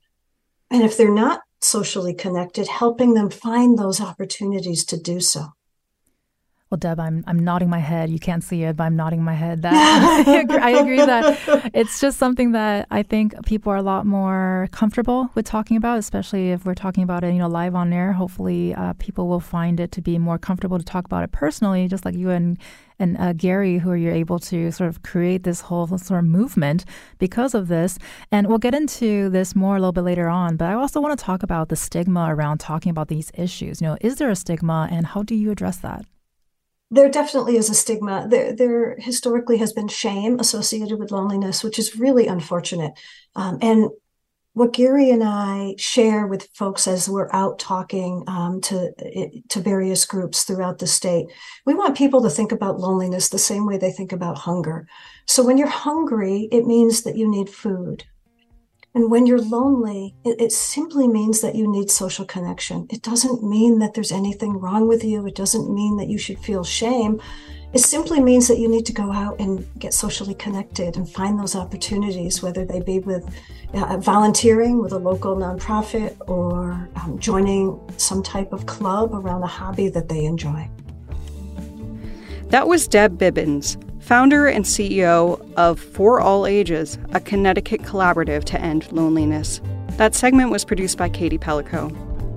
And 0.69 0.83
if 0.83 0.97
they're 0.97 1.13
not 1.13 1.41
socially 1.61 2.13
connected, 2.13 2.67
helping 2.67 3.13
them 3.13 3.29
find 3.29 3.77
those 3.77 4.01
opportunities 4.01 4.85
to 4.85 4.97
do 4.97 5.19
so. 5.19 5.54
Well, 6.75 6.93
Deb, 6.93 6.99
I'm 6.99 7.23
I'm 7.25 7.39
nodding 7.39 7.69
my 7.69 7.79
head. 7.79 8.09
You 8.09 8.19
can't 8.19 8.43
see 8.43 8.63
it, 8.63 8.75
but 8.75 8.83
I'm 8.83 8.97
nodding 8.97 9.23
my 9.23 9.33
head. 9.33 9.61
That 9.65 10.25
I, 10.27 10.41
agree, 10.41 10.57
I 10.57 10.69
agree 10.71 10.97
that 10.97 11.71
it's 11.73 12.01
just 12.01 12.19
something 12.19 12.51
that 12.51 12.85
I 12.91 13.01
think 13.01 13.33
people 13.45 13.71
are 13.71 13.77
a 13.77 13.81
lot 13.81 14.05
more 14.05 14.67
comfortable 14.71 15.29
with 15.35 15.45
talking 15.45 15.77
about, 15.77 15.97
especially 15.99 16.51
if 16.51 16.65
we're 16.65 16.73
talking 16.73 17.03
about 17.03 17.23
it, 17.23 17.31
you 17.31 17.39
know, 17.39 17.47
live 17.47 17.75
on 17.75 17.93
air. 17.93 18.11
Hopefully, 18.11 18.75
uh, 18.75 18.91
people 18.99 19.29
will 19.29 19.39
find 19.39 19.79
it 19.79 19.93
to 19.93 20.01
be 20.01 20.17
more 20.17 20.37
comfortable 20.37 20.77
to 20.77 20.83
talk 20.83 21.05
about 21.05 21.23
it 21.23 21.31
personally, 21.31 21.87
just 21.87 22.03
like 22.03 22.13
you 22.13 22.29
and 22.29 22.57
and 22.99 23.17
uh, 23.17 23.31
Gary, 23.33 23.77
who 23.77 23.93
you're 23.93 24.13
able 24.13 24.39
to 24.39 24.71
sort 24.71 24.89
of 24.89 25.01
create 25.03 25.43
this 25.43 25.61
whole 25.61 25.87
sort 25.87 26.19
of 26.19 26.25
movement 26.25 26.85
because 27.19 27.53
of 27.53 27.67
this. 27.67 27.97
And 28.31 28.47
we'll 28.47 28.57
get 28.57 28.75
into 28.75 29.29
this 29.29 29.55
more 29.55 29.75
a 29.77 29.79
little 29.79 29.91
bit 29.93 30.03
later 30.03 30.27
on. 30.27 30.57
But 30.57 30.69
I 30.69 30.73
also 30.73 31.01
want 31.01 31.17
to 31.17 31.25
talk 31.25 31.43
about 31.43 31.69
the 31.69 31.75
stigma 31.75 32.27
around 32.29 32.59
talking 32.59 32.89
about 32.89 33.07
these 33.07 33.31
issues. 33.35 33.81
You 33.81 33.87
know, 33.87 33.97
is 34.01 34.15
there 34.17 34.29
a 34.29 34.35
stigma, 34.35 34.89
and 34.91 35.07
how 35.07 35.23
do 35.23 35.35
you 35.35 35.51
address 35.51 35.77
that? 35.77 36.05
There 36.91 37.09
definitely 37.09 37.57
is 37.57 37.69
a 37.69 37.73
stigma. 37.73 38.27
There, 38.29 38.55
there 38.55 38.95
historically 38.99 39.57
has 39.57 39.73
been 39.73 39.87
shame 39.87 40.39
associated 40.39 40.99
with 40.99 41.11
loneliness, 41.11 41.63
which 41.63 41.79
is 41.79 41.97
really 41.97 42.27
unfortunate. 42.27 42.93
Um, 43.35 43.57
and 43.61 43.89
what 44.53 44.71
Gary 44.71 45.09
and 45.09 45.21
I 45.21 45.75
share 45.77 46.27
with 46.27 46.47
folks 46.53 46.87
as 46.87 47.09
we're 47.09 47.29
out 47.33 47.59
talking 47.59 48.23
um, 48.27 48.61
to 48.61 48.93
to 49.49 49.59
various 49.59 50.05
groups 50.05 50.43
throughout 50.43 50.79
the 50.79 50.87
state, 50.87 51.27
we 51.65 51.73
want 51.73 51.97
people 51.97 52.21
to 52.23 52.29
think 52.29 52.53
about 52.53 52.79
loneliness 52.79 53.27
the 53.27 53.37
same 53.37 53.65
way 53.65 53.77
they 53.77 53.91
think 53.91 54.13
about 54.13 54.37
hunger. 54.37 54.87
So 55.27 55.43
when 55.43 55.57
you're 55.57 55.67
hungry, 55.67 56.47
it 56.53 56.65
means 56.65 57.01
that 57.01 57.17
you 57.17 57.29
need 57.29 57.49
food. 57.49 58.05
And 58.95 59.11
when 59.11 59.25
you're 59.27 59.41
lonely, 59.41 60.15
it, 60.23 60.39
it, 60.39 60.51
simply 60.53 61.05
means 61.05 61.41
that 61.41 61.53
you 61.53 61.69
need 61.69 61.91
social 61.91 62.23
connection. 62.23 62.87
It 62.89 63.01
doesn't 63.01 63.43
mean 63.43 63.79
that 63.79 63.93
there's 63.93 64.13
anything 64.13 64.53
wrong 64.53 64.87
with 64.87 65.03
you. 65.03 65.27
It 65.27 65.35
doesn't 65.35 65.69
mean 65.69 65.97
that 65.97 66.07
you 66.07 66.17
should 66.17 66.39
feel 66.39 66.63
shame. 66.63 67.21
It 67.73 67.79
simply 67.79 68.21
means 68.21 68.47
that 68.47 68.57
you 68.57 68.69
need 68.69 68.85
to 68.85 68.93
go 68.93 69.11
out 69.11 69.37
and 69.37 69.67
get 69.77 69.93
socially 69.93 70.33
connected 70.33 70.95
and 70.95 71.09
find 71.09 71.37
those 71.37 71.57
opportunities, 71.57 72.41
whether 72.41 72.63
they 72.63 72.79
be 72.79 72.99
with 72.99 73.29
uh, 73.73 73.97
volunteering 73.97 74.81
with 74.81 74.93
a 74.93 74.97
local 74.97 75.35
nonprofit 75.35 76.15
or 76.29 76.89
um, 76.95 77.19
joining 77.19 77.77
some 77.97 78.23
type 78.23 78.53
of 78.53 78.65
club 78.65 79.13
around 79.13 79.43
a 79.43 79.47
hobby 79.47 79.89
that 79.89 80.07
they 80.07 80.23
enjoy. 80.23 80.69
That 82.47 82.69
was 82.69 82.87
Deb 82.87 83.17
Bibbins, 83.17 83.75
founder 84.05 84.45
and 84.45 84.63
CEO 84.63 85.51
of 85.57 85.79
For 85.79 86.21
All 86.21 86.45
Ages, 86.45 86.99
a 87.13 87.19
Connecticut 87.19 87.81
collaborative 87.81 88.43
to 88.45 88.61
end 88.61 88.91
loneliness. 88.91 89.61
That 89.97 90.13
segment 90.13 90.51
was 90.51 90.63
produced 90.63 90.97
by 90.97 91.09
Katie 91.09 91.39
Pellico. 91.39 91.91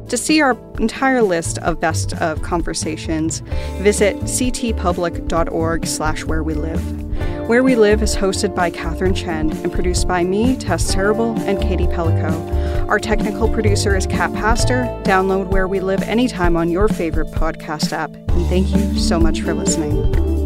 To 0.08 0.16
see 0.16 0.40
our 0.40 0.56
entire 0.78 1.20
list 1.20 1.58
of 1.58 1.78
best 1.78 2.14
of 2.14 2.40
conversations, 2.40 3.40
visit 3.80 4.16
ctpublic.org 4.20 5.86
slash 5.86 6.24
where 6.24 6.42
we 6.42 6.54
live. 6.54 6.80
Where 7.46 7.62
We 7.62 7.76
Live 7.76 8.02
is 8.02 8.16
hosted 8.16 8.54
by 8.54 8.70
Catherine 8.70 9.14
Shen 9.14 9.50
and 9.50 9.70
produced 9.70 10.08
by 10.08 10.24
me, 10.24 10.56
Tess 10.56 10.92
Terrible, 10.92 11.38
and 11.40 11.60
Katie 11.60 11.86
Pellico. 11.86 12.88
Our 12.88 12.98
technical 12.98 13.48
producer 13.48 13.94
is 13.94 14.06
Kat 14.06 14.32
Pastor. 14.32 14.84
Download 15.02 15.48
Where 15.48 15.68
We 15.68 15.80
Live 15.80 16.02
anytime 16.02 16.56
on 16.56 16.70
your 16.70 16.88
favorite 16.88 17.28
podcast 17.28 17.92
app. 17.92 18.14
And 18.14 18.46
thank 18.46 18.70
you 18.70 18.98
so 18.98 19.20
much 19.20 19.42
for 19.42 19.52
listening. 19.52 20.37